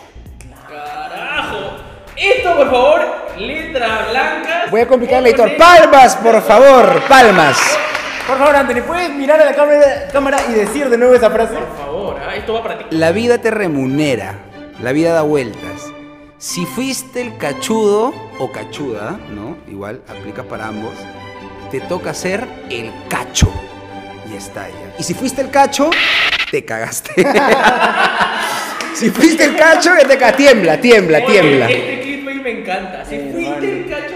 Carajo. 0.70 1.78
Esto, 2.18 2.56
por 2.56 2.70
favor, 2.70 3.02
letra 3.38 4.08
blanca. 4.10 4.66
Voy 4.70 4.82
a 4.82 4.88
complicar 4.88 5.20
el 5.20 5.28
editor. 5.28 5.58
Palmas, 5.58 6.16
por 6.18 6.42
favor, 6.42 7.02
palmas. 7.08 7.58
Por 8.28 8.38
favor, 8.38 8.56
Anthony, 8.56 8.82
¿puedes 8.86 9.10
mirar 9.12 9.42
a 9.42 9.46
la 9.46 9.56
cámara, 9.56 10.08
cámara 10.12 10.38
y 10.50 10.54
decir 10.54 10.90
de 10.90 10.98
nuevo 10.98 11.16
esa 11.16 11.30
frase? 11.30 11.56
Por 11.56 11.78
favor, 11.78 12.18
ah, 12.26 12.36
esto 12.36 12.54
va 12.54 12.64
para 12.64 12.78
ti. 12.78 12.96
La 12.96 13.12
vida 13.12 13.40
te 13.40 13.52
remunera. 13.52 14.36
La 14.82 14.94
vida 14.94 15.14
da 15.14 15.24
vueltas. 15.24 15.91
Si 16.42 16.66
fuiste 16.66 17.22
el 17.22 17.38
cachudo 17.38 18.12
o 18.40 18.52
cachuda, 18.52 19.20
¿no? 19.30 19.58
Igual 19.72 20.02
aplica 20.08 20.42
para 20.42 20.70
ambos. 20.70 20.94
Te 21.70 21.80
toca 21.82 22.16
ser 22.16 22.48
el 22.72 22.92
cacho. 23.10 23.48
Y 24.28 24.36
está 24.36 24.68
ya. 24.68 24.96
Y 24.98 25.04
si 25.04 25.14
fuiste 25.14 25.42
el 25.44 25.52
cacho, 25.52 25.92
te 26.50 26.66
cagaste. 26.66 27.12
si 28.96 29.12
fuiste 29.12 29.46
el 29.46 29.56
cacho, 29.56 29.92
que 29.96 30.06
te 30.06 30.18
cagas. 30.18 30.38
Tiembla, 30.38 30.82
tiembla, 30.82 31.18
Oye, 31.20 31.28
tiembla. 31.28 31.70
Este 31.70 32.02
clip 32.02 32.42
me 32.42 32.62
encanta. 32.62 33.06
Si 33.06 33.14
Eh, 33.16 33.30
fuiste 33.32 33.82
el 33.84 33.88
cacho. 33.88 34.16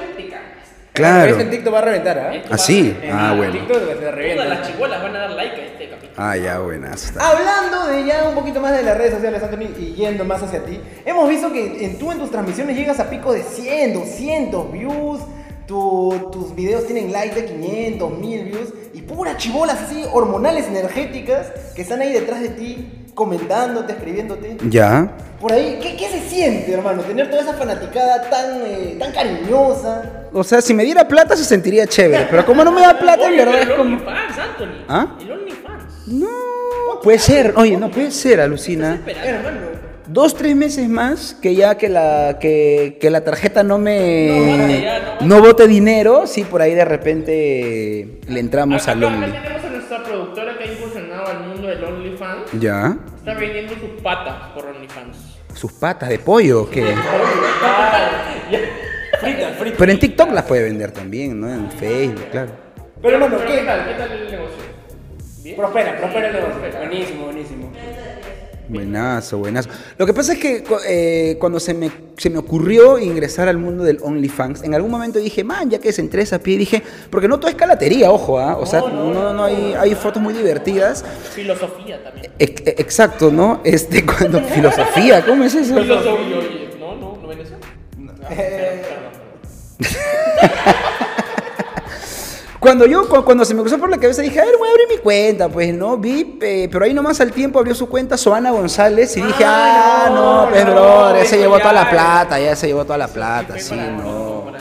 Claro. 0.96 1.40
En 1.40 1.50
TikTok 1.50 1.74
va 1.74 1.80
a 1.80 1.82
reventar, 1.82 2.18
¿ah? 2.18 2.34
Esto 2.36 2.50
¿Ah, 2.54 2.58
sí? 2.58 2.98
Ah, 3.12 3.30
En 3.32 3.38
bueno. 3.38 3.54
TikTok 3.54 3.78
se 3.90 3.96
Todas 3.96 4.16
revienta. 4.16 4.46
las 4.46 4.68
chibolas 4.68 5.04
van 5.04 5.16
a 5.16 5.20
dar 5.20 5.30
like 5.32 5.56
a 5.62 5.66
este 5.66 5.90
capítulo. 5.90 6.14
Ah, 6.18 6.38
ya, 6.38 6.60
buenas. 6.60 7.14
Hablando 7.20 7.88
de 7.88 8.06
ya 8.06 8.24
un 8.30 8.34
poquito 8.36 8.62
más 8.62 8.72
de 8.76 8.84
las 8.84 8.98
redes 8.98 9.14
sociales, 9.16 9.44
Anthony, 9.44 9.68
y 9.78 9.94
yendo 9.94 10.24
más 10.24 10.42
hacia 10.42 10.64
ti, 10.64 10.80
hemos 11.06 11.28
visto 11.30 11.52
que 11.52 11.86
en, 11.86 12.00
tú 12.00 12.12
en 12.12 12.20
tus 12.20 12.32
transmisiones 12.32 12.76
llegas 12.78 13.00
a 13.00 13.10
pico 13.10 13.34
de 13.34 13.44
100, 13.44 13.94
200 13.94 14.72
views, 14.72 15.20
tu- 15.68 16.30
tus 16.32 16.56
videos 16.56 16.86
tienen 16.88 17.12
likes 17.12 17.36
de 17.42 17.46
500, 17.46 18.18
1000 18.18 18.44
views, 18.46 18.70
y 18.94 19.02
puras 19.02 19.36
chibolas 19.38 19.82
así, 19.82 20.04
hormonales, 20.14 20.68
energéticas, 20.68 21.48
que 21.76 21.82
están 21.82 22.00
ahí 22.02 22.14
detrás 22.14 22.40
de 22.42 22.50
ti, 22.50 23.05
comentándote, 23.16 23.94
escribiéndote. 23.94 24.58
Ya. 24.70 25.12
Por 25.40 25.52
ahí, 25.52 25.80
¿qué, 25.82 25.96
qué 25.96 26.08
se 26.10 26.22
siente, 26.30 26.72
hermano? 26.74 27.02
Tener 27.04 27.30
toda 27.30 27.42
esa 27.42 27.54
fanaticada 27.54 28.30
tan, 28.30 28.62
eh, 28.66 28.96
tan 29.00 29.12
cariñosa. 29.12 30.28
O 30.34 30.44
sea, 30.44 30.62
si 30.62 30.74
me 30.74 30.84
diera 30.84 31.08
plata 31.08 31.36
se 31.36 31.44
sentiría 31.44 31.88
chévere. 31.88 32.28
Pero 32.30 32.46
como 32.46 32.64
no 32.64 32.72
me 32.72 32.82
da 32.82 32.98
plata, 33.00 33.28
en 33.28 33.38
verdad 33.38 33.56
es 33.62 33.70
el 33.70 33.76
como. 33.76 33.96
OnlyFans, 33.96 34.38
Anthony. 34.38 34.86
¿Ah? 34.88 35.16
El 35.20 35.32
OnlyFans. 35.32 36.08
No. 36.08 36.28
puede 37.02 37.20
ser, 37.20 37.54
oye, 37.58 37.78
no 37.78 37.90
puede 37.90 38.12
ser, 38.12 38.40
alucina. 38.42 39.02
Hermano. 39.08 39.76
Dos, 40.08 40.36
tres 40.36 40.56
meses 40.56 40.88
más 40.88 41.34
que 41.42 41.56
ya 41.56 41.76
que 41.78 41.90
la, 41.90 42.38
que, 42.40 42.98
que 43.02 43.10
la 43.10 43.24
tarjeta 43.24 43.64
no 43.64 43.80
me. 43.80 44.28
No 44.30 44.62
bote 44.68 44.82
ya, 44.82 45.00
no 45.22 45.26
no 45.26 45.42
bote 45.42 45.68
dinero, 45.68 46.28
sí, 46.28 46.44
por 46.44 46.62
ahí 46.62 46.76
de 46.76 46.86
repente 46.86 48.20
le 48.28 48.40
entramos 48.40 48.84
Acá, 48.84 48.92
al 48.92 49.04
acá 49.04 49.08
Only. 49.16 49.32
tenemos 49.32 49.64
a 49.66 49.70
nuestra 49.70 50.04
productora 50.04 50.45
Ya. 52.60 52.98
Está 53.18 53.34
vendiendo 53.34 53.74
sus 53.74 54.02
patas 54.02 54.36
por 54.54 54.66
OnlyFans. 54.66 55.18
Sus 55.54 55.72
patas 55.74 56.10
de 56.10 56.20
pollo, 56.20 56.64
¿o 56.64 56.70
¿qué? 56.70 56.84
Frita, 59.20 59.50
frita. 59.58 59.78
Pero 59.78 59.92
en 59.92 60.00
TikTok 60.00 60.32
las 60.32 60.44
puede 60.44 60.64
vender 60.64 60.92
también, 60.92 61.40
¿no? 61.40 61.50
En 61.50 61.72
Facebook, 61.72 62.30
claro. 62.32 62.52
Pero 63.02 63.16
hermano, 63.16 63.38
¿qué? 63.46 63.60
¿qué 63.60 63.66
tal? 63.66 63.88
¿Qué 63.88 63.94
tal 63.94 64.12
el 64.12 64.32
negocio? 64.32 64.64
¿Bien? 65.44 65.56
Prospera, 65.56 65.98
prospera 65.98 66.28
el 66.28 66.34
negocio. 66.34 66.80
Buenísimo, 66.80 67.26
buenísimo. 67.26 67.72
Buenazo, 68.68 69.38
buenazo. 69.38 69.70
Lo 69.98 70.06
que 70.06 70.14
pasa 70.14 70.34
es 70.34 70.40
que 70.40 70.64
eh, 70.88 71.38
cuando 71.40 71.60
se 71.60 71.74
me, 71.74 71.92
se 72.18 72.30
me 72.30 72.38
ocurrió 72.38 72.98
ingresar 72.98 73.48
al 73.48 73.58
mundo 73.58 73.84
del 73.84 74.00
OnlyFans, 74.02 74.64
en 74.64 74.74
algún 74.74 74.92
momento 74.92 75.20
dije, 75.20 75.44
man, 75.44 75.70
ya 75.70 75.80
que 75.80 75.92
se 75.94 76.02
entre 76.02 76.22
esa 76.24 76.40
pie, 76.40 76.58
dije, 76.58 76.82
porque 77.10 77.28
no 77.28 77.40
todo 77.40 77.50
es 77.50 77.56
calatería, 77.56 78.12
ojo, 78.12 78.40
¿ah? 78.40 78.58
O 78.58 78.66
sea, 78.66 78.80
no, 78.82 79.14
no, 79.14 79.34
no, 79.34 79.44
hay, 79.44 79.76
hay 79.78 79.94
fotos 79.96 80.22
muy 80.22 80.34
divertidas. 80.34 81.06
Filosofía 81.34 82.04
también. 82.04 82.32
E- 82.40 82.76
exacto, 82.78 83.32
¿no? 83.32 83.62
Este, 83.64 84.06
cuando 84.06 84.42
filosofía, 84.42 85.24
¿cómo 85.26 85.44
es 85.44 85.54
eso? 85.56 85.76
Filosofía, 85.82 86.38
oye. 86.38 86.70
No, 86.80 86.96
no, 86.96 87.18
no 87.22 87.28
ven 87.28 87.40
eso. 87.42 87.56
Eh, 88.32 88.82
Cuando 92.66 92.88
yo, 92.88 93.08
cu- 93.08 93.24
cuando 93.24 93.46
se 93.46 93.54
me 93.54 93.62
cruzó 93.62 93.78
por 93.78 93.92
la 93.92 94.00
cabeza, 94.00 94.24
dije, 94.24 94.40
a 94.42 94.44
ver, 94.46 94.56
voy 94.58 94.68
a 94.68 94.72
abrir 94.72 94.88
mi 94.90 94.98
cuenta, 94.98 95.50
pues, 95.50 95.72
¿no? 95.72 95.98
Vi, 95.98 96.40
eh, 96.42 96.68
pero 96.72 96.84
ahí 96.86 96.96
nomás 96.96 97.22
al 97.22 97.32
tiempo 97.32 97.60
abrió 97.60 97.76
su 97.76 97.88
cuenta 97.88 98.18
Soana 98.18 98.50
González 98.50 99.16
y 99.18 99.22
dije, 99.22 99.44
ah, 99.46 100.06
no, 100.10 100.46
no, 100.46 100.50
pues, 100.50 100.66
no, 100.66 100.72
brother, 100.72 101.16
ese 101.18 101.26
eso 101.36 101.36
llevó 101.44 101.58
ya 101.58 101.62
toda 101.62 101.74
la 101.76 101.90
plata, 101.92 102.40
ya 102.40 102.56
se 102.56 102.66
llevó 102.66 102.84
toda 102.84 102.98
la 102.98 103.08
plata, 103.08 103.60
sí, 103.60 103.76
para- 103.76 103.92
no. 103.92 104.46
para- 104.46 104.58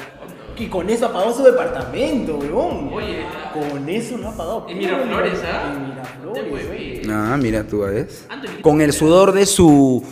Y 0.58 0.66
con 0.68 0.90
eso 0.90 1.06
apagó 1.06 1.32
su 1.32 1.44
departamento, 1.44 2.36
weón. 2.36 2.92
Oye. 2.92 3.24
Con 3.54 3.88
eso 3.88 4.18
no 4.18 4.28
ha 4.28 4.32
pagado. 4.36 4.66
En 4.68 4.76
Miraflores, 4.78 5.38
¿ah? 5.42 5.72
En 5.72 5.88
Miraflores. 5.88 7.08
Ah, 7.08 7.36
mira 7.40 7.64
tú, 7.64 7.80
¿ves? 7.80 8.26
Anthony. 8.28 8.60
Con 8.60 8.82
el 8.82 8.92
sudor 8.92 9.32
de 9.32 9.46
su, 9.46 10.04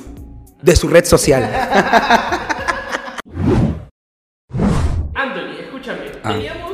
de 0.62 0.74
su 0.76 0.88
red 0.88 1.04
social. 1.04 1.42
Anthony, 5.14 5.60
escúchame. 5.60 6.00
Ah. 6.24 6.30
Teníamos 6.32 6.71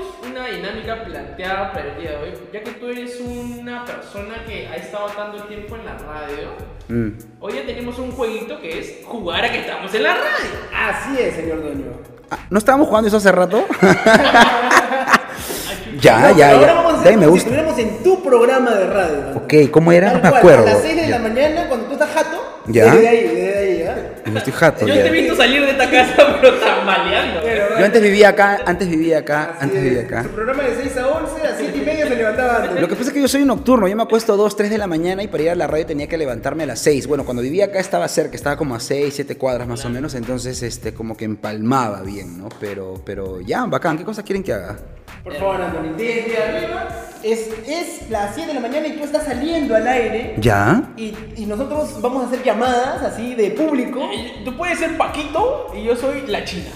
planteada 0.97 1.73
para 1.73 1.93
el 1.95 2.01
día 2.01 2.11
de 2.13 2.17
hoy, 2.17 2.33
ya 2.53 2.63
que 2.63 2.71
tú 2.73 2.87
eres 2.89 3.21
una 3.21 3.85
persona 3.85 4.45
que 4.47 4.67
ha 4.69 4.77
estado 4.77 5.07
tanto 5.09 5.43
tiempo 5.45 5.77
en 5.77 5.85
la 5.85 5.99
radio. 5.99 6.49
Mm. 6.89 7.19
Hoy 7.41 7.53
ya 7.55 7.67
tenemos 7.67 7.99
un 7.99 8.13
jueguito 8.13 8.59
que 8.61 8.79
es 8.79 8.95
jugar 9.05 9.45
a 9.45 9.53
que 9.53 9.59
estamos 9.61 9.93
en 9.95 10.03
la 10.03 10.15
radio. 10.15 10.51
Así 10.75 11.21
es, 11.21 11.35
señor 11.35 11.63
dueño. 11.63 11.93
Ah, 12.31 12.39
¿No 12.51 12.59
estábamos 12.59 12.89
jugando 12.89 13.09
eso 13.09 13.17
hace 13.19 13.33
rato? 13.33 13.65
ya, 16.01 16.21
No, 16.31 16.37
ya, 16.37 16.49
pero 16.49 16.59
ahora 16.61 16.67
ya. 16.67 16.75
vamos 16.75 16.93
a 16.93 16.97
Ya, 16.97 17.01
hacer 17.03 17.19
me 17.19 17.27
gusta. 17.27 17.75
Si 17.75 17.83
en 17.83 18.03
tu 18.03 18.23
programa 18.23 18.71
de 18.73 18.87
radio. 18.87 19.19
Antonio. 19.29 19.43
Ok, 19.67 19.71
¿cómo 19.71 19.93
era? 19.93 20.13
No 20.13 20.21
me 20.21 20.29
acuerdo. 20.37 20.67
A 20.67 20.71
las 20.73 20.83
6 20.83 20.97
de 20.97 21.03
Ya. 21.03 21.09
la 21.11 21.19
mañana, 21.29 21.67
cuando 21.69 21.87
tú 21.87 21.93
estás 21.93 22.11
jato, 22.11 22.63
Ya. 22.67 22.87
desde 22.93 23.09
ahí, 23.09 23.23
desde 23.29 23.59
ahí, 23.59 23.83
¿ah? 23.89 23.97
No 24.31 24.39
estoy 24.39 24.53
jato, 24.53 24.87
Yo 24.87 24.95
ya. 24.95 25.03
te 25.03 25.09
he 25.09 25.13
visto 25.13 25.37
salir 25.37 25.63
de 25.65 25.71
esta 25.71 25.89
casa, 25.91 26.15
pero 26.41 26.55
tambaleando. 26.59 27.41
Yo 27.79 27.85
antes 27.85 28.03
vivía 28.03 28.29
acá, 28.31 28.61
antes 28.67 28.89
vivía 28.89 29.19
acá, 29.19 29.45
Así 29.57 29.65
antes 29.65 29.79
es. 29.79 29.85
vivía 29.85 30.03
acá. 30.03 30.23
Su 30.25 30.29
programa 30.31 30.63
de 30.63 30.77
6 30.83 30.97
a 30.97 31.09
11, 31.09 31.47
a 31.47 31.57
7 31.57 31.79
y 31.79 31.81
media 31.85 32.09
se 32.09 32.17
levantaba 32.17 32.57
antes. 32.63 32.81
Lo 32.81 32.89
que 32.89 32.95
pasa 32.97 33.09
es 33.09 33.15
que 33.15 33.21
yo 33.21 33.29
soy 33.29 33.45
nocturno, 33.45 33.89
yo 33.89 33.97
me 33.97 34.03
acuesto 34.03 34.37
2, 34.37 34.57
3 34.57 34.71
de 34.71 34.79
la 34.79 34.87
mañana 34.87 35.23
y 35.23 35.29
para 35.29 35.43
ir 35.43 35.51
a 35.51 35.55
la 35.55 35.67
radio 35.67 35.87
tenía 35.87 36.07
que 36.09 36.19
levantarme 36.19 36.65
a 36.65 36.67
las 36.67 36.81
6. 36.81 37.07
Bueno, 37.07 37.25
cuando 37.25 37.43
vivía 37.43 37.67
acá 37.67 37.79
estaba 37.79 38.09
cerca, 38.09 38.37
estaba 38.37 38.57
como 38.57 38.75
a 38.75 38.81
6, 38.81 39.13
7 39.15 39.37
cuadras 39.37 39.67
más 39.69 39.85
o 39.85 39.91
menos, 39.91 40.15
entonces 40.15 40.63
este 40.63 40.93
como 40.95 41.17
que 41.17 41.25
empalmaba 41.25 42.03
bien, 42.03 42.39
¿no? 42.39 42.49
Pero 42.61 43.01
pero 43.05 43.41
ya, 43.41 43.65
bacán, 43.67 43.97
¿qué 43.99 44.05
cosas 44.05 44.25
quieren 44.25 44.43
que 44.43 44.53
haga? 44.53 44.77
Por 45.25 45.35
favor, 45.35 45.61
Anthony, 45.61 45.95
desde 45.97 46.37
arriba 46.43 46.89
es, 47.23 47.49
es 47.67 48.09
las 48.11 48.35
7 48.35 48.49
de 48.49 48.55
la 48.55 48.61
mañana 48.61 48.87
y 48.87 48.97
tú 48.97 49.05
estás 49.05 49.25
saliendo 49.25 49.75
al 49.75 49.87
aire. 49.87 50.37
¿Ya? 50.39 50.91
Y, 50.97 51.15
y 51.37 51.47
nosotros 51.47 52.01
vamos 52.01 52.25
a 52.25 52.27
hacer 52.29 52.43
llamadas 52.45 53.03
así 53.03 53.35
de 53.35 53.51
público. 53.51 54.01
Tú 54.45 54.57
puedes 54.57 54.79
ser 54.79 54.97
Paquito 54.97 55.73
y 55.77 55.85
yo 55.85 55.97
soy 55.97 56.23
la 56.27 56.45
China. 56.45 56.71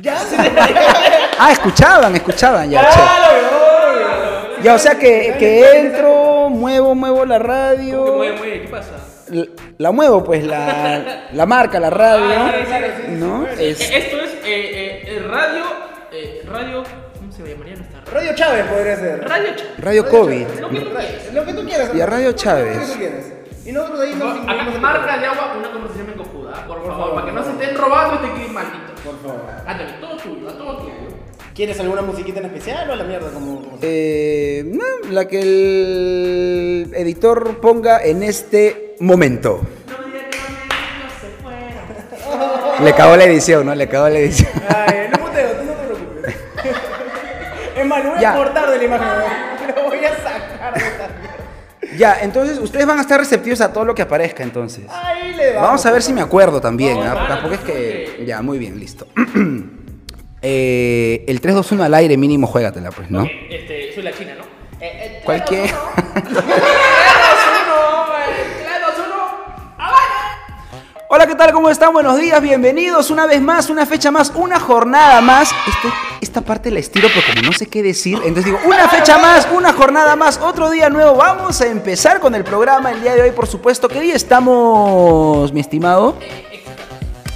Ya, 0.00 0.18
Ah, 1.38 1.52
escuchaban, 1.52 2.14
escuchaban 2.16 2.70
ya. 2.70 2.88
che. 2.90 3.00
Ya, 4.62 4.74
o 4.74 4.78
sea 4.78 4.98
que, 4.98 5.34
que 5.38 5.78
entro, 5.80 6.48
muevo, 6.50 6.94
muevo 6.94 7.24
la 7.24 7.38
¿Cómo 7.38 7.46
que 7.46 7.52
radio. 7.52 8.14
mueve, 8.16 8.36
mueve? 8.38 8.62
¿Qué 8.62 8.68
pasa? 8.68 8.90
La, 9.28 9.44
la 9.78 9.90
muevo, 9.92 10.24
pues, 10.24 10.44
la, 10.46 11.26
la 11.32 11.46
marca, 11.46 11.78
la 11.80 11.90
radio. 11.90 12.24
Ah, 12.36 12.52
claro, 12.66 12.86
sí, 12.96 13.02
sí, 13.06 13.12
¿No? 13.12 13.46
Es- 13.46 13.80
Esto 13.80 14.16
es 14.22 14.30
eh, 14.44 15.02
eh, 15.06 15.24
radio, 15.28 15.64
eh, 16.12 16.42
radio, 16.50 16.82
¿cómo 17.18 17.32
se 17.32 17.42
llamaría 17.46 17.76
nuestra 17.76 18.00
radio? 18.00 18.12
Radio 18.14 18.34
Chávez 18.34 18.64
podría 18.66 18.96
ser. 18.96 19.28
Radio 19.28 19.48
Ch- 19.50 19.64
Radio 19.78 20.08
COVID. 20.08 20.46
Lo 20.60 20.68
que 20.70 20.80
tú 20.80 20.90
quieras. 20.90 21.32
Lo 21.34 21.44
que 21.44 21.52
tú 21.52 21.64
quieras. 21.66 21.90
Y 21.94 22.00
a 22.00 22.06
Radio 22.06 22.26
Lo 22.30 22.34
Chávez. 22.36 22.78
que 22.78 22.86
tú 22.92 22.98
quieras. 22.98 23.24
Y 23.66 23.72
nosotros 23.72 24.00
ahí 24.00 24.14
nos 24.14 24.30
Acá, 24.30 24.52
incluimos 24.52 24.80
marca 24.80 25.18
de 25.18 25.26
agua, 25.26 25.56
una 25.58 25.72
conversación 25.72 26.08
en 26.10 26.14
cojuda, 26.14 26.64
por, 26.68 26.78
favor, 26.82 26.96
favor, 26.96 27.14
para 27.14 27.26
que 27.26 27.32
no 27.32 27.42
se 27.42 27.50
estén 27.50 27.76
robando 27.76 28.14
y 28.14 28.28
te 28.28 28.34
queden 28.34 28.54
malditos. 28.54 29.00
Por 29.00 29.20
favor. 29.20 29.40
Anthony, 29.66 30.00
todo 30.00 30.16
tuyo, 30.18 30.48
a 30.48 30.52
todo 30.52 30.76
tuyo. 30.78 30.92
¿Quieres 31.52 31.80
alguna 31.80 32.02
musiquita 32.02 32.38
en 32.38 32.46
especial 32.46 32.88
o 32.88 32.92
a 32.92 32.96
la 32.96 33.02
mierda 33.02 33.28
como, 33.30 33.62
como 33.62 33.78
Eh, 33.82 34.62
no, 34.66 35.10
la 35.10 35.26
que 35.26 35.42
el 35.42 36.92
editor 36.94 37.60
ponga 37.60 38.04
en 38.04 38.22
este 38.22 38.94
momento. 39.00 39.62
No 39.88 39.98
me 39.98 40.12
digas 40.12 40.26
que 40.30 40.38
no 41.02 41.10
se 41.20 41.28
fueron. 41.42 42.84
Le 42.84 42.94
cagó 42.94 43.16
la 43.16 43.24
edición, 43.24 43.66
¿no? 43.66 43.74
Le 43.74 43.88
cagó 43.88 44.08
la 44.08 44.18
edición. 44.20 44.50
Ay, 44.68 45.08
no 45.10 45.26
muteo, 45.26 45.50
tú 45.50 45.64
no 45.64 45.72
te 45.72 45.86
preocupes. 45.86 46.36
Es 47.76 47.86
más, 47.86 48.04
voy 48.04 48.24
a 48.24 48.34
cortar 48.34 48.70
de 48.70 48.78
la 48.78 48.84
imagen. 48.84 49.45
Ya, 51.96 52.18
entonces 52.20 52.58
ustedes 52.58 52.86
van 52.86 52.98
a 52.98 53.02
estar 53.02 53.18
receptivos 53.18 53.60
a 53.60 53.72
todo 53.72 53.84
lo 53.84 53.94
que 53.94 54.02
aparezca 54.02 54.42
entonces. 54.42 54.84
Ahí 54.90 55.34
le 55.34 55.48
vamos. 55.54 55.62
Vamos 55.68 55.86
a 55.86 55.92
ver 55.92 56.02
si 56.02 56.12
me 56.12 56.20
acuerdo 56.20 56.60
también, 56.60 56.98
¿ah? 57.02 57.26
Tampoco 57.28 57.54
es 57.54 57.60
que... 57.60 58.24
Ya, 58.26 58.42
muy 58.42 58.58
bien, 58.58 58.78
listo. 58.78 59.06
Eh, 60.48 61.24
el 61.26 61.40
3-2-1 61.40 61.80
al 61.82 61.94
aire 61.94 62.16
mínimo, 62.16 62.46
juégatela, 62.46 62.90
pues, 62.92 63.10
¿no? 63.10 63.22
Ok, 63.22 63.28
este, 63.50 63.92
soy 63.92 64.02
la 64.04 64.12
China, 64.12 64.34
¿no? 64.38 64.44
Eh, 64.80 64.90
eh, 65.18 65.22
Cualquier... 65.24 65.70
3, 65.70 65.74
2, 65.74 66.44
1, 66.44 66.44
3, 66.44 66.44
2, 66.44 66.44
1, 66.44 66.44
eh, 68.14 68.54
3, 68.62 68.80
2, 68.96 69.06
1, 69.06 69.14
¡Habana! 69.78 69.96
Hola, 71.08 71.26
¿qué 71.26 71.34
tal? 71.34 71.52
¿Cómo 71.52 71.68
están? 71.68 71.92
Buenos 71.92 72.18
días, 72.20 72.40
bienvenidos 72.40 73.10
una 73.10 73.26
vez 73.26 73.40
más, 73.40 73.70
una 73.70 73.86
fecha 73.86 74.12
más, 74.12 74.30
una 74.36 74.60
jornada 74.60 75.20
más. 75.20 75.50
Este- 75.66 75.88
esta 76.20 76.40
parte 76.40 76.70
la 76.70 76.80
estiro, 76.80 77.08
pero 77.14 77.26
como 77.26 77.42
no 77.42 77.52
sé 77.52 77.66
qué 77.66 77.82
decir, 77.82 78.16
entonces 78.24 78.46
digo, 78.46 78.58
una 78.66 78.88
fecha 78.88 79.18
más, 79.18 79.46
una 79.54 79.72
jornada 79.72 80.16
más, 80.16 80.38
otro 80.42 80.70
día 80.70 80.88
nuevo. 80.90 81.14
Vamos 81.16 81.60
a 81.60 81.66
empezar 81.66 82.20
con 82.20 82.34
el 82.34 82.44
programa 82.44 82.90
el 82.92 83.02
día 83.02 83.14
de 83.14 83.22
hoy, 83.22 83.30
por 83.30 83.46
supuesto. 83.46 83.88
¿Qué 83.88 84.00
día 84.00 84.14
estamos, 84.14 85.52
mi 85.52 85.60
estimado? 85.60 86.16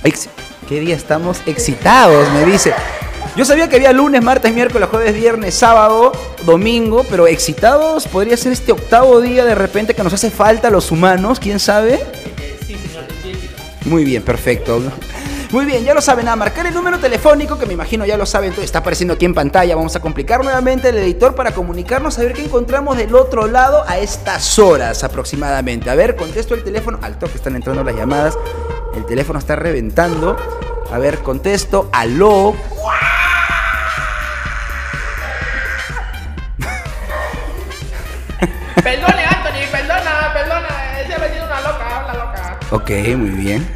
Ex- 0.05 0.29
¿Qué 0.69 0.81
día 0.81 0.95
estamos? 0.97 1.41
Excitados, 1.47 2.29
me 2.33 2.45
dice. 2.47 2.73
Yo 3.37 3.45
sabía 3.45 3.69
que 3.69 3.77
había 3.77 3.93
lunes, 3.93 4.23
martes, 4.23 4.53
miércoles, 4.53 4.89
jueves, 4.91 5.15
viernes, 5.15 5.55
sábado, 5.55 6.13
domingo, 6.45 7.05
pero 7.09 7.27
excitados 7.29 8.09
podría 8.09 8.37
ser 8.37 8.53
este 8.53 8.73
octavo 8.73 9.21
día 9.21 9.45
de 9.45 9.55
repente 9.55 9.95
que 9.95 10.03
nos 10.03 10.13
hace 10.13 10.31
falta 10.31 10.69
a 10.69 10.71
los 10.71 10.91
humanos, 10.91 11.39
¿quién 11.39 11.61
sabe? 11.61 12.01
Muy 13.85 14.05
bien, 14.05 14.23
perfecto. 14.23 14.83
Muy 15.53 15.65
bien, 15.65 15.83
ya 15.83 15.95
lo 15.95 16.01
saben, 16.01 16.29
a 16.29 16.37
marcar 16.37 16.67
el 16.67 16.75
número 16.75 17.01
telefónico, 17.01 17.59
que 17.59 17.67
me 17.67 17.73
imagino 17.73 18.07
ya 18.07 18.17
lo 18.17 18.25
saben, 18.25 18.55
está 18.63 18.79
apareciendo 18.79 19.15
aquí 19.15 19.25
en 19.25 19.35
pantalla. 19.35 19.75
Vamos 19.75 19.97
a 19.97 20.01
complicar 20.01 20.45
nuevamente 20.45 20.91
el 20.91 20.99
editor 20.99 21.35
para 21.35 21.51
comunicarnos 21.51 22.17
a 22.21 22.23
ver 22.23 22.35
qué 22.35 22.45
encontramos 22.45 22.97
del 22.97 23.17
otro 23.17 23.49
lado 23.49 23.83
a 23.89 23.99
estas 23.99 24.61
horas 24.61 25.03
aproximadamente. 25.03 25.91
A 25.91 25.97
ver, 25.97 26.15
contesto 26.15 26.55
el 26.55 26.63
teléfono, 26.63 27.01
al 27.03 27.19
toque 27.19 27.35
están 27.35 27.57
entrando 27.57 27.83
las 27.83 27.97
llamadas, 27.97 28.39
el 28.95 29.05
teléfono 29.07 29.41
está 29.41 29.57
reventando. 29.57 30.37
A 30.93 30.99
ver, 30.99 31.19
contesto, 31.19 31.91
aló. 31.93 32.55
Perdone, 38.85 39.25
Anthony, 39.25 39.67
perdona, 39.73 40.33
perdona. 40.33 40.69
Se 41.05 41.13
ha 41.13 41.19
venido 41.19 41.45
una 41.45 41.61
loca, 41.61 42.05
una 42.05 42.15
loca. 42.15 42.59
Ok, 42.71 42.91
muy 43.17 43.31
bien. 43.31 43.69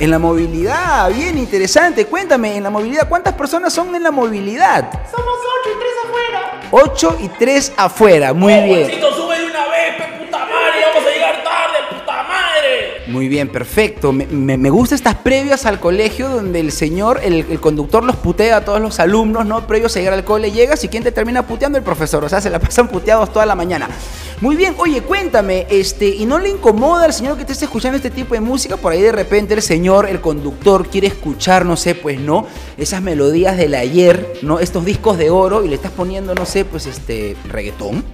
En 0.00 0.10
la 0.10 0.18
movilidad, 0.18 1.10
bien 1.12 1.38
interesante. 1.38 2.06
Cuéntame, 2.06 2.56
en 2.56 2.64
la 2.64 2.70
movilidad, 2.70 3.08
¿cuántas 3.08 3.34
personas 3.34 3.72
son 3.72 3.94
en 3.94 4.02
la 4.02 4.10
movilidad? 4.10 4.90
Somos 5.10 5.34
ocho 5.60 5.70
y 5.70 5.78
tres 5.78 5.94
afuera. 6.04 6.60
8 6.76 7.16
y 7.20 7.28
3 7.28 7.72
afuera, 7.76 8.32
muy 8.32 8.52
bien. 8.54 8.88
Juancito, 8.88 9.14
sube 9.14 9.38
de 9.38 9.44
una 9.44 9.68
vez, 9.68 9.94
pe 9.96 10.24
puta 10.24 10.38
madre, 10.38 10.80
vamos 10.92 11.08
a 11.08 11.14
llegar 11.14 11.44
tarde, 11.44 11.78
puta 11.90 12.22
madre. 12.24 13.02
Muy 13.06 13.28
bien, 13.28 13.48
perfecto. 13.48 14.12
Me, 14.12 14.26
me, 14.26 14.56
me 14.58 14.70
gusta 14.70 14.96
estas 14.96 15.14
previas 15.14 15.66
al 15.66 15.78
colegio 15.78 16.28
donde 16.28 16.58
el 16.58 16.72
señor, 16.72 17.20
el, 17.22 17.46
el 17.48 17.60
conductor 17.60 18.02
los 18.02 18.16
putea 18.16 18.56
a 18.56 18.64
todos 18.64 18.80
los 18.80 18.98
alumnos, 18.98 19.46
¿no? 19.46 19.66
Previos 19.68 19.94
a 19.96 20.00
llegar 20.00 20.14
al 20.14 20.24
cole, 20.24 20.50
llegas 20.50 20.82
y 20.82 20.88
¿quién 20.88 21.04
te 21.04 21.12
termina 21.12 21.46
puteando? 21.46 21.78
El 21.78 21.84
profesor. 21.84 22.24
O 22.24 22.28
sea, 22.28 22.40
se 22.40 22.50
la 22.50 22.58
pasan 22.58 22.88
puteados 22.88 23.32
toda 23.32 23.46
la 23.46 23.54
mañana. 23.54 23.88
Muy 24.44 24.56
bien, 24.56 24.74
oye, 24.76 25.00
cuéntame, 25.00 25.66
este, 25.70 26.04
¿y 26.04 26.26
no 26.26 26.38
le 26.38 26.50
incomoda 26.50 27.06
al 27.06 27.14
señor 27.14 27.38
que 27.38 27.46
te 27.46 27.52
esté 27.52 27.64
escuchando 27.64 27.96
este 27.96 28.10
tipo 28.10 28.34
de 28.34 28.40
música? 28.40 28.76
Por 28.76 28.92
ahí 28.92 29.00
de 29.00 29.10
repente 29.10 29.54
el 29.54 29.62
señor, 29.62 30.06
el 30.06 30.20
conductor, 30.20 30.86
quiere 30.90 31.06
escuchar, 31.06 31.64
no 31.64 31.78
sé, 31.78 31.94
pues 31.94 32.20
no, 32.20 32.46
esas 32.76 33.00
melodías 33.00 33.56
del 33.56 33.74
ayer, 33.74 34.34
¿no? 34.42 34.60
Estos 34.60 34.84
discos 34.84 35.16
de 35.16 35.30
oro 35.30 35.64
y 35.64 35.68
le 35.68 35.76
estás 35.76 35.92
poniendo, 35.92 36.34
no 36.34 36.44
sé, 36.44 36.66
pues 36.66 36.84
este, 36.84 37.38
reggaetón. 37.48 38.04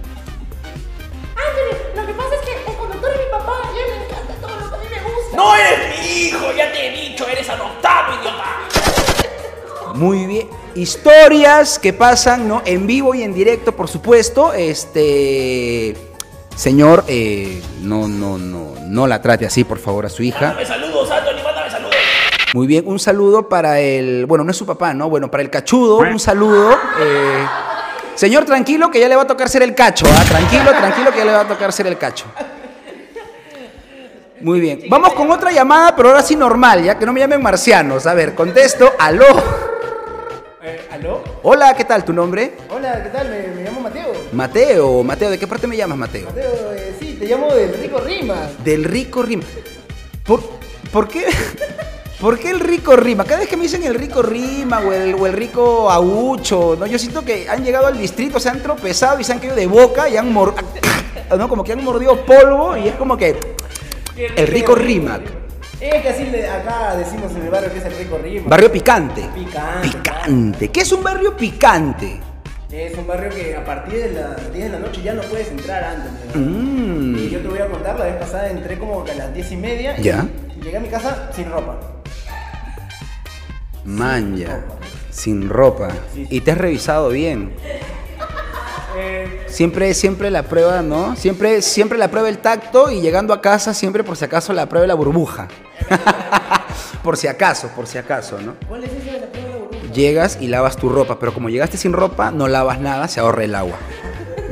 Anthony, 1.35 1.99
lo 1.99 2.07
que 2.07 2.13
pasa 2.13 2.35
es 2.35 2.41
que 2.47 2.71
el 2.71 2.77
conductor 2.77 3.11
es 3.11 3.17
mi 3.17 3.29
papá 3.29 3.57
y 3.75 3.77
a 3.77 3.83
él 3.83 3.91
le 3.91 4.05
encanta 4.05 4.33
todo 4.35 4.51
lo 4.51 4.69
que 4.69 4.75
a 4.75 4.77
mí 4.77 4.85
me 4.89 5.01
gusta. 5.03 5.35
¡No 5.35 5.53
eres 5.53 5.99
mi 5.99 6.05
hijo! 6.17 6.45
¡Ya 6.55 6.71
te 6.71 6.87
he 6.87 7.09
dicho! 7.09 7.27
¡Eres 7.27 7.49
adoptado, 7.49 8.13
idiota! 8.21 9.95
Muy 9.95 10.25
bien. 10.27 10.47
Historias 10.75 11.77
que 11.77 11.91
pasan, 11.91 12.47
¿no? 12.47 12.61
En 12.63 12.87
vivo 12.87 13.13
y 13.15 13.23
en 13.23 13.33
directo, 13.33 13.75
por 13.75 13.89
supuesto. 13.89 14.53
Este. 14.53 16.10
Señor, 16.55 17.03
eh, 17.07 17.61
no, 17.81 18.07
no, 18.07 18.37
no, 18.37 18.73
no 18.85 19.07
la 19.07 19.21
trate 19.21 19.45
así, 19.45 19.63
por 19.63 19.79
favor, 19.79 20.05
a 20.05 20.09
su 20.09 20.21
hija. 20.23 20.47
Mándame 20.47 20.65
saludos, 20.65 21.09
Anthony, 21.11 21.43
mándame 21.43 21.69
saludos. 21.71 21.95
Muy 22.53 22.67
bien, 22.67 22.83
un 22.87 22.99
saludo 22.99 23.49
para 23.49 23.79
el. 23.79 24.25
Bueno, 24.27 24.43
no 24.43 24.51
es 24.51 24.57
su 24.57 24.65
papá, 24.65 24.93
¿no? 24.93 25.09
Bueno, 25.09 25.31
para 25.31 25.41
el 25.41 25.49
cachudo, 25.49 25.97
un 25.99 26.19
saludo. 26.19 26.71
eh, 26.99 27.45
señor, 28.15 28.45
tranquilo 28.45 28.91
que 28.91 28.99
ya 28.99 29.07
le 29.07 29.15
va 29.15 29.23
a 29.23 29.27
tocar 29.27 29.49
ser 29.49 29.63
el 29.63 29.73
cacho, 29.73 30.05
¿ah? 30.07 30.23
Tranquilo, 30.27 30.69
tranquilo 30.71 31.11
que 31.11 31.17
ya 31.19 31.25
le 31.25 31.31
va 31.31 31.41
a 31.41 31.47
tocar 31.47 31.71
ser 31.73 31.87
el 31.87 31.97
cacho. 31.97 32.25
Muy 34.41 34.59
bien. 34.59 34.81
Vamos 34.89 35.13
con 35.13 35.29
otra 35.31 35.51
llamada, 35.51 35.95
pero 35.95 36.09
ahora 36.09 36.21
sí 36.23 36.35
normal, 36.35 36.83
ya 36.83 36.97
que 36.97 37.05
no 37.05 37.13
me 37.13 37.19
llamen 37.21 37.41
marcianos. 37.41 38.05
A 38.07 38.13
ver, 38.13 38.33
contesto. 38.35 38.91
Aló. 38.99 39.25
Eh, 40.63 40.87
¿Aló? 40.91 41.23
Hola, 41.43 41.73
¿qué 41.75 41.85
tal? 41.85 42.03
¿Tu 42.03 42.11
nombre? 42.11 42.53
Hola, 42.69 43.01
¿qué 43.03 43.09
tal? 43.09 43.29
Me, 43.29 43.47
me 43.47 43.63
llamo 43.63 43.70
Mateo. 44.31 45.03
Mateo. 45.03 45.29
¿de 45.29 45.37
qué 45.39 45.47
parte 45.47 45.67
me 45.67 45.75
llamas, 45.77 45.97
Mateo? 45.97 46.25
Mateo, 46.27 46.73
eh, 46.73 46.95
sí, 46.99 47.17
te 47.19 47.25
llamo 47.25 47.53
del 47.53 47.73
Rico 47.73 47.99
Rima. 47.99 48.49
Del 48.63 48.83
rico 48.83 49.21
rima. 49.23 49.43
¿Por, 50.25 50.41
por 50.91 51.07
qué? 51.07 51.25
¿Por 52.21 52.37
qué 52.37 52.51
el 52.51 52.59
rico 52.59 52.95
rima? 52.95 53.23
Cada 53.25 53.39
vez 53.39 53.49
que 53.49 53.57
me 53.57 53.63
dicen 53.63 53.83
el 53.83 53.95
rico 53.95 54.21
rima 54.21 54.79
o 54.79 54.93
el, 54.93 55.15
o 55.15 55.25
el 55.25 55.33
rico 55.33 55.89
aucho, 55.89 56.75
¿no? 56.79 56.85
Yo 56.85 56.99
siento 56.99 57.25
que 57.25 57.49
han 57.49 57.63
llegado 57.63 57.87
al 57.87 57.97
distrito, 57.97 58.39
se 58.39 58.47
han 58.49 58.61
tropezado 58.61 59.19
y 59.19 59.23
se 59.23 59.31
han 59.33 59.39
caído 59.39 59.55
de 59.55 59.65
boca 59.65 60.07
y 60.07 60.17
han 60.17 60.31
mor- 60.31 60.53
¿no? 61.37 61.49
Como 61.49 61.63
que 61.63 61.71
han 61.73 61.83
mordido 61.83 62.23
polvo 62.23 62.77
y 62.77 62.87
es 62.89 62.95
como 62.95 63.17
que 63.17 63.35
el 64.35 64.47
rico 64.47 64.75
rima. 64.75 65.19
Es 65.79 65.99
que 66.03 66.09
así 66.09 66.23
acá 66.45 66.95
decimos 66.95 67.31
en 67.31 67.41
el 67.41 67.49
barrio 67.49 67.71
que 67.73 67.79
es 67.79 67.85
el 67.85 67.95
Rico 67.97 68.19
Rima. 68.19 68.47
Barrio 68.47 68.71
picante. 68.71 69.27
Picante. 69.33 69.87
Picante. 69.89 70.67
¿Qué 70.69 70.81
es 70.81 70.91
un 70.91 71.01
barrio 71.01 71.35
picante? 71.35 72.19
Es 72.71 72.97
un 72.97 73.05
barrio 73.05 73.29
que 73.29 73.55
a 73.55 73.65
partir 73.65 73.99
de 74.01 74.11
las 74.13 74.53
10 74.53 74.65
de 74.65 74.69
la 74.69 74.79
noche 74.79 75.01
ya 75.01 75.13
no 75.13 75.21
puedes 75.23 75.49
entrar 75.49 75.83
antes. 75.83 76.11
Mm. 76.35 77.15
Y 77.17 77.29
yo 77.29 77.39
te 77.41 77.47
voy 77.49 77.59
a 77.59 77.67
contar, 77.67 77.99
la 77.99 78.05
vez 78.05 78.15
pasada 78.15 78.49
entré 78.49 78.79
como 78.79 79.03
que 79.03 79.11
a 79.11 79.15
las 79.15 79.33
10 79.33 79.51
y 79.51 79.55
media. 79.57 79.99
y- 79.99 80.03
Ya. 80.03 80.25
Y 80.57 80.61
llegué 80.63 80.77
a 80.77 80.79
mi 80.79 80.87
casa 80.87 81.29
sin 81.35 81.51
ropa. 81.51 81.77
Manja. 83.83 84.61
Sin 85.09 85.49
ropa. 85.49 85.89
Sí, 86.13 86.25
sí. 86.25 86.27
Y 86.29 86.41
te 86.41 86.51
has 86.51 86.57
revisado 86.57 87.09
bien. 87.09 87.53
Eh, 88.97 89.45
Siempre, 89.47 89.93
siempre 89.93 90.29
la 90.31 90.43
prueba, 90.43 90.81
¿no? 90.81 91.15
Siempre, 91.17 91.61
siempre 91.61 91.97
la 91.97 92.09
prueba 92.09 92.29
el 92.29 92.37
tacto 92.37 92.89
y 92.91 93.01
llegando 93.01 93.33
a 93.33 93.41
casa 93.41 93.73
siempre 93.73 94.03
por 94.03 94.15
si 94.15 94.23
acaso 94.25 94.53
la 94.53 94.67
prueba 94.67 94.87
la 94.87 94.93
burbuja. 94.93 95.47
por 97.03 97.17
si 97.17 97.27
acaso, 97.27 97.67
por 97.69 97.87
si 97.87 97.97
acaso, 97.97 98.39
¿no? 98.39 98.55
¿Cuál 98.67 98.83
es 98.85 98.91
esa 98.93 99.11
de 99.13 99.19
la 99.21 99.27
prueba? 99.27 99.50
Llegas 99.93 100.37
y 100.41 100.47
lavas 100.47 100.77
tu 100.77 100.89
ropa, 100.89 101.19
pero 101.19 101.33
como 101.33 101.49
llegaste 101.49 101.77
sin 101.77 101.93
ropa, 101.93 102.31
no 102.31 102.47
lavas 102.47 102.79
nada, 102.79 103.07
se 103.07 103.19
ahorra 103.19 103.43
el 103.43 103.55
agua. 103.55 103.77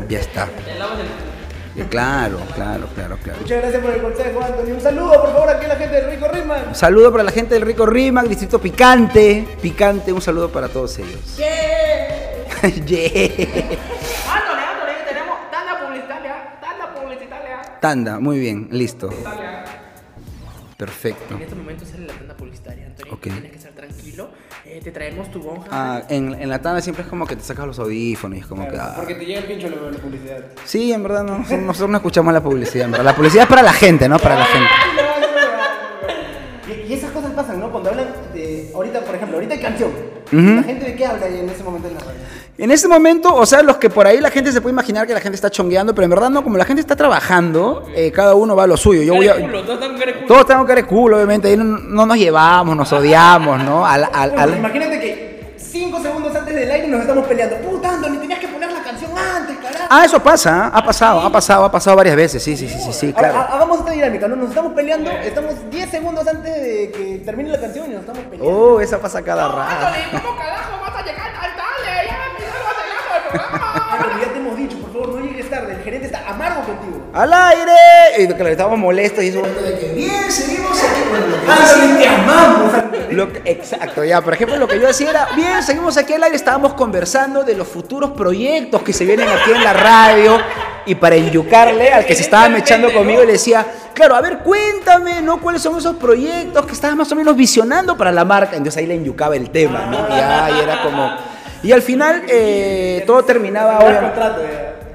Ya 0.07 0.19
está. 0.19 0.45
Eh, 0.45 1.85
Claro, 1.89 2.39
claro, 2.55 2.87
claro, 2.93 3.17
claro. 3.23 3.39
Muchas 3.39 3.61
gracias 3.61 3.81
por 3.81 3.93
el 3.93 4.01
consejo, 4.01 4.41
Anthony. 4.43 4.73
Un 4.73 4.81
saludo, 4.81 5.21
por 5.21 5.31
favor, 5.31 5.49
aquí 5.49 5.65
a 5.65 5.67
la 5.69 5.75
gente 5.77 5.95
del 5.95 6.11
Rico 6.11 6.27
Rima. 6.27 6.57
Un 6.67 6.75
saludo 6.75 7.11
para 7.11 7.23
la 7.23 7.31
gente 7.31 7.53
del 7.53 7.63
Rico 7.63 7.85
Rimac, 7.85 8.27
Distrito 8.27 8.59
Picante. 8.59 9.47
Picante, 9.61 10.11
un 10.11 10.21
saludo 10.21 10.51
para 10.51 10.67
todos 10.67 10.99
ellos. 10.99 11.37
Yeah. 11.37 12.09
Anthony, 12.63 12.81
Anthony, 14.67 15.05
tenemos 15.07 15.37
tanda 15.49 15.79
publicitaria, 15.85 16.59
tanda 16.59 16.93
publicitaria. 16.93 17.61
Tanda, 17.79 18.19
muy 18.19 18.39
bien, 18.39 18.67
listo. 18.71 19.09
Perfecto. 20.75 21.35
En 21.35 21.41
este 21.41 21.55
momento 21.55 21.85
sale 21.85 22.07
la 22.07 22.13
tanda 22.13 22.35
publicitaria, 22.35 22.87
Anthony. 22.87 23.13
Ok. 23.13 23.21
Tienes 23.21 23.51
que 23.51 23.57
estar 23.57 23.71
tranquilo. 23.71 24.29
Eh, 24.71 24.81
te 24.83 24.91
traemos 24.91 25.31
tu 25.31 25.41
bonja. 25.41 25.65
Ah, 25.71 26.03
en, 26.09 26.35
en 26.39 26.47
la 26.47 26.61
tanda 26.61 26.79
siempre 26.79 27.03
es 27.03 27.09
como 27.09 27.25
que 27.25 27.35
te 27.35 27.41
sacas 27.41 27.65
los 27.65 27.79
audífonos 27.79 28.37
y 28.37 28.41
es 28.41 28.45
como 28.47 28.67
que... 28.67 28.77
ah. 28.77 28.93
Porque 28.97 29.15
te 29.15 29.25
llega 29.25 29.39
el 29.39 29.45
pincho 29.45 29.67
la, 29.67 29.89
la 29.89 29.97
publicidad. 29.97 30.45
Sí, 30.63 30.93
en 30.93 31.01
verdad 31.01 31.23
no, 31.23 31.39
nosotros 31.39 31.89
no 31.89 31.97
escuchamos 31.97 32.31
la 32.33 32.41
publicidad, 32.43 32.85
en 32.85 32.91
verdad. 32.91 33.05
La 33.05 33.15
publicidad 33.15 33.43
es 33.45 33.49
para 33.49 33.63
la 33.63 33.73
gente, 33.73 34.07
¿no? 34.07 34.19
Para 34.19 34.37
la 34.37 34.45
gente. 34.45 34.69
Y, 36.67 36.91
y 36.91 36.93
esas 36.93 37.09
cosas 37.11 37.31
pasan, 37.31 37.59
¿no? 37.59 37.71
Cuando 37.71 37.89
hablan 37.89 38.09
de. 38.33 38.69
Ahorita, 38.75 39.01
por 39.01 39.15
ejemplo, 39.15 39.37
ahorita 39.37 39.55
hay 39.55 39.59
canción. 39.59 39.91
¿La 40.31 40.61
gente 40.63 40.85
de 40.85 40.95
qué 40.95 41.05
habla 41.07 41.27
en 41.27 41.49
ese 41.49 41.63
momento 41.63 41.87
en 41.87 41.95
la 41.95 42.01
radio? 42.01 42.19
En 42.59 42.71
este 42.71 42.87
momento, 42.89 43.33
o 43.33 43.45
sea, 43.45 43.61
los 43.63 43.77
que 43.77 43.89
por 43.89 44.05
ahí 44.05 44.19
la 44.19 44.29
gente 44.29 44.51
se 44.51 44.59
puede 44.59 44.73
imaginar 44.73 45.07
que 45.07 45.13
la 45.13 45.21
gente 45.21 45.35
está 45.35 45.49
chongueando, 45.49 45.95
pero 45.95 46.03
en 46.03 46.09
verdad 46.11 46.29
no, 46.29 46.43
como 46.43 46.57
la 46.57 46.65
gente 46.65 46.81
está 46.81 46.95
trabajando, 46.95 47.85
eh, 47.95 48.11
cada 48.11 48.35
uno 48.35 48.53
va 48.55 48.63
a 48.63 48.67
lo 48.67 48.75
suyo. 48.75 49.01
Yo 49.01 49.15
voy 49.15 49.29
a... 49.29 49.35
Todos 50.27 50.45
tenemos 50.45 50.67
que 50.69 50.83
culo, 50.83 51.15
obviamente, 51.17 51.47
ahí 51.47 51.55
no, 51.57 51.63
no 51.63 52.05
nos 52.05 52.17
llevamos, 52.17 52.75
nos 52.75 52.91
odiamos, 52.91 53.63
¿no? 53.63 53.85
Al, 53.85 54.03
al- 54.11 54.31
Bueno, 54.31 54.43
al- 54.43 54.57
Imagínate 54.57 54.99
que 54.99 55.55
cinco 55.57 56.01
segundos 56.01 56.35
antes 56.35 56.53
del 56.53 56.69
aire 56.69 56.87
nos 56.87 57.01
estamos 57.01 57.25
peleando. 57.27 57.55
Puta, 57.57 57.93
Anthony, 57.93 58.17
tenías 58.19 58.39
que 58.39 58.47
poner 58.49 58.71
la 58.71 58.81
canción 58.83 59.11
antes, 59.17 59.55
carajo. 59.57 59.85
Ah, 59.89 60.03
eso 60.05 60.19
pasa, 60.21 60.65
¿ah? 60.65 60.71
ha 60.77 60.83
pasado, 60.85 61.21
ha 61.21 61.31
pasado, 61.31 61.63
ha 61.65 61.71
pasado 61.71 61.95
varias 61.95 62.15
veces, 62.17 62.43
sí, 62.43 62.57
sí, 62.57 62.67
sí, 62.67 62.77
sí, 62.79 62.91
sí, 62.93 63.13
claro. 63.13 63.37
ha- 63.39 63.55
hagamos 63.55 63.79
esta 63.79 63.91
dinámica, 63.91 64.27
¿no? 64.27 64.35
Nos 64.35 64.49
estamos 64.49 64.73
peleando, 64.73 65.09
estamos 65.11 65.53
10 65.71 65.89
segundos 65.89 66.27
antes 66.27 66.53
de 66.61 66.91
que 66.91 67.21
termine 67.23 67.49
la 67.51 67.59
canción 67.61 67.85
y 67.89 67.93
nos 67.93 68.01
estamos 68.01 68.21
peleando. 68.23 68.45
Oh, 68.51 68.81
esa 68.81 68.97
pasa 68.99 69.21
cada 69.21 69.47
rato. 69.47 69.85
¿cómo 70.11 70.37
carajo 70.37 70.88
Anthony, 73.33 74.21
ya 74.21 74.33
te 74.33 74.39
hemos 74.39 74.57
dicho, 74.57 74.77
por 74.79 74.91
favor, 74.91 75.19
no 75.19 75.25
llegues 75.25 75.49
tarde. 75.49 75.73
El 75.73 75.83
gerente 75.83 76.05
está 76.07 76.27
amargo 76.29 76.61
contigo. 76.63 77.01
¡Al 77.13 77.31
aire! 77.33 77.71
Y 78.23 78.27
claro, 78.27 78.47
estábamos 78.49 78.79
molestos 78.79 79.23
y 79.23 79.27
eso. 79.29 79.41
de 79.41 79.79
que 79.79 79.93
bien, 79.93 80.31
seguimos 80.31 80.77
aquí. 80.83 81.01
Lo 81.29 81.41
que- 81.45 81.51
Anthony, 81.51 81.97
te 81.99 82.07
amamos. 82.07 82.73
Lo 83.11 83.33
que- 83.33 83.41
exacto, 83.51 84.03
ya. 84.03 84.21
Por 84.21 84.33
ejemplo, 84.33 84.57
lo 84.57 84.67
que 84.67 84.79
yo 84.79 84.87
decía 84.87 85.09
era, 85.09 85.27
bien, 85.35 85.61
seguimos 85.63 85.97
aquí 85.97 86.13
al 86.13 86.23
aire, 86.23 86.35
estábamos 86.35 86.73
conversando 86.73 87.43
de 87.43 87.55
los 87.55 87.67
futuros 87.67 88.11
proyectos 88.11 88.81
que 88.83 88.93
se 88.93 89.05
vienen 89.05 89.27
aquí 89.29 89.51
en 89.51 89.63
la 89.63 89.73
radio. 89.73 90.37
Y 90.85 90.95
para 90.95 91.15
enyucarle 91.15 91.91
al 91.91 92.05
que 92.05 92.15
se 92.15 92.21
estaba 92.23 92.49
mechando 92.49 92.91
conmigo, 92.91 93.23
le 93.23 93.33
decía, 93.33 93.65
claro, 93.93 94.15
a 94.15 94.21
ver, 94.21 94.39
cuéntame, 94.39 95.21
¿no? 95.21 95.39
¿Cuáles 95.39 95.61
son 95.61 95.77
esos 95.77 95.97
proyectos 95.97 96.65
que 96.65 96.71
estabas 96.73 96.95
más 96.95 97.11
o 97.11 97.15
menos 97.15 97.35
visionando 97.35 97.95
para 97.95 98.11
la 98.11 98.25
marca? 98.25 98.55
Entonces 98.55 98.77
ahí 98.77 98.87
le 98.87 98.95
enyucaba 98.95 99.35
el 99.35 99.49
tema, 99.51 99.85
¿no? 99.85 100.07
Ya, 100.09 100.49
y 100.57 100.59
era 100.63 100.81
como... 100.81 101.11
Y 101.63 101.71
al 101.71 101.81
final 101.81 102.23
eh, 102.27 103.03
todo 103.05 103.23
terminaba... 103.23 103.79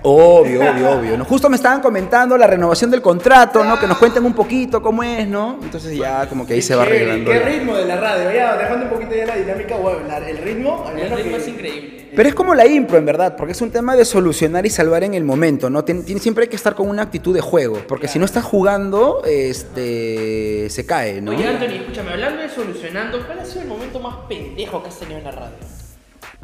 Obvio, 0.07 0.61
obvio, 0.61 0.91
obvio. 0.91 1.17
¿no? 1.17 1.25
Justo 1.25 1.49
me 1.49 1.57
estaban 1.57 1.81
comentando 1.81 2.37
la 2.37 2.47
renovación 2.47 2.91
del 2.91 3.01
contrato, 3.01 3.65
¿no? 3.65 3.81
Que 3.81 3.87
nos 3.87 3.97
cuenten 3.97 4.23
un 4.27 4.35
poquito 4.35 4.83
cómo 4.83 5.03
es, 5.03 5.27
¿no? 5.27 5.59
Entonces 5.62 5.97
ya 5.97 6.27
como 6.29 6.47
que 6.47 6.53
ahí 6.53 6.61
se 6.61 6.75
va 6.75 6.83
arreglando. 6.83 7.31
Qué 7.31 7.39
ritmo 7.39 7.75
de 7.75 7.87
la 7.87 7.97
radio, 7.97 8.31
ya, 8.31 8.55
dejando 8.55 8.85
un 8.85 8.91
poquito 8.91 9.15
ya 9.15 9.25
la 9.25 9.37
dinámica, 9.37 9.77
bueno, 9.77 10.01
la- 10.07 10.19
el 10.29 10.37
ritmo, 10.37 10.85
al 10.87 10.99
El 10.99 11.09
ritmo 11.11 11.37
que- 11.37 11.43
es 11.43 11.49
increíble. 11.49 12.09
Pero 12.15 12.29
es 12.29 12.35
como 12.35 12.55
la 12.55 12.67
impro, 12.67 12.99
en 12.99 13.07
verdad, 13.07 13.35
porque 13.35 13.53
es 13.53 13.61
un 13.62 13.71
tema 13.71 13.97
de 13.97 14.05
solucionar 14.05 14.67
y 14.67 14.71
salvar 14.71 15.05
en 15.05 15.15
el 15.15 15.25
momento, 15.25 15.71
¿no? 15.71 15.87
Tien- 15.87 16.05
tien- 16.05 16.19
siempre 16.21 16.43
hay 16.45 16.49
que 16.51 16.57
estar 16.57 16.75
con 16.75 16.87
una 16.91 17.01
actitud 17.03 17.35
de 17.35 17.41
juego, 17.41 17.79
porque 17.89 18.07
si 18.07 18.19
no 18.19 18.27
estás 18.27 18.45
jugando, 18.45 19.23
este, 19.25 20.69
se 20.69 20.85
cae, 20.85 21.23
¿no? 21.23 21.31
Oye, 21.33 21.47
Anthony, 21.49 21.77
escúchame, 21.81 22.12
hablando 22.12 22.43
de 22.43 22.51
solucionando, 22.51 23.25
¿cuál 23.27 23.41
ha 23.41 23.45
sido 23.47 23.62
el 23.62 23.69
momento 23.69 23.99
más 24.01 24.17
pendejo 24.29 24.83
que 24.83 24.91
has 24.91 24.99
tenido 24.99 25.19
en 25.19 25.25
la 25.25 25.31
radio? 25.31 25.57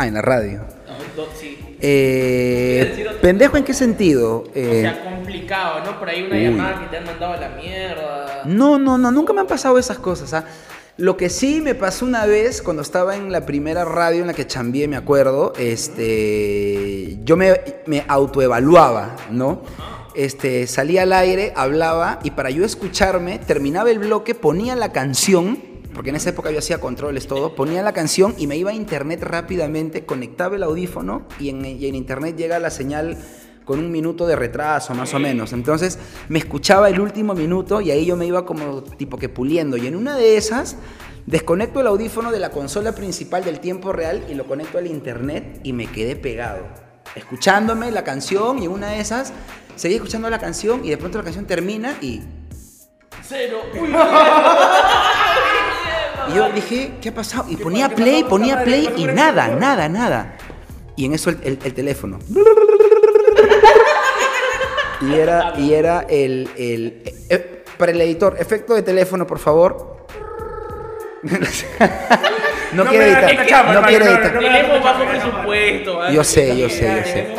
Ah, 0.03 0.07
en 0.07 0.15
la 0.15 0.23
radio. 0.23 0.61
No, 0.87 0.95
do- 1.25 1.29
sí. 1.39 1.59
Eh, 1.79 3.07
¿Pendejo 3.21 3.59
en 3.59 3.65
qué 3.65 3.75
sentido? 3.75 4.39
O 4.39 4.51
Eh, 4.55 4.81
sea, 4.81 5.05
complicado, 5.05 5.85
¿no? 5.85 5.99
Por 5.99 6.09
ahí 6.09 6.23
una 6.23 6.37
uy. 6.37 6.45
llamada 6.45 6.81
que 6.81 6.87
te 6.87 6.97
han 6.97 7.05
mandado 7.05 7.35
a 7.35 7.37
la 7.37 7.49
mierda. 7.51 8.43
No, 8.47 8.79
no, 8.79 8.97
no, 8.97 9.11
nunca 9.13 9.35
me 9.35 9.43
han 9.43 9.47
pasado 9.47 9.79
esas 9.79 9.99
cosas. 9.99 10.33
¿ah? 10.33 10.47
Lo 10.97 11.19
que 11.19 11.29
sí 11.29 11.61
me 11.61 11.75
pasó 11.75 12.07
una 12.07 12.25
vez 12.25 12.63
cuando 12.63 12.81
estaba 12.81 13.15
en 13.15 13.31
la 13.31 13.45
primera 13.45 13.85
radio 13.85 14.23
en 14.23 14.29
la 14.29 14.33
que 14.33 14.47
chambié, 14.47 14.89
me 14.89 14.97
acuerdo, 14.97 15.53
este, 15.59 17.19
yo 17.23 17.37
me, 17.37 17.61
me 17.87 18.03
autoevaluaba, 18.09 19.17
¿no? 19.31 19.61
Este, 20.15 20.67
salía 20.67 21.03
al 21.03 21.13
aire, 21.13 21.53
hablaba 21.57 22.21
y 22.25 22.31
para 22.31 22.49
yo 22.49 22.65
escucharme, 22.65 23.39
terminaba 23.39 23.91
el 23.91 23.99
bloque, 23.99 24.35
ponía 24.35 24.75
la 24.77 24.93
canción, 24.93 25.63
porque 25.95 26.11
en 26.11 26.17
esa 26.17 26.31
época 26.31 26.51
yo 26.51 26.59
hacía 26.59 26.81
controles 26.81 27.27
todo, 27.27 27.55
ponía 27.55 27.83
la 27.83 27.93
canción 27.93 28.35
y 28.39 28.47
me 28.47 28.57
iba 28.57 28.71
a 28.71 28.75
internet 28.75 29.23
rápidamente, 29.23 30.05
conectaba 30.05 30.57
el 30.57 30.63
audífono 30.63 31.27
y 31.39 31.49
en, 31.51 31.65
y 31.65 31.87
en 31.87 31.95
internet 31.95 32.37
llega 32.37 32.59
la 32.59 32.71
señal 32.71 33.17
con 33.65 33.79
un 33.79 33.91
minuto 33.93 34.27
de 34.27 34.37
retraso 34.37 34.95
más 34.95 35.15
o 35.15 35.19
menos. 35.19 35.53
Entonces 35.53 35.99
me 36.29 36.39
escuchaba 36.39 36.89
el 36.89 37.01
último 37.01 37.35
minuto 37.35 37.81
y 37.81 37.91
ahí 37.91 38.05
yo 38.05 38.17
me 38.17 38.27
iba 38.27 38.45
como 38.45 38.83
tipo 38.83 39.17
que 39.17 39.29
puliendo. 39.29 39.77
Y 39.77 39.87
en 39.87 39.95
una 39.97 40.17
de 40.17 40.37
esas 40.37 40.77
desconecto 41.27 41.81
el 41.81 41.87
audífono 41.87 42.33
de 42.33 42.41
la 42.41 42.51
consola 42.51 42.95
principal 42.95 43.45
del 43.45 43.61
tiempo 43.61 43.93
real 43.93 44.25
y 44.29 44.35
lo 44.35 44.47
conecto 44.47 44.79
al 44.79 44.87
internet 44.87 45.61
y 45.63 45.73
me 45.73 45.87
quedé 45.87 46.17
pegado. 46.17 46.65
Escuchándome 47.15 47.91
la 47.91 48.03
canción 48.05 48.59
y 48.59 48.65
en 48.65 48.73
una 48.73 48.91
de 48.91 49.01
esas 49.01 49.33
seguí 49.77 49.95
escuchando 49.95 50.29
la 50.31 50.39
canción 50.39 50.85
y 50.85 50.91
de 50.91 50.97
pronto 50.97 51.19
la 51.19 51.25
canción 51.25 51.47
termina 51.47 51.97
y 52.01 52.23
Cero. 53.23 53.61
Uy, 53.81 53.91
Y 56.29 56.35
yo 56.35 56.49
dije, 56.51 56.93
¿qué 57.01 57.09
ha 57.09 57.15
pasado? 57.15 57.47
Y 57.49 57.57
ponía 57.57 57.89
play, 57.89 58.25
ponía 58.25 58.63
play 58.63 58.89
y 58.97 59.05
nada, 59.07 59.49
nada, 59.49 59.89
nada. 59.89 60.37
Y 60.97 61.07
en 61.07 61.15
eso 61.15 61.31
el, 61.31 61.39
el- 61.43 61.59
el 61.65 61.75
teléfono. 61.75 62.19
Y 65.03 65.15
era, 65.15 65.55
y 65.57 65.73
era 65.73 66.05
el, 66.09 66.49
el- 66.59 67.03
eh, 67.31 67.65
Para 67.79 67.93
el 67.93 68.01
editor, 68.03 68.37
efecto 68.39 68.75
de 68.75 68.83
teléfono, 68.83 69.27
por 69.27 69.39
favor. 69.39 70.07
no, 71.23 72.85
No 72.85 72.91
quiere 72.91 73.11
editar. 73.13 73.75
no 73.75 73.83
quiere 73.87 74.05
no, 74.05 74.11
editar. 74.11 74.35
no, 74.35 74.41
Tenemos 74.41 74.85
bajo 74.85 75.05
presupuesto. 75.05 75.97
¿vale? 75.99 76.15
Yo 76.15 76.25
sé, 76.25 76.57
yo 76.59 76.69
sé, 76.69 76.87
yo 76.97 77.03
sé. 77.11 77.35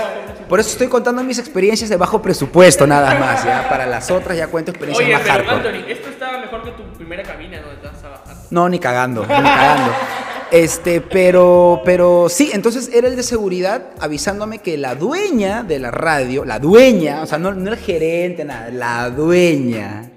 Por 0.49 0.59
eso 0.59 0.69
estoy 0.71 0.87
contando 0.87 1.23
mis 1.23 1.39
experiencias 1.39 1.89
de 1.89 1.95
bajo 1.97 2.21
presupuesto, 2.21 2.85
nada 2.87 3.15
más. 3.19 3.45
¿ya? 3.45 3.69
Para 3.69 3.85
las 3.85 4.09
otras 4.11 4.35
ya 4.37 4.47
cuento 4.47 4.71
experiencias 4.71 5.05
Oye, 5.07 5.13
más 5.13 5.21
pero 5.23 5.33
hardcore. 5.45 5.69
Anthony, 5.69 5.91
esto 5.91 6.09
estaba 6.09 6.39
mejor 6.39 6.63
que 6.63 6.71
tu 6.71 6.83
primera 6.97 7.23
cabina 7.23 7.59
trabajando. 7.61 7.90
No, 8.51 8.69
ni 8.69 8.79
cagando, 8.79 9.21
ni 9.21 9.27
cagando. 9.27 9.91
Este, 10.51 10.99
pero, 10.99 11.81
pero 11.85 12.27
sí, 12.27 12.51
entonces 12.53 12.91
era 12.93 13.07
el 13.07 13.15
de 13.15 13.23
seguridad 13.23 13.91
avisándome 14.01 14.59
que 14.59 14.77
la 14.77 14.95
dueña 14.95 15.63
de 15.63 15.79
la 15.79 15.91
radio, 15.91 16.43
la 16.43 16.59
dueña, 16.59 17.23
o 17.23 17.25
sea, 17.25 17.37
no, 17.37 17.49
el 17.49 17.77
gerente, 17.77 18.43
nada, 18.43 18.69
la 18.69 19.09
dueña, 19.09 20.11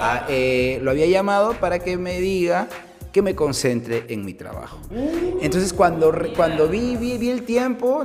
ah, 0.00 0.26
eh, 0.28 0.80
lo 0.82 0.90
había 0.90 1.06
llamado 1.06 1.52
para 1.54 1.78
que 1.78 1.96
me 1.96 2.20
diga 2.20 2.66
que 3.12 3.22
me 3.22 3.36
concentre 3.36 4.04
en 4.08 4.24
mi 4.24 4.34
trabajo. 4.34 4.78
Entonces 5.40 5.72
cuando, 5.72 6.12
cuando 6.34 6.68
vi, 6.68 6.96
vi, 6.96 7.16
vi 7.16 7.30
el 7.30 7.44
tiempo, 7.44 8.02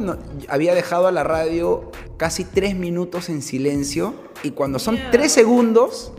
había 0.47 0.75
dejado 0.75 1.07
a 1.07 1.11
la 1.11 1.23
radio 1.23 1.91
casi 2.15 2.45
tres 2.45 2.75
minutos 2.75 3.27
en 3.29 3.41
silencio 3.41 4.13
y 4.43 4.51
cuando 4.51 4.77
son 4.77 4.99
tres 5.11 5.31
segundos, 5.31 6.13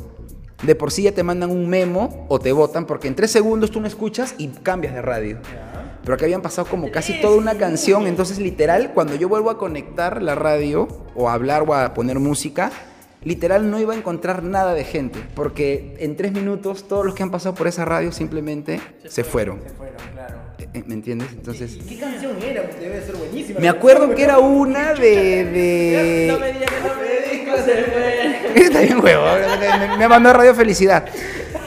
de 0.62 0.74
por 0.74 0.92
sí 0.92 1.02
ya 1.02 1.12
te 1.12 1.22
mandan 1.22 1.50
un 1.50 1.68
memo 1.68 2.26
o 2.28 2.38
te 2.38 2.52
votan 2.52 2.86
porque 2.86 3.08
en 3.08 3.14
tres 3.14 3.30
segundos 3.30 3.70
tú 3.70 3.80
no 3.80 3.86
escuchas 3.86 4.34
y 4.38 4.48
cambias 4.48 4.94
de 4.94 5.02
radio. 5.02 5.38
Pero 6.04 6.16
que 6.16 6.24
habían 6.24 6.42
pasado 6.42 6.68
como 6.68 6.90
casi 6.90 7.20
toda 7.20 7.36
una 7.36 7.56
canción, 7.56 8.06
entonces 8.06 8.38
literal, 8.38 8.92
cuando 8.92 9.14
yo 9.14 9.28
vuelvo 9.28 9.50
a 9.50 9.58
conectar 9.58 10.20
la 10.20 10.34
radio 10.34 10.88
o 11.14 11.28
a 11.28 11.34
hablar 11.34 11.64
o 11.66 11.74
a 11.74 11.94
poner 11.94 12.18
música, 12.18 12.72
literal 13.22 13.70
no 13.70 13.78
iba 13.78 13.94
a 13.94 13.96
encontrar 13.96 14.42
nada 14.42 14.74
de 14.74 14.82
gente, 14.84 15.20
porque 15.34 15.94
en 16.00 16.16
tres 16.16 16.32
minutos 16.32 16.88
todos 16.88 17.06
los 17.06 17.14
que 17.14 17.22
han 17.22 17.30
pasado 17.30 17.54
por 17.54 17.68
esa 17.68 17.84
radio 17.84 18.10
simplemente 18.10 18.80
se 19.06 19.22
fueron. 19.22 19.60
Bueno, 19.78 19.96
claro. 20.12 20.38
Eh, 20.58 20.82
¿Me 20.86 20.94
entiendes? 20.94 21.28
Entonces... 21.32 21.78
¿Qué 21.88 21.98
canción 21.98 22.36
era? 22.42 22.62
Debe 22.62 23.00
ser 23.02 23.16
buenísima. 23.16 23.60
Me 23.60 23.68
acuerdo 23.68 24.14
que 24.14 24.24
era 24.24 24.38
una 24.38 24.94
de... 24.94 26.28
No 26.32 26.38
me 26.40 26.52
digas 26.52 26.70
que 26.70 26.88
no 26.88 26.94
me 26.96 27.30
se 27.30 27.31
fue. 27.58 28.52
Está 28.62 28.80
bien, 28.80 29.02
huevo. 29.02 29.24
Me, 29.60 29.96
me 29.98 30.08
mandó 30.08 30.30
a 30.30 30.32
Radio 30.32 30.54
Felicidad. 30.54 31.04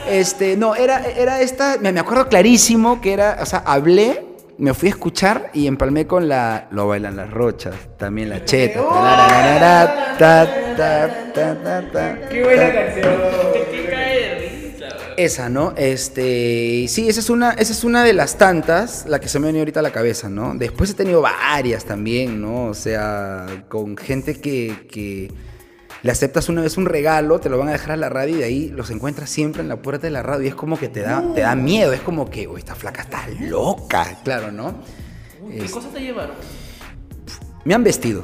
Este, 0.08 0.56
no, 0.56 0.74
era, 0.74 1.04
era 1.04 1.40
esta. 1.40 1.78
Me, 1.80 1.92
me 1.92 2.00
acuerdo 2.00 2.28
clarísimo 2.28 3.00
que 3.00 3.12
era. 3.12 3.38
O 3.40 3.46
sea, 3.46 3.62
hablé, 3.66 4.24
me 4.58 4.72
fui 4.72 4.88
a 4.88 4.90
escuchar 4.90 5.50
y 5.52 5.66
empalmé 5.66 6.06
con 6.06 6.28
la. 6.28 6.68
Lo 6.70 6.86
bailan 6.88 7.16
las 7.16 7.30
rochas, 7.30 7.74
también 7.96 8.28
la 8.30 8.44
cheta. 8.44 8.80
Ta, 10.18 10.48
Qué 12.30 12.44
buena 12.44 12.72
canción. 12.72 13.14
Esa, 15.16 15.48
¿no? 15.48 15.72
Este, 15.78 16.84
sí, 16.88 17.08
esa 17.08 17.20
es 17.20 17.30
una, 17.30 17.52
esa 17.52 17.72
es 17.72 17.84
una 17.84 18.04
de 18.04 18.12
las 18.12 18.36
tantas, 18.36 19.06
la 19.06 19.18
que 19.18 19.28
se 19.28 19.38
me 19.38 19.46
ha 19.46 19.48
venido 19.48 19.62
ahorita 19.62 19.80
a 19.80 19.82
la 19.82 19.90
cabeza, 19.90 20.28
¿no? 20.28 20.54
Después 20.54 20.90
he 20.90 20.94
tenido 20.94 21.22
varias 21.22 21.86
también, 21.86 22.42
¿no? 22.42 22.66
O 22.66 22.74
sea, 22.74 23.46
con 23.68 23.96
gente 23.96 24.38
que, 24.38 24.86
que 24.90 25.32
le 26.02 26.12
aceptas 26.12 26.48
una 26.48 26.62
vez 26.62 26.76
un 26.76 26.86
regalo, 26.86 27.40
te 27.40 27.48
lo 27.48 27.58
van 27.58 27.68
a 27.68 27.72
dejar 27.72 27.92
a 27.92 27.96
la 27.96 28.08
radio 28.08 28.36
y 28.36 28.38
de 28.38 28.44
ahí 28.44 28.68
los 28.68 28.90
encuentras 28.90 29.28
siempre 29.30 29.62
en 29.62 29.68
la 29.68 29.76
puerta 29.76 30.06
de 30.06 30.10
la 30.10 30.22
radio 30.22 30.44
y 30.44 30.48
es 30.48 30.54
como 30.54 30.78
que 30.78 30.88
te 30.88 31.00
da, 31.00 31.22
te 31.34 31.40
da 31.40 31.54
miedo, 31.54 31.92
es 31.92 32.00
como 32.00 32.28
que, 32.30 32.46
uy, 32.46 32.58
esta 32.60 32.74
flaca 32.74 33.02
está 33.02 33.26
loca, 33.40 34.18
claro, 34.24 34.52
¿no? 34.52 34.74
¿Qué 35.50 35.64
Es- 35.64 35.70
cosas 35.72 35.92
te 35.92 36.00
llevaron? 36.00 36.34
me 37.64 37.74
han 37.74 37.82
vestido. 37.82 38.22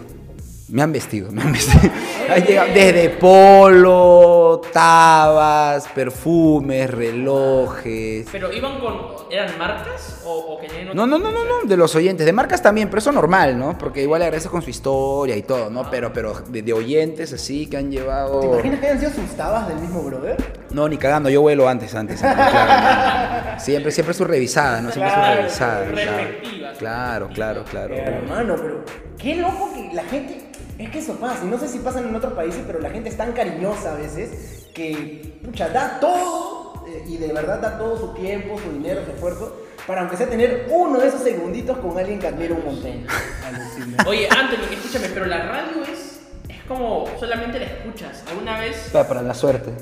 Me 0.72 0.80
han 0.80 0.90
vestido, 0.90 1.30
me 1.30 1.42
han 1.42 1.52
vestido. 1.52 1.92
Desde 2.74 3.10
polo, 3.10 4.62
tabas, 4.72 5.86
perfumes, 5.88 6.88
relojes. 6.90 8.26
¿Pero 8.32 8.50
iban 8.50 8.80
con. 8.80 8.94
¿Eran 9.30 9.58
marcas? 9.58 10.22
¿O, 10.24 10.30
o 10.32 10.58
que 10.60 10.68
No, 10.94 11.06
no, 11.06 11.18
no, 11.18 11.30
no, 11.30 11.44
no, 11.44 11.62
de 11.68 11.76
los 11.76 11.94
oyentes, 11.94 12.24
de 12.24 12.32
marcas 12.32 12.62
también, 12.62 12.88
pero 12.88 13.00
eso 13.00 13.12
normal, 13.12 13.58
¿no? 13.58 13.76
Porque 13.76 14.02
igual 14.02 14.22
agradece 14.22 14.48
con 14.48 14.62
su 14.62 14.70
historia 14.70 15.36
y 15.36 15.42
todo, 15.42 15.68
¿no? 15.68 15.90
Pero, 15.90 16.10
pero 16.12 16.32
de, 16.48 16.62
de 16.62 16.72
oyentes 16.72 17.34
así 17.34 17.66
que 17.66 17.76
han 17.76 17.90
¿Te 17.90 17.96
llevado. 17.96 18.54
imaginas 18.54 18.80
que 18.80 18.86
hayan 18.86 18.98
sido 19.00 19.12
sus 19.12 19.36
tabas 19.36 19.68
del 19.68 19.76
mismo 19.78 20.00
brother? 20.02 20.36
No, 20.70 20.88
ni 20.88 20.96
cagando, 20.96 21.28
yo 21.28 21.42
vuelo 21.42 21.68
antes, 21.68 21.94
antes. 21.94 22.22
antes, 22.22 22.46
claro, 22.50 23.44
no, 23.46 23.52
no. 23.54 23.60
Siempre, 23.60 23.92
siempre 23.92 24.14
su 24.14 24.24
revisada, 24.24 24.80
¿no? 24.80 24.90
Siempre 24.90 25.10
su 25.12 25.16
Claro, 25.18 25.36
revisada. 25.42 25.84
respectivas. 25.84 26.78
Claro, 26.78 27.28
claro, 27.34 27.64
claro. 27.70 27.94
Hermano, 27.94 28.56
pero 28.56 28.84
qué 29.18 29.34
loco 29.36 29.70
que 29.74 29.94
la 29.94 30.04
gente. 30.04 30.38
Es 30.82 30.90
que 30.90 30.98
eso 30.98 31.14
pasa, 31.14 31.44
y 31.44 31.46
no 31.46 31.58
sé 31.58 31.68
si 31.68 31.78
pasa 31.78 32.00
en 32.00 32.12
otros 32.12 32.32
países, 32.32 32.60
pero 32.66 32.80
la 32.80 32.90
gente 32.90 33.08
es 33.08 33.16
tan 33.16 33.32
cariñosa 33.32 33.92
a 33.92 33.94
veces 33.94 34.66
que, 34.74 35.38
pucha, 35.44 35.68
da 35.68 36.00
todo, 36.00 36.84
eh, 36.88 37.04
y 37.06 37.18
de 37.18 37.32
verdad 37.32 37.60
da 37.60 37.78
todo 37.78 37.96
su 37.96 38.14
tiempo, 38.14 38.58
su 38.58 38.72
dinero, 38.72 39.04
su 39.04 39.12
esfuerzo, 39.12 39.56
para 39.86 40.00
aunque 40.00 40.16
sea 40.16 40.28
tener 40.28 40.66
uno 40.70 40.98
de 40.98 41.06
esos 41.06 41.22
segunditos 41.22 41.78
con 41.78 41.96
alguien 41.96 42.18
que 42.18 42.26
admira 42.26 42.54
un 42.54 42.64
montón. 42.64 43.06
Oye, 44.06 44.28
Anthony, 44.28 44.72
escúchame, 44.72 45.08
pero 45.14 45.26
la 45.26 45.46
radio 45.46 45.82
es. 45.84 46.20
Es 46.48 46.64
como 46.66 47.06
solamente 47.18 47.60
la 47.60 47.66
escuchas. 47.66 48.24
¿Alguna 48.28 48.58
vez? 48.58 48.90
Para, 48.92 49.06
para 49.06 49.22
la 49.22 49.34
suerte. 49.34 49.72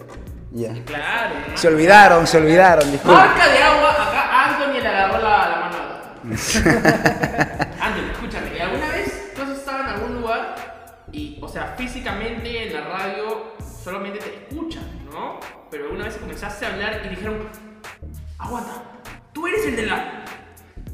Ya. 0.52 0.74
Claro. 0.84 1.34
¿no? 1.50 1.56
Se 1.56 1.68
olvidaron, 1.68 2.26
se 2.26 2.36
olvidaron, 2.36 2.92
disculpe. 2.92 3.16
Marca 3.16 3.48
de 3.48 3.58
agua, 3.58 3.92
acá 3.92 4.48
Anthony 4.48 4.82
le 4.82 4.88
agarró 4.88 5.18
la, 5.22 5.48
la 5.48 5.60
mano. 5.60 5.80
Anthony, 7.80 8.10
escúchame, 8.12 8.49
y, 11.12 11.38
o 11.40 11.48
sea, 11.48 11.74
físicamente 11.76 12.66
en 12.68 12.72
la 12.74 12.80
radio 12.82 13.52
solamente 13.82 14.18
te 14.18 14.34
escuchan, 14.48 14.84
¿no? 15.12 15.40
Pero 15.70 15.84
alguna 15.86 16.04
vez 16.04 16.16
comenzaste 16.16 16.66
a 16.66 16.72
hablar 16.72 17.02
y 17.04 17.08
dijeron, 17.10 17.38
aguanta, 18.38 18.82
tú 19.32 19.46
eres 19.46 19.66
el 19.66 19.76
de 19.76 19.86
la... 19.86 20.24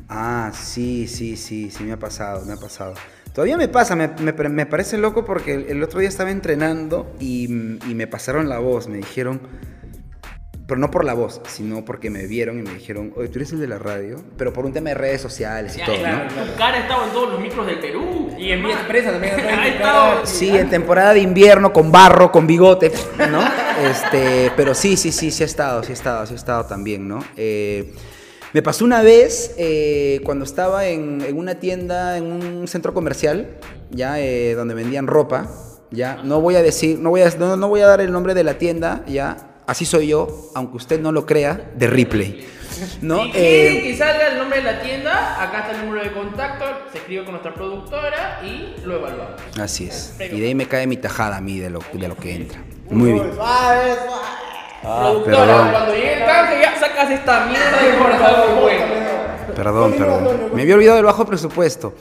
Ah, 0.09 0.51
sí, 0.55 1.09
sí, 1.09 1.37
sí, 1.37 1.71
sí, 1.71 1.85
me 1.85 1.93
ha 1.93 1.99
pasado, 1.99 2.45
me 2.47 2.53
ha 2.53 2.57
pasado. 2.57 2.95
Todavía 3.33 3.57
me 3.57 3.69
pasa, 3.69 3.97
me, 3.97 4.09
me- 4.09 4.33
me 4.33 4.67
parece 4.67 4.97
loco 4.99 5.25
porque 5.25 5.55
el, 5.69 5.83
otro 5.83 6.01
día 6.01 6.09
estaba 6.09 6.31
entrenando 6.31 7.15
y 7.21 7.49
me 7.49 8.07
pasaron 8.07 8.49
la 8.49 8.59
voz, 8.59 8.89
me 8.89 8.97
dijeron, 8.99 9.41
pero 10.67 10.81
no 10.81 10.91
por 10.91 11.05
la 11.05 11.15
voz, 11.15 11.41
sino 11.47 11.85
porque 11.85 12.11
me 12.11 12.27
vieron 12.27 12.59
y 12.59 12.63
me 12.63 12.75
dijeron, 12.75 13.13
oye, 13.17 13.29
tú 13.29 13.39
eres 13.39 13.53
el 13.53 13.61
de 13.61 13.69
la 13.69 13.79
radio, 13.79 14.17
pero 14.37 14.53
por 14.53 14.67
un 14.67 14.73
tema 14.73 14.89
de 14.89 14.95
redes 14.95 15.21
sociales 15.21 15.77
y 15.77 15.79
Ya, 15.79 15.87
todo, 15.87 15.97
claro, 15.99 16.25
¿no? 16.25 16.45
Tu 16.45 16.59
cara 16.59 16.79
ha 16.79 16.81
estado 16.81 17.05
en 17.05 17.11
todos 17.13 17.31
los 17.31 17.41
micros 17.41 17.67
del 17.67 17.79
Perú. 17.79 18.31
Y 18.37 18.51
en 18.51 18.65
Vía 18.65 18.75
Expresa 18.75 19.13
también 19.13 19.35
ha 19.35 19.69
estado. 19.69 20.21
Sí, 20.27 20.49
en 20.49 20.69
temporada 20.69 21.15
de 21.15 21.21
invierno, 21.21 21.73
con 21.73 21.93
barro, 21.93 22.33
con 22.33 22.47
bigote, 22.47 22.91
¿no? 23.31 23.43
Este, 23.89 24.51
pero 24.57 24.75
sí, 24.75 24.97
sí, 24.97 25.13
sí, 25.13 25.31
sí 25.31 25.43
ha 25.45 25.47
estado, 25.47 25.85
sí 25.85 25.93
ha 25.93 25.95
estado, 25.95 26.27
sí 26.27 26.33
ha 26.33 26.37
estado 26.37 26.67
también, 26.67 27.07
¿no? 27.07 27.25
Eh, 27.37 27.95
me 28.53 28.63
pasó 28.63 28.85
una 28.85 29.03
vez 29.03 29.55
eh, 29.59 30.21
cuando 30.25 30.45
estaba 30.45 30.87
en, 30.87 31.21
en 31.21 31.39
una 31.39 31.57
tienda, 31.57 32.17
en 32.17 32.33
un 32.33 32.67
centro 32.67 32.93
comercial, 32.93 33.59
ya, 33.91 34.19
eh, 34.19 34.55
donde 34.55 34.75
vendían 34.75 35.07
ropa, 35.07 35.49
ya, 35.91 36.23
no 36.25 36.41
voy 36.41 36.57
a 36.57 36.63
decir, 36.63 36.99
no 36.99 37.11
voy 37.11 37.23
a, 37.23 37.31
no, 37.39 37.57
no 37.57 37.69
voy 37.69 37.83
a 37.83 37.87
dar 37.87 38.01
el 38.01 38.11
nombre 38.11 38.35
de 38.35 38.43
la 38.43 38.59
tienda, 38.59 39.05
ya, 39.07 39.56
así 39.67 39.85
soy 39.85 40.09
yo, 40.09 40.51
aunque 40.55 40.77
usted 40.77 41.01
no 41.01 41.13
lo 41.13 41.27
crea, 41.27 41.71
de 41.75 41.87
Ripley, 41.87 42.47
¿no? 43.01 43.25
Si 43.25 43.31
quieren 43.33 43.77
Eh, 43.77 43.83
que 43.83 43.97
salga 43.97 44.29
el 44.29 44.39
nombre 44.39 44.59
de 44.59 44.65
la 44.65 44.81
tienda, 44.81 45.43
acá 45.43 45.61
está 45.61 45.73
el 45.73 45.87
número 45.87 46.03
de 46.05 46.13
contacto, 46.13 46.65
se 46.93 46.99
escribe 46.99 47.25
con 47.25 47.33
nuestra 47.33 47.55
productora 47.55 48.41
y 48.45 48.77
lo 48.87 48.97
evaluamos. 48.97 49.41
así 49.61 49.87
es, 49.87 50.15
y 50.21 50.41
de 50.41 50.47
ahí 50.47 50.55
me 50.55 50.67
cae 50.67 50.87
mi 50.87 50.97
tajada 50.97 51.37
a 51.37 51.41
mí 51.41 51.59
de 51.59 51.71
lo, 51.71 51.81
de 51.93 52.09
lo 52.09 52.17
que 52.17 52.35
entra. 52.35 52.61
Muy 52.91 53.13
bien. 53.13 53.35
Suave. 53.35 53.97
productora, 54.83 55.39
perdón. 55.39 55.71
cuando 55.73 55.95
llegue 55.95 56.13
el 56.15 56.25
canje 56.27 56.61
ya 56.63 56.79
sacas 56.79 57.11
esta 57.11 57.47
mierda 57.47 57.99
por 57.99 58.19
favor, 58.19 58.61
bueno. 58.63 58.85
Perdón, 59.57 59.93
perdón. 59.95 60.51
Me 60.55 60.63
había 60.63 60.75
olvidado 60.75 60.97
del 60.97 61.07
bajo 61.07 61.25
presupuesto. 61.25 61.95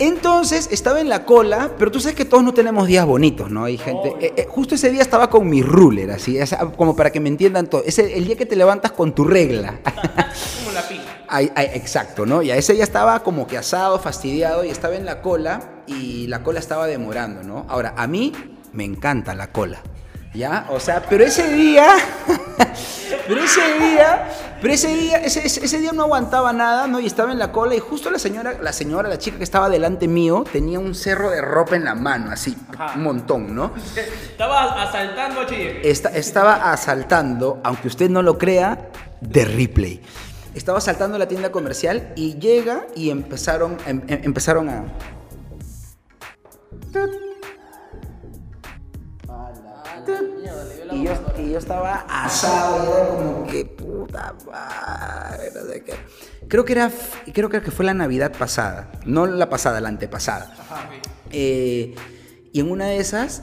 Entonces 0.00 0.68
estaba 0.72 1.00
en 1.00 1.08
la 1.10 1.24
cola, 1.26 1.70
pero 1.78 1.90
tú 1.90 2.00
sabes 2.00 2.16
que 2.16 2.24
todos 2.24 2.42
no 2.42 2.54
tenemos 2.54 2.86
días 2.88 3.04
bonitos, 3.04 3.50
¿no? 3.50 3.64
Hay 3.64 3.76
gente. 3.76 4.14
eh, 4.18 4.32
eh, 4.36 4.46
justo 4.48 4.74
ese 4.74 4.90
día 4.90 5.02
estaba 5.02 5.28
con 5.28 5.48
mi 5.48 5.62
ruler, 5.62 6.10
así, 6.10 6.38
como 6.76 6.96
para 6.96 7.12
que 7.12 7.20
me 7.20 7.28
entiendan 7.28 7.66
todo. 7.66 7.82
Es 7.84 7.98
el, 7.98 8.10
el 8.10 8.24
día 8.24 8.34
que 8.36 8.46
te 8.46 8.56
levantas 8.56 8.92
con 8.92 9.14
tu 9.14 9.24
regla. 9.24 9.78
Como 9.84 10.72
la 10.72 10.88
pija. 10.88 11.02
Ay, 11.28 11.52
ay, 11.54 11.68
exacto, 11.74 12.24
¿no? 12.24 12.42
Y 12.42 12.50
a 12.50 12.56
ese 12.56 12.76
ya 12.76 12.82
estaba 12.82 13.22
como 13.22 13.46
que 13.46 13.56
asado, 13.58 13.98
fastidiado 14.00 14.64
y 14.64 14.70
estaba 14.70 14.96
en 14.96 15.04
la 15.04 15.20
cola 15.22 15.82
y 15.86 16.26
la 16.28 16.42
cola 16.42 16.58
estaba 16.58 16.86
demorando, 16.86 17.42
¿no? 17.42 17.66
Ahora, 17.68 17.94
a 17.96 18.06
mí 18.06 18.32
me 18.72 18.84
encanta 18.84 19.34
la 19.34 19.52
cola, 19.52 19.80
¿ya? 20.34 20.66
O 20.70 20.80
sea, 20.80 21.04
pero 21.08 21.24
ese 21.24 21.52
día, 21.52 21.86
pero 23.34 23.44
ese 23.44 23.78
día, 23.78 24.28
pero 24.60 24.74
ese 24.74 24.88
día, 24.88 25.18
ese, 25.18 25.46
ese- 25.46 25.78
día 25.78 25.92
no 25.92 26.02
aguantaba 26.02 26.52
nada, 26.52 26.86
¿no? 26.86 26.98
Y 27.00 27.06
estaba 27.06 27.30
en 27.32 27.38
la 27.38 27.52
cola 27.52 27.74
y 27.74 27.78
justo 27.78 28.10
la 28.10 28.18
señora, 28.18 28.54
la 28.60 28.72
señora, 28.72 29.08
la 29.08 29.18
chica 29.18 29.38
que 29.38 29.44
estaba 29.44 29.68
delante 29.70 30.08
mío, 30.08 30.44
tenía 30.52 30.78
un 30.80 30.94
cerro 30.94 31.30
de 31.30 31.40
ropa 31.40 31.76
en 31.76 31.84
la 31.84 31.94
mano, 31.94 32.30
así, 32.32 32.56
un 32.96 33.02
montón, 33.02 33.54
¿no? 33.54 33.72
Estaba 34.30 34.82
asaltando. 34.82 35.42
Esta- 35.82 36.10
estaba 36.10 36.72
asaltando, 36.72 37.60
aunque 37.62 37.88
usted 37.88 38.10
no 38.10 38.22
lo 38.22 38.36
crea, 38.38 38.88
de 39.20 39.44
Ripley. 39.44 40.00
Estaba 40.54 40.78
asaltando 40.78 41.16
la 41.18 41.28
tienda 41.28 41.52
comercial 41.52 42.12
y 42.16 42.38
llega 42.38 42.86
y 42.96 43.10
empezaron, 43.10 43.76
em- 43.86 44.02
em- 44.08 44.20
empezaron 44.24 44.68
a... 44.68 44.84
Y 50.92 51.04
yo, 51.04 51.12
y 51.38 51.50
yo 51.50 51.58
estaba 51.58 52.04
asado, 52.08 52.84
y 52.84 52.90
era 52.90 53.08
como 53.08 53.46
que 53.46 53.64
puta 53.64 54.34
madre, 54.46 55.50
no 55.54 55.72
sé 55.72 55.84
qué. 55.84 55.94
Creo 56.48 56.64
que 56.64 56.72
era, 56.72 56.90
creo 57.32 57.48
que 57.48 57.60
fue 57.70 57.84
la 57.84 57.94
Navidad 57.94 58.32
pasada, 58.36 58.90
no 59.04 59.26
la 59.26 59.48
pasada, 59.48 59.80
la 59.80 59.88
antepasada. 59.88 60.52
Eh, 61.30 61.94
y 62.52 62.60
en 62.60 62.70
una 62.70 62.86
de 62.86 62.98
esas 62.98 63.42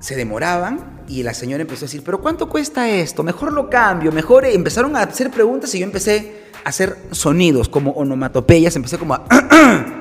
se 0.00 0.16
demoraban 0.16 1.02
y 1.08 1.22
la 1.22 1.34
señora 1.34 1.62
empezó 1.62 1.84
a 1.84 1.86
decir, 1.86 2.02
pero 2.04 2.20
¿cuánto 2.20 2.48
cuesta 2.48 2.88
esto? 2.88 3.22
Mejor 3.22 3.52
lo 3.52 3.70
cambio, 3.70 4.12
mejor... 4.12 4.44
eh". 4.44 4.54
Empezaron 4.54 4.96
a 4.96 5.02
hacer 5.02 5.30
preguntas 5.30 5.74
y 5.74 5.78
yo 5.78 5.84
empecé 5.84 6.48
a 6.64 6.68
hacer 6.68 6.96
sonidos 7.12 7.68
como 7.68 7.92
onomatopeyas, 7.92 8.74
empecé 8.76 8.98
como 8.98 9.14
a... 9.14 9.24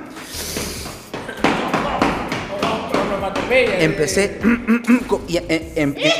empecé 3.79 4.39
y, 5.27 5.37
eh, 5.37 5.73
em- 5.75 5.95
em- 5.97 6.13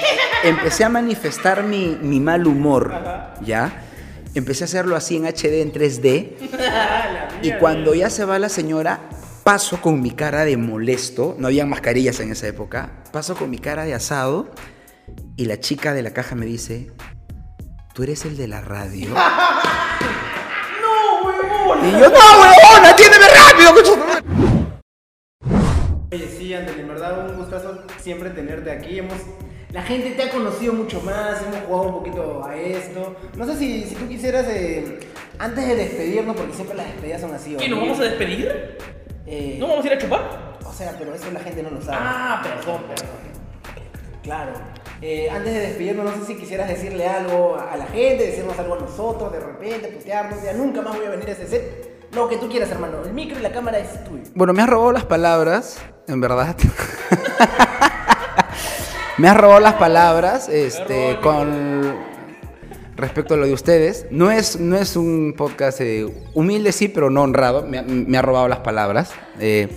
empecé 0.44 0.84
a 0.84 0.90
manifestar 0.90 1.64
mi, 1.64 1.98
mi 2.02 2.20
mal 2.20 2.46
humor, 2.48 2.94
¿ya? 3.42 3.84
Empecé 4.36 4.64
a 4.64 4.66
hacerlo 4.66 4.96
así 4.96 5.16
en 5.18 5.26
HD, 5.26 5.62
en 5.62 5.72
3D. 5.74 6.34
y 7.42 7.52
cuando 7.54 7.96
ya 7.96 8.10
se 8.10 8.24
va 8.26 8.38
la 8.38 8.50
señora, 8.50 9.00
paso 9.44 9.82
con 9.82 10.02
mi 10.02 10.12
cara 10.12 10.46
de 10.46 10.58
molesto. 10.58 11.36
No 11.40 11.48
había 11.48 11.66
mascarillas 11.66 12.20
en 12.20 12.32
esa 12.32 12.48
época. 12.48 12.92
Paso 13.12 13.36
con 13.36 13.50
mi 13.50 13.58
cara 13.58 13.86
de 13.86 13.94
asado. 13.94 14.52
Y 15.38 15.46
la 15.46 15.60
chica 15.60 15.94
de 15.94 16.04
la 16.04 16.12
caja 16.12 16.36
me 16.36 16.46
dice: 16.46 16.92
¿Tú 17.94 18.04
eres 18.04 18.26
el 18.26 18.38
de 18.38 18.48
la 18.48 18.62
radio? 18.62 19.10
¡No, 20.82 21.24
huevón! 21.26 21.80
y 21.88 21.92
yo, 21.94 22.00
¡No, 22.00 22.06
huevón! 22.10 22.86
¡Atiéndeme 22.86 23.26
rápido! 23.28 24.67
Coño 26.18 26.30
tu 26.30 26.36
madre". 26.36 26.38
Oye, 26.38 26.38
sí, 26.38 26.54
Anthony, 26.54 26.80
en 26.82 26.88
verdad 26.88 27.30
un 27.30 27.38
gustazo 27.38 27.84
siempre 28.00 28.30
tenerte 28.32 28.72
aquí. 28.72 29.00
Hemos, 29.00 29.18
la 29.72 29.82
gente 29.84 30.12
te 30.12 30.24
ha 30.24 30.30
conocido 30.30 30.74
mucho 30.74 31.02
más, 31.02 31.42
hemos 31.42 31.60
jugado 31.68 31.88
un 31.90 31.94
poquito 31.94 32.44
a 32.46 32.56
esto. 32.56 33.16
No 33.36 33.46
sé 33.46 33.56
si, 33.58 33.84
si 33.84 33.96
tú 33.96 34.08
quisieras, 34.08 34.48
eh, 34.50 35.00
antes 35.40 35.68
de 35.68 35.76
despedirnos, 35.76 36.36
porque 36.36 36.54
siempre 36.54 36.78
las 36.78 36.88
despedidas 36.88 37.22
son 37.22 37.34
así. 37.34 37.56
¿Y 37.60 37.70
nos 37.70 37.80
vamos 37.80 38.00
a 38.00 38.04
despedir? 38.04 38.78
Eh, 39.26 39.58
¿No 39.60 39.68
vamos 39.68 39.84
a 39.84 39.88
ir 39.88 39.94
a 39.94 39.98
chupar? 39.98 40.58
O 40.66 40.74
sea, 40.74 40.96
pero 40.98 41.14
eso 41.14 41.30
la 41.32 41.40
gente 41.40 41.64
no 41.64 41.70
lo 41.72 41.82
sabe. 41.82 41.98
Ah, 42.00 42.42
perdón, 42.44 42.84
perdón. 42.88 43.18
Claro. 44.24 44.52
Eh, 45.02 45.30
antes 45.30 45.54
de 45.54 45.60
despedirnos, 45.60 46.06
no 46.06 46.12
sé 46.26 46.34
si 46.34 46.40
quisieras 46.40 46.68
decirle 46.68 47.08
algo 47.08 47.56
a 47.56 47.74
a 47.74 47.78
la 47.78 47.86
gente, 47.86 48.26
decirnos 48.26 48.58
algo 48.58 48.76
a 48.76 48.80
nosotros, 48.80 49.32
de 49.32 49.40
repente, 49.40 49.90
putearnos, 49.90 50.44
ya 50.44 50.54
nunca 50.54 50.82
más 50.82 50.96
voy 50.96 51.06
a 51.06 51.10
venir 51.12 51.30
a 51.30 51.32
ese 51.34 51.48
set. 51.48 51.87
Lo 52.18 52.28
que 52.28 52.38
tú 52.38 52.50
quieras, 52.50 52.72
hermano. 52.72 53.04
El 53.06 53.14
micro 53.14 53.38
y 53.38 53.44
la 53.44 53.52
cámara 53.52 53.78
es 53.78 54.04
tuyo. 54.04 54.24
Bueno, 54.34 54.52
me 54.52 54.64
has 54.64 54.70
robado 54.70 54.92
las 54.92 55.06
palabras, 55.06 55.78
en 56.08 56.20
verdad. 56.20 56.56
me 59.20 59.30
has 59.30 59.38
robado 59.38 59.60
las 59.60 59.76
palabras 59.76 60.50
este, 60.50 61.20
con 61.22 61.96
respecto 62.96 63.36
a 63.36 63.38
lo 63.38 63.46
de 63.46 63.54
ustedes. 63.54 64.08
No 64.10 64.32
es, 64.32 64.60
no 64.60 64.78
es 64.78 64.96
un 64.96 65.36
podcast 65.38 65.80
eh, 65.82 66.12
humilde, 66.34 66.72
sí, 66.72 66.88
pero 66.88 67.12
no 67.12 67.22
honrado. 67.22 67.62
Me, 67.62 67.84
me 67.84 68.18
ha 68.18 68.24
robado 68.24 68.48
las 68.48 68.60
palabras. 68.62 69.12
Eh, 69.40 69.70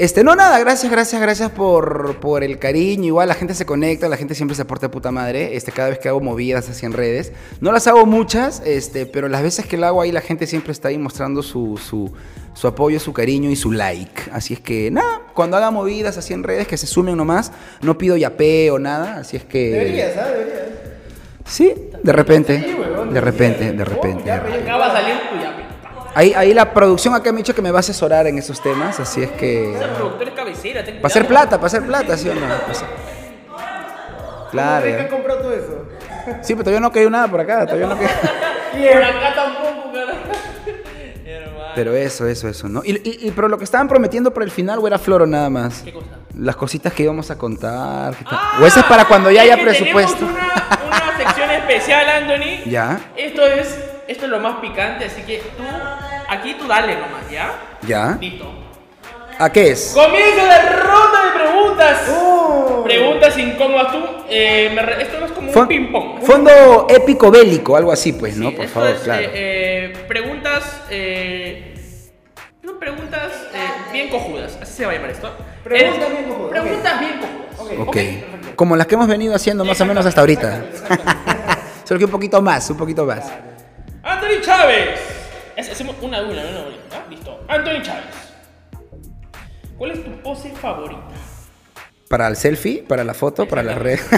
este, 0.00 0.24
no, 0.24 0.34
nada, 0.34 0.58
gracias, 0.58 0.90
gracias, 0.90 1.20
gracias 1.20 1.50
por, 1.50 2.16
por 2.20 2.42
el 2.42 2.58
cariño. 2.58 3.04
Igual 3.04 3.28
la 3.28 3.34
gente 3.34 3.54
se 3.54 3.66
conecta, 3.66 4.08
la 4.08 4.16
gente 4.16 4.34
siempre 4.34 4.54
se 4.54 4.62
aporta 4.62 4.86
de 4.86 4.90
puta 4.90 5.10
madre. 5.10 5.54
Este, 5.56 5.72
cada 5.72 5.90
vez 5.90 5.98
que 5.98 6.08
hago 6.08 6.22
movidas 6.22 6.70
así 6.70 6.86
en 6.86 6.94
redes. 6.94 7.32
No 7.60 7.70
las 7.70 7.86
hago 7.86 8.06
muchas, 8.06 8.62
este, 8.64 9.04
pero 9.04 9.28
las 9.28 9.42
veces 9.42 9.66
que 9.66 9.76
lo 9.76 9.86
hago 9.86 10.00
ahí, 10.00 10.10
la 10.10 10.22
gente 10.22 10.46
siempre 10.46 10.72
está 10.72 10.88
ahí 10.88 10.96
mostrando 10.96 11.42
su, 11.42 11.76
su, 11.76 12.10
su 12.54 12.66
apoyo, 12.66 12.98
su 12.98 13.12
cariño 13.12 13.50
y 13.50 13.56
su 13.56 13.72
like. 13.72 14.22
Así 14.32 14.54
es 14.54 14.60
que, 14.60 14.90
nada, 14.90 15.20
cuando 15.34 15.58
haga 15.58 15.70
movidas 15.70 16.16
así 16.16 16.32
en 16.32 16.44
redes, 16.44 16.66
que 16.66 16.78
se 16.78 16.86
sumen 16.86 17.18
nomás. 17.18 17.52
No 17.82 17.98
pido 17.98 18.16
yapé 18.16 18.70
o 18.70 18.78
nada, 18.78 19.18
así 19.18 19.36
es 19.36 19.44
que. 19.44 19.70
Deberías, 19.70 20.16
¿ah? 20.16 20.28
Deberías. 20.28 20.60
Sí, 21.44 21.74
de 22.02 22.12
repente. 22.12 22.76
De 23.12 23.20
repente, 23.20 23.72
de 23.72 23.84
repente. 23.84 24.22
Ya, 24.24 24.40
de 24.40 24.64
salir 24.64 25.16
tu 25.30 25.36
yape. 25.42 25.69
Ahí, 26.14 26.32
ahí 26.34 26.52
la 26.54 26.72
producción 26.74 27.14
acá 27.14 27.30
me 27.32 27.38
ha 27.38 27.42
dicho 27.42 27.54
que 27.54 27.62
me 27.62 27.70
va 27.70 27.78
a 27.78 27.80
asesorar 27.80 28.26
en 28.26 28.36
esos 28.38 28.60
temas, 28.62 28.98
así 29.00 29.22
es 29.22 29.30
que. 29.32 29.74
Esa 29.76 29.88
productora 29.94 30.30
es 30.30 30.36
cabecera, 30.36 30.84
ten 30.84 30.96
Para 30.96 31.06
hacer 31.06 31.26
plata, 31.26 31.56
para 31.56 31.66
hacer 31.68 31.82
plata, 31.86 32.16
¿sí 32.16 32.28
o 32.28 32.34
no? 32.34 32.46
Hacer- 32.46 32.88
Claro. 34.50 34.80
¿Cómo 34.84 34.86
ves 34.86 34.96
que 34.96 35.02
han 35.02 35.08
comprado 35.08 35.40
todo 35.42 35.52
eso? 35.54 35.84
Sí, 36.42 36.54
pero 36.54 36.64
todavía 36.64 36.80
no 36.80 36.90
cayó 36.90 37.08
nada 37.08 37.28
por 37.28 37.40
acá, 37.40 37.64
todavía 37.66 37.86
no 37.86 37.96
cayó. 37.96 38.08
Por 38.92 39.02
acá 39.02 39.34
tampoco, 39.34 39.92
carajo. 39.92 40.18
Hermano. 41.26 41.64
Pero 41.74 41.94
eso, 41.94 42.26
eso, 42.26 42.48
eso, 42.48 42.68
¿no? 42.68 42.82
Y, 42.84 42.92
y- 42.92 43.26
y- 43.28 43.30
pero 43.32 43.48
lo 43.48 43.58
que 43.58 43.64
estaban 43.64 43.88
prometiendo 43.88 44.32
por 44.32 44.42
el 44.44 44.50
final 44.50 44.78
o 44.80 44.86
era 44.86 44.98
floro 44.98 45.26
nada 45.26 45.50
más. 45.50 45.82
¿Qué 45.82 45.92
cosa? 45.92 46.06
Las 46.36 46.54
cositas 46.56 46.92
que 46.92 47.02
íbamos 47.04 47.30
a 47.30 47.38
contar. 47.38 48.14
tal. 48.28 48.62
o 48.62 48.66
ese 48.66 48.80
es 48.80 48.86
para 48.86 49.04
cuando 49.06 49.30
ya 49.30 49.42
haya 49.42 49.54
es 49.54 49.58
que 49.60 49.64
presupuesto. 49.66 50.14
Tenemos 50.26 50.40
una, 50.40 50.78
una 50.86 51.16
sección 51.16 51.50
especial, 51.50 52.08
Anthony. 52.08 52.70
Ya, 52.70 53.00
Esto 53.16 53.44
es, 53.46 53.76
esto 54.10 54.24
es 54.24 54.30
lo 54.30 54.40
más 54.40 54.56
picante, 54.60 55.04
así 55.04 55.22
que 55.22 55.38
tú, 55.38 55.62
aquí 56.28 56.54
tú 56.54 56.66
dale 56.66 56.94
nomás, 56.94 57.30
¿ya? 57.30 57.52
ya. 57.82 58.18
Listo. 58.20 58.46
¿A 59.38 59.50
qué 59.50 59.70
es? 59.70 59.92
Comienza 59.94 60.44
la 60.44 60.62
ronda 60.82 61.24
de 61.24 61.38
preguntas. 61.40 62.02
¡Oh! 62.10 62.82
Preguntas 62.84 63.38
incómodas. 63.38 63.92
Tú, 63.92 63.98
eh, 64.28 64.70
me 64.74 64.82
re- 64.82 65.02
esto 65.02 65.18
no 65.18 65.26
es 65.26 65.32
como 65.32 65.50
Fon- 65.50 65.62
un 65.62 65.68
ping-pong. 65.68 66.20
Fondo 66.22 66.86
épico 66.90 67.30
bélico, 67.30 67.74
algo 67.76 67.90
así, 67.92 68.12
pues, 68.12 68.36
¿no? 68.36 68.50
Sí, 68.50 68.56
Por 68.56 68.64
esto 68.66 68.80
favor, 68.80 68.94
es, 68.96 69.00
claro. 69.00 69.22
eh, 69.22 69.30
eh, 69.32 70.04
preguntas. 70.06 70.82
Eh, 70.90 71.74
no, 72.62 72.78
preguntas 72.78 73.32
eh, 73.54 73.92
bien 73.92 74.10
cojudas. 74.10 74.58
Así 74.60 74.72
se 74.74 74.84
va 74.84 74.92
a 74.92 74.94
llamar 74.96 75.10
esto. 75.10 75.32
Preguntas 75.64 76.08
Eh, 76.08 76.12
bien 76.12 76.24
cojudas, 76.28 76.50
Preguntas 76.60 76.92
ok. 76.94 77.00
bien 77.00 77.20
cojudas. 77.20 77.78
Ok. 77.78 77.88
Ok. 77.88 78.54
Como 78.56 78.76
las 78.76 78.86
que 78.86 78.94
hemos 78.96 79.08
venido 79.08 79.34
haciendo 79.34 79.64
más 79.64 79.80
o 79.80 79.86
menos 79.86 80.04
hasta 80.04 80.20
ahorita. 80.20 80.64
Solo 81.84 81.98
que 81.98 82.04
un 82.04 82.10
poquito 82.10 82.42
más, 82.42 82.68
un 82.68 82.76
poquito 82.76 83.06
más. 83.06 83.32
Anthony 84.02 84.40
Chávez. 84.42 85.00
Es- 85.56 85.70
Hacemos 85.70 85.96
una 86.00 86.20
de 86.20 86.24
una, 86.32 86.42
una 86.42 86.50
una. 86.60 86.76
¿ah? 86.92 87.04
Listo. 87.10 87.40
Anthony 87.48 87.82
Chávez. 87.82 88.04
¿Cuál 89.76 89.90
es 89.92 90.04
tu 90.04 90.10
pose 90.22 90.50
favorita? 90.50 91.02
Para 92.08 92.26
el 92.28 92.36
selfie, 92.36 92.82
para 92.82 93.04
la 93.04 93.14
foto, 93.14 93.46
para 93.46 93.62
las 93.62 93.78
redes. 93.78 94.04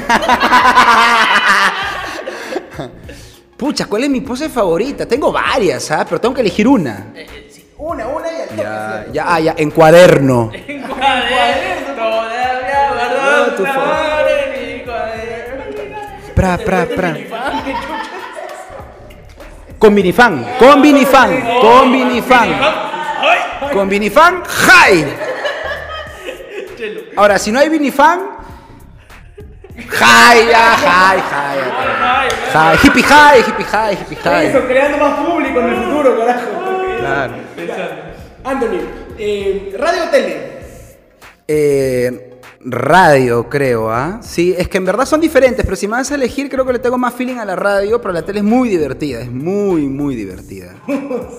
Pucha, 3.57 3.87
¿cuál 3.87 4.05
es 4.05 4.11
mi 4.11 4.21
pose 4.23 4.49
favorita? 4.49 5.07
Tengo 5.07 5.31
varias, 5.31 5.91
¿ah? 5.91 6.05
Pero 6.09 6.21
tengo 6.21 6.35
que 6.35 6.41
elegir 6.41 6.67
una. 6.67 7.13
Eh, 7.15 7.27
eh, 7.31 7.49
sí. 7.51 7.69
Una, 7.79 8.07
una 8.09 8.27
y 8.33 8.41
al 8.41 8.49
toque, 8.49 8.63
Ya, 8.63 9.07
ya, 9.13 9.25
ah, 9.35 9.41
ya, 9.41 9.55
en 9.57 9.71
cuaderno. 9.71 10.51
En 10.67 10.83
cuaderno 10.83 11.95
todavía 11.95 12.89
guardado 12.89 13.55
tu 13.55 13.65
en 13.65 14.79
mi 14.79 14.85
cuaderno. 14.85 15.65
Pra, 16.35 16.59
pra, 16.59 16.87
pra. 16.87 17.17
Con 19.83 19.95
minifan, 19.95 20.47
con 20.61 20.81
minifan, 20.81 21.43
con 21.61 21.91
minifan. 21.91 22.55
¡Ay! 23.21 23.73
Con 23.73 23.93
¡hi! 23.93 25.05
Chelo. 26.79 27.01
Ahora, 27.17 27.37
si 27.37 27.51
no 27.51 27.59
hay 27.59 27.69
minifan, 27.69 28.21
¡hi! 29.77 30.47
Ya, 30.49 30.77
¡hi! 30.77 31.19
¡hi! 31.19 31.59
Ay, 32.55 32.77
¡hi! 32.77 32.87
Hippie 32.87 33.03
high, 33.03 33.41
hippie 33.41 33.65
high, 33.65 33.95
hippie 33.97 34.19
high. 34.23 34.47
Eso, 34.47 34.65
creando 34.69 34.99
más 34.99 35.15
público 35.19 35.59
en 35.59 35.67
el 35.71 35.77
futuro, 35.83 36.17
carajo. 36.17 36.49
Claro. 37.01 37.33
Anthony, 38.45 38.81
eh, 39.19 39.75
radio 39.77 40.05
o 40.05 40.09
tele. 40.11 40.37
Eh, 41.49 42.32
Radio, 42.65 43.49
creo, 43.49 43.91
¿ah? 43.91 44.21
Sí, 44.23 44.55
es 44.57 44.69
que 44.69 44.79
en 44.79 44.85
verdad 44.85 45.05
son 45.05 45.21
diferentes, 45.21 45.65
pero 45.65 45.75
si 45.75 45.89
me 45.89 45.97
vas 45.97 46.13
a 46.13 46.15
elegir, 46.15 46.49
creo 46.49 46.65
que 46.65 46.73
le 46.75 46.79
tengo 46.79 46.97
más 46.97 47.13
feeling 47.13 47.39
a 47.39 47.45
la 47.45 47.57
radio, 47.57 48.01
pero 48.01 48.15
la 48.15 48.23
tele 48.23 48.39
es 48.39 48.45
muy 48.45 48.69
divertida, 48.69 49.21
es 49.21 49.33
muy, 49.33 49.83
muy 49.83 50.15
divertida. 50.15 50.75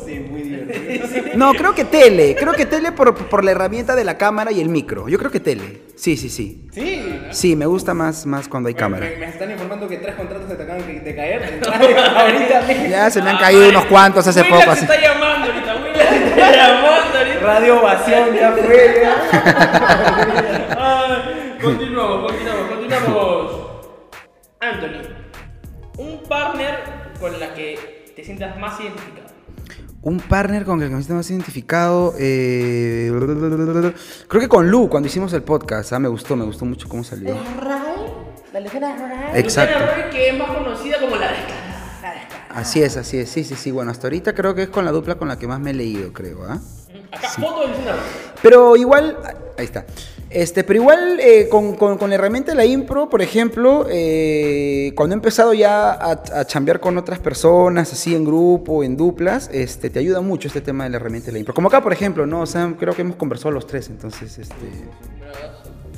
Sí, 0.06 0.20
muy 0.30 0.42
divertido. 0.42 1.24
No, 1.36 1.54
creo 1.54 1.74
que 1.74 1.86
tele, 1.86 2.36
creo 2.38 2.54
que 2.54 2.66
tele 2.66 2.92
por, 2.92 3.16
por 3.16 3.44
la 3.44 3.52
herramienta 3.52 3.96
de 3.96 4.04
la 4.04 4.18
cámara 4.18 4.52
y 4.52 4.60
el 4.60 4.68
micro. 4.70 5.08
Yo 5.08 5.18
creo 5.18 5.32
que 5.32 5.40
tele. 5.40 5.84
Sí, 5.96 6.18
sí, 6.18 6.28
sí. 6.30 6.68
Sí. 6.74 7.20
Sí, 7.32 7.56
me 7.56 7.66
gusta 7.66 7.94
más, 7.94 8.26
más 8.26 8.48
cuando 8.50 8.68
hay 8.68 8.76
cámara. 8.76 9.06
Me, 9.06 9.16
me 9.18 9.30
están 9.30 9.50
informando 9.52 9.88
que 9.88 9.98
tres 9.98 10.16
contratos 10.16 10.50
se 10.50 10.56
te 10.56 10.64
acaban 10.64 10.86
de 10.86 11.00
de 11.00 11.16
caer. 11.16 11.62
ahorita 12.18 12.62
mismo. 12.68 12.86
Ya 12.90 13.10
se 13.10 13.22
me 13.22 13.30
han 13.30 13.38
caído 13.38 13.70
unos 13.70 13.86
cuantos 13.86 14.28
hace 14.28 14.44
poco 14.44 14.62
se 14.64 14.70
así. 14.70 14.82
está 14.86 15.00
llamando 15.00 15.48
ahorita, 15.52 15.76
William 15.76 16.08
se 16.10 16.28
está 16.30 16.52
llamando 16.52 17.18
ahorita. 17.18 17.40
Radio 17.42 17.80
Ovación 17.80 18.34
ya 18.36 18.52
fue. 18.52 19.04
continuamos, 21.64 22.32
continuamos, 22.32 22.70
continuamos. 22.70 23.52
Anthony, 24.60 25.02
un 25.98 26.24
partner 26.28 26.80
con 27.20 27.40
la 27.40 27.54
que 27.54 28.12
te 28.16 28.24
sientas 28.24 28.58
más 28.58 28.80
identificado. 28.80 29.24
Un 30.02 30.20
partner 30.20 30.66
con 30.66 30.82
el 30.82 30.90
que 30.90 30.96
me 30.96 31.02
siento 31.02 31.16
más 31.16 31.30
identificado. 31.30 32.14
eh, 32.20 33.10
creo 34.28 34.42
que 34.42 34.50
con 34.50 34.70
Lu, 34.70 34.90
cuando 34.90 35.08
hicimos 35.08 35.32
el 35.34 35.44
podcast. 35.44 35.94
ah, 35.94 36.00
Me 36.00 36.10
gustó, 36.10 36.36
me 36.36 36.44
gustó 36.44 36.66
mucho 36.66 36.90
cómo 36.90 37.04
salió. 37.04 37.36
Ray, 37.62 37.92
la 38.52 38.60
Ray. 38.60 39.40
Exacto. 39.40 39.80
Luciana 39.80 40.02
Roy, 40.04 40.12
que 40.12 40.30
es 40.30 40.38
más 40.38 40.50
conocida 40.52 41.00
como 41.00 41.16
la 41.16 41.32
descarada. 41.32 42.00
La 42.02 42.14
descarada. 42.14 42.48
Así 42.50 42.84
es, 42.84 42.98
así 42.98 43.18
es. 43.20 43.30
Sí, 43.30 43.44
sí, 43.46 43.56
sí. 43.56 43.72
Bueno, 43.72 43.92
hasta 43.92 44.08
ahorita 44.08 44.36
creo 44.36 44.54
que 44.54 44.64
es 44.64 44.70
con 44.70 44.84
la 44.84 44.92
dupla 44.92 45.16
con 45.16 45.30
la 45.30 45.40
que 45.40 45.48
más 45.48 45.60
me 45.62 45.72
he 45.72 45.74
leído, 45.74 46.12
creo. 46.12 46.44
¿ah? 46.44 46.60
Acá, 47.12 47.30
foto 47.30 47.62
de 47.62 47.68
Luciana 47.70 47.92
Roy. 47.94 48.02
Pero 48.42 48.76
igual, 48.76 49.18
ahí 49.58 49.66
está. 49.66 49.86
Este, 50.34 50.64
pero 50.64 50.80
igual 50.82 51.20
eh, 51.20 51.48
con, 51.48 51.76
con- 51.76 52.00
con 52.00 52.10
la 52.10 52.16
herramienta 52.16 52.52
de 52.54 52.56
la 52.56 52.66
impro, 52.66 53.08
por 53.08 53.22
ejemplo, 53.22 53.86
eh, 53.90 54.92
cuando 54.96 55.14
he 55.14 55.18
empezado 55.18 55.54
ya 55.54 55.92
a, 55.92 56.12
a 56.12 56.46
chambear 56.46 56.80
con 56.80 56.98
otras 56.98 57.20
personas, 57.20 57.94
así 57.94 58.16
en 58.16 58.26
grupo, 58.26 58.84
en 58.84 58.98
duplas, 58.98 59.48
este, 59.54 59.92
te 59.92 60.00
ayuda 60.00 60.22
mucho 60.22 60.48
este 60.48 60.62
tema 60.62 60.86
de 60.86 60.90
la 60.90 60.96
herramienta 60.98 61.28
de 61.28 61.34
la 61.34 61.40
impro. 61.40 61.54
Como 61.54 61.68
acá, 61.68 61.82
por 61.82 61.94
ejemplo, 61.94 62.26
¿no? 62.26 62.42
O 62.42 62.46
sea, 62.48 62.74
creo 62.80 62.96
que 62.96 63.04
hemos 63.04 63.16
conversado 63.16 63.52
los 63.52 63.68
tres, 63.68 63.90
entonces, 63.90 64.40
este... 64.40 64.56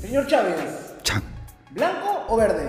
Señor 0.02 0.28
Chávez, 0.28 0.56
Chan. 1.02 1.24
¿blanco 1.72 2.26
o 2.28 2.36
verde? 2.36 2.68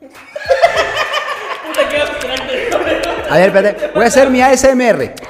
A 3.30 3.36
ver, 3.38 3.46
espérate, 3.48 3.90
voy 3.94 4.04
a 4.04 4.06
hacer 4.06 4.28
mi 4.30 4.40
ASMR. 4.42 5.14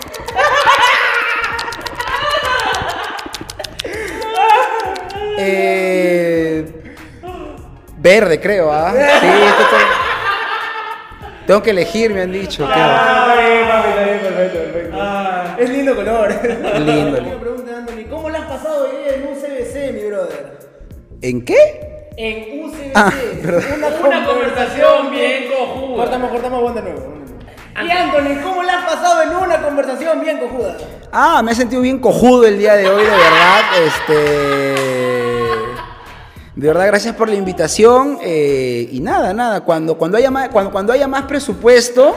Eh, 5.41 6.65
verde, 7.97 8.41
creo, 8.41 8.73
¿ah? 8.73 8.93
Sí, 8.93 9.27
esto 9.27 9.63
tengo, 9.71 9.91
tengo 11.47 11.63
que 11.63 11.71
elegir, 11.71 12.13
me 12.13 12.23
han 12.23 12.33
dicho. 12.33 12.65
creo. 12.65 12.77
Ah, 12.77 13.37
está 13.39 14.05
bien, 14.05 14.21
perfecto, 14.21 14.59
perfecto. 14.59 14.99
Es 15.59 15.71
lindo 15.71 15.95
color. 15.97 16.35
Lindo. 16.81 17.23
Me 17.23 17.37
pregunta 17.37 17.77
Anthony, 17.79 18.05
¿cómo 18.11 18.31
le 18.31 18.39
has 18.39 18.45
pasado 18.47 18.89
ayer 18.89 19.15
en 19.15 19.29
un 19.29 19.35
CBC, 19.35 19.93
mi 19.95 20.05
brother? 20.09 20.59
¿En 21.23 21.45
qué? 21.45 22.11
En 22.17 22.65
un 22.65 22.71
CBC. 22.73 22.93
Ah, 22.97 23.13
perdón. 23.43 23.65
Una 24.07 24.25
conversación 24.27 25.11
bien 25.13 25.45
cojuda. 25.57 25.97
Cortamos, 25.97 26.31
cortamos, 26.31 26.63
buen 26.63 26.75
de 26.75 26.83
nuevo. 26.83 27.01
buen 27.01 27.25
de 27.25 27.33
nuevo. 27.33 27.39
Y 27.87 27.91
Anthony, 27.91 28.43
¿cómo 28.43 28.63
le 28.65 28.71
has 28.73 28.85
pasado 28.85 29.23
en 29.23 29.37
una 29.37 29.63
conversación 29.63 30.21
bien 30.21 30.39
cojuda? 30.39 30.77
Ah, 31.13 31.43
me 31.45 31.53
he 31.53 31.55
sentido 31.55 31.81
bien 31.81 32.01
cojudo 32.01 32.45
el 32.47 32.59
día 32.59 32.75
de 32.75 32.89
hoy, 32.89 33.05
de 33.05 33.11
verdad. 33.11 33.61
Este. 33.87 35.18
De 36.59 36.67
verdad, 36.67 36.87
gracias 36.89 37.15
por 37.15 37.29
la 37.29 37.37
invitación. 37.37 38.19
eh, 38.21 38.89
y 38.91 38.99
nada, 39.01 39.33
nada. 39.33 39.61
Cuando, 39.61 39.97
cuando, 39.97 40.17
haya, 40.17 40.31
más, 40.31 40.49
cuando, 40.49 40.73
cuando 40.73 40.93
haya 40.93 41.07
más 41.07 41.23
presupuesto, 41.23 42.17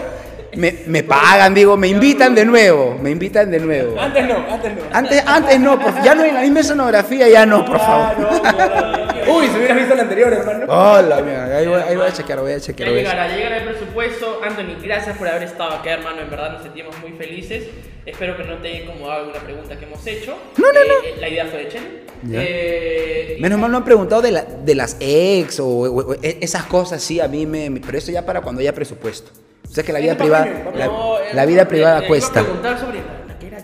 me, 0.56 0.80
me 0.88 1.04
pagan, 1.04 1.54
digo, 1.54 1.78
me 1.78 1.88
invitan 1.90 2.34
de 2.34 2.44
nuevo. 2.44 2.98
Me 3.00 3.12
invitan 3.12 3.52
de 3.52 3.60
nuevo. 3.60 4.00
Antes 4.02 4.28
no, 4.28 4.38
antes 4.50 4.74
no. 4.76 4.82
Antes, 4.92 5.24
antes 5.28 5.60
no, 5.60 5.80
por- 5.80 6.02
ya 6.04 6.16
no 6.16 6.24
en 6.24 6.34
la 6.34 6.42
misma 6.42 6.62
escenografía, 6.62 7.30
ya 7.30 7.46
no, 7.46 7.64
por 7.64 7.78
favor. 7.80 8.18
no. 8.20 9.36
Uy, 9.36 9.48
si 9.48 9.58
hubieras 9.58 9.78
visto 9.78 9.94
el 9.94 10.00
anterior, 10.00 10.34
hermano. 10.34 10.66
Hola, 10.68 11.22
mira, 11.22 11.58
ahí 11.58 11.68
voy, 11.68 11.80
ahí 11.88 11.96
voy 11.96 12.08
a 12.08 12.12
chequear, 12.12 12.40
voy 12.40 12.52
a 12.54 12.58
Ya 12.58 12.62
chequear. 12.64 12.90
voy 12.90 12.98
a 13.00 13.02
llegará, 13.04 13.28
ya 13.28 13.36
llegará 13.36 13.58
el 13.58 13.64
presupuesto. 13.70 14.42
Anthony, 14.44 14.82
gracias 14.84 15.16
por 15.18 15.28
haber 15.28 15.44
estado 15.44 15.72
acá, 15.76 15.92
hermano. 15.92 16.20
En 16.22 16.32
verdad 16.32 16.54
nos 16.54 16.64
sentimos 16.64 16.96
muy 17.00 17.12
felices. 17.12 17.66
Espero 18.08 18.36
que 18.36 18.44
no 18.44 18.56
te 18.58 18.70
haya 18.70 18.80
incomodado 18.86 19.20
alguna 19.22 19.40
pregunta 19.42 19.78
que 19.78 19.86
hemos 19.86 20.06
hecho. 20.08 20.36
No, 20.58 20.74
no, 20.74 20.80
Eh, 20.80 21.16
La 21.20 21.30
idea 21.30 21.46
fue 21.46 21.60
de 21.60 21.68
Chen. 21.70 22.11
Eh, 22.32 23.38
Menos 23.40 23.58
mal 23.60 23.72
no 23.72 23.78
han 23.78 23.84
preguntado 23.86 24.22
de, 24.22 24.32
la- 24.32 24.44
de 24.44 24.76
las 24.76 24.98
ex 25.00 25.60
o, 25.60 25.66
o- 25.68 26.12
o 26.12 26.14
e- 26.22 26.38
esas 26.42 26.64
cosas, 26.66 27.02
sí, 27.02 27.20
a 27.20 27.28
mí 27.28 27.46
me, 27.48 27.72
Pero 27.84 27.98
eso 27.98 28.12
ya 28.12 28.26
para 28.26 28.42
cuando 28.42 28.62
haya 28.62 28.74
presupuesto. 28.76 29.32
O 29.70 29.74
sea 29.74 29.84
que 29.84 29.92
la 29.94 30.00
vida 30.00 30.16
privada, 30.18 30.48
la, 30.76 30.86
No, 30.88 31.16
la 31.34 31.46
vida 31.46 31.68
privada 31.68 32.04
eh, 32.04 32.08
cuesta. 32.08 32.42
Iba 32.42 32.50
a 32.50 32.52
preguntar 32.54 32.80
sobre 32.80 32.98
la, 33.00 33.06
la 33.28 33.40
que 33.40 33.48
era. 33.48 33.58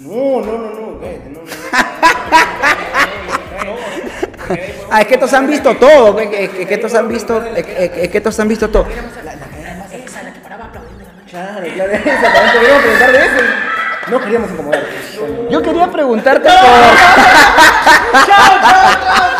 No, 0.00 0.40
no, 0.40 0.58
no, 0.58 0.70
no, 0.74 1.00
cállate, 1.00 1.30
no, 1.30 1.40
no. 1.40 1.44
Ah, 4.90 5.00
es 5.00 5.06
que 5.06 5.14
estos 5.14 5.32
han 5.32 5.46
visto 5.46 5.74
todo, 5.76 6.18
es 6.20 6.28
que, 6.28 6.44
es 6.44 6.66
que 6.68 6.74
estos 6.74 6.94
han 6.94 7.08
visto, 7.08 7.42
es 7.56 7.64
que, 7.64 7.84
es 8.04 8.08
que 8.10 8.18
estos 8.18 8.38
han 8.40 8.48
visto 8.48 8.68
todo. 8.70 8.86
Esa, 8.86 10.22
la 10.22 10.32
que 10.32 10.40
paraba 10.40 10.66
aplaudiendo 10.66 11.04
la 11.04 11.12
noche. 11.12 11.30
Claro, 11.30 11.66
claro, 11.74 11.92
exactamente. 11.94 12.58
Queríamos 12.58 12.82
preguntar 12.82 13.12
de 13.12 13.18
eso. 13.18 13.44
No 14.10 14.20
queríamos 14.20 14.50
incomodar. 14.50 14.82
Yo 15.50 15.62
quería 15.62 15.90
preguntarte 15.90 16.48
por... 16.48 16.54
chao, 18.26 18.60
chao, 18.60 18.60
chao. 18.60 19.33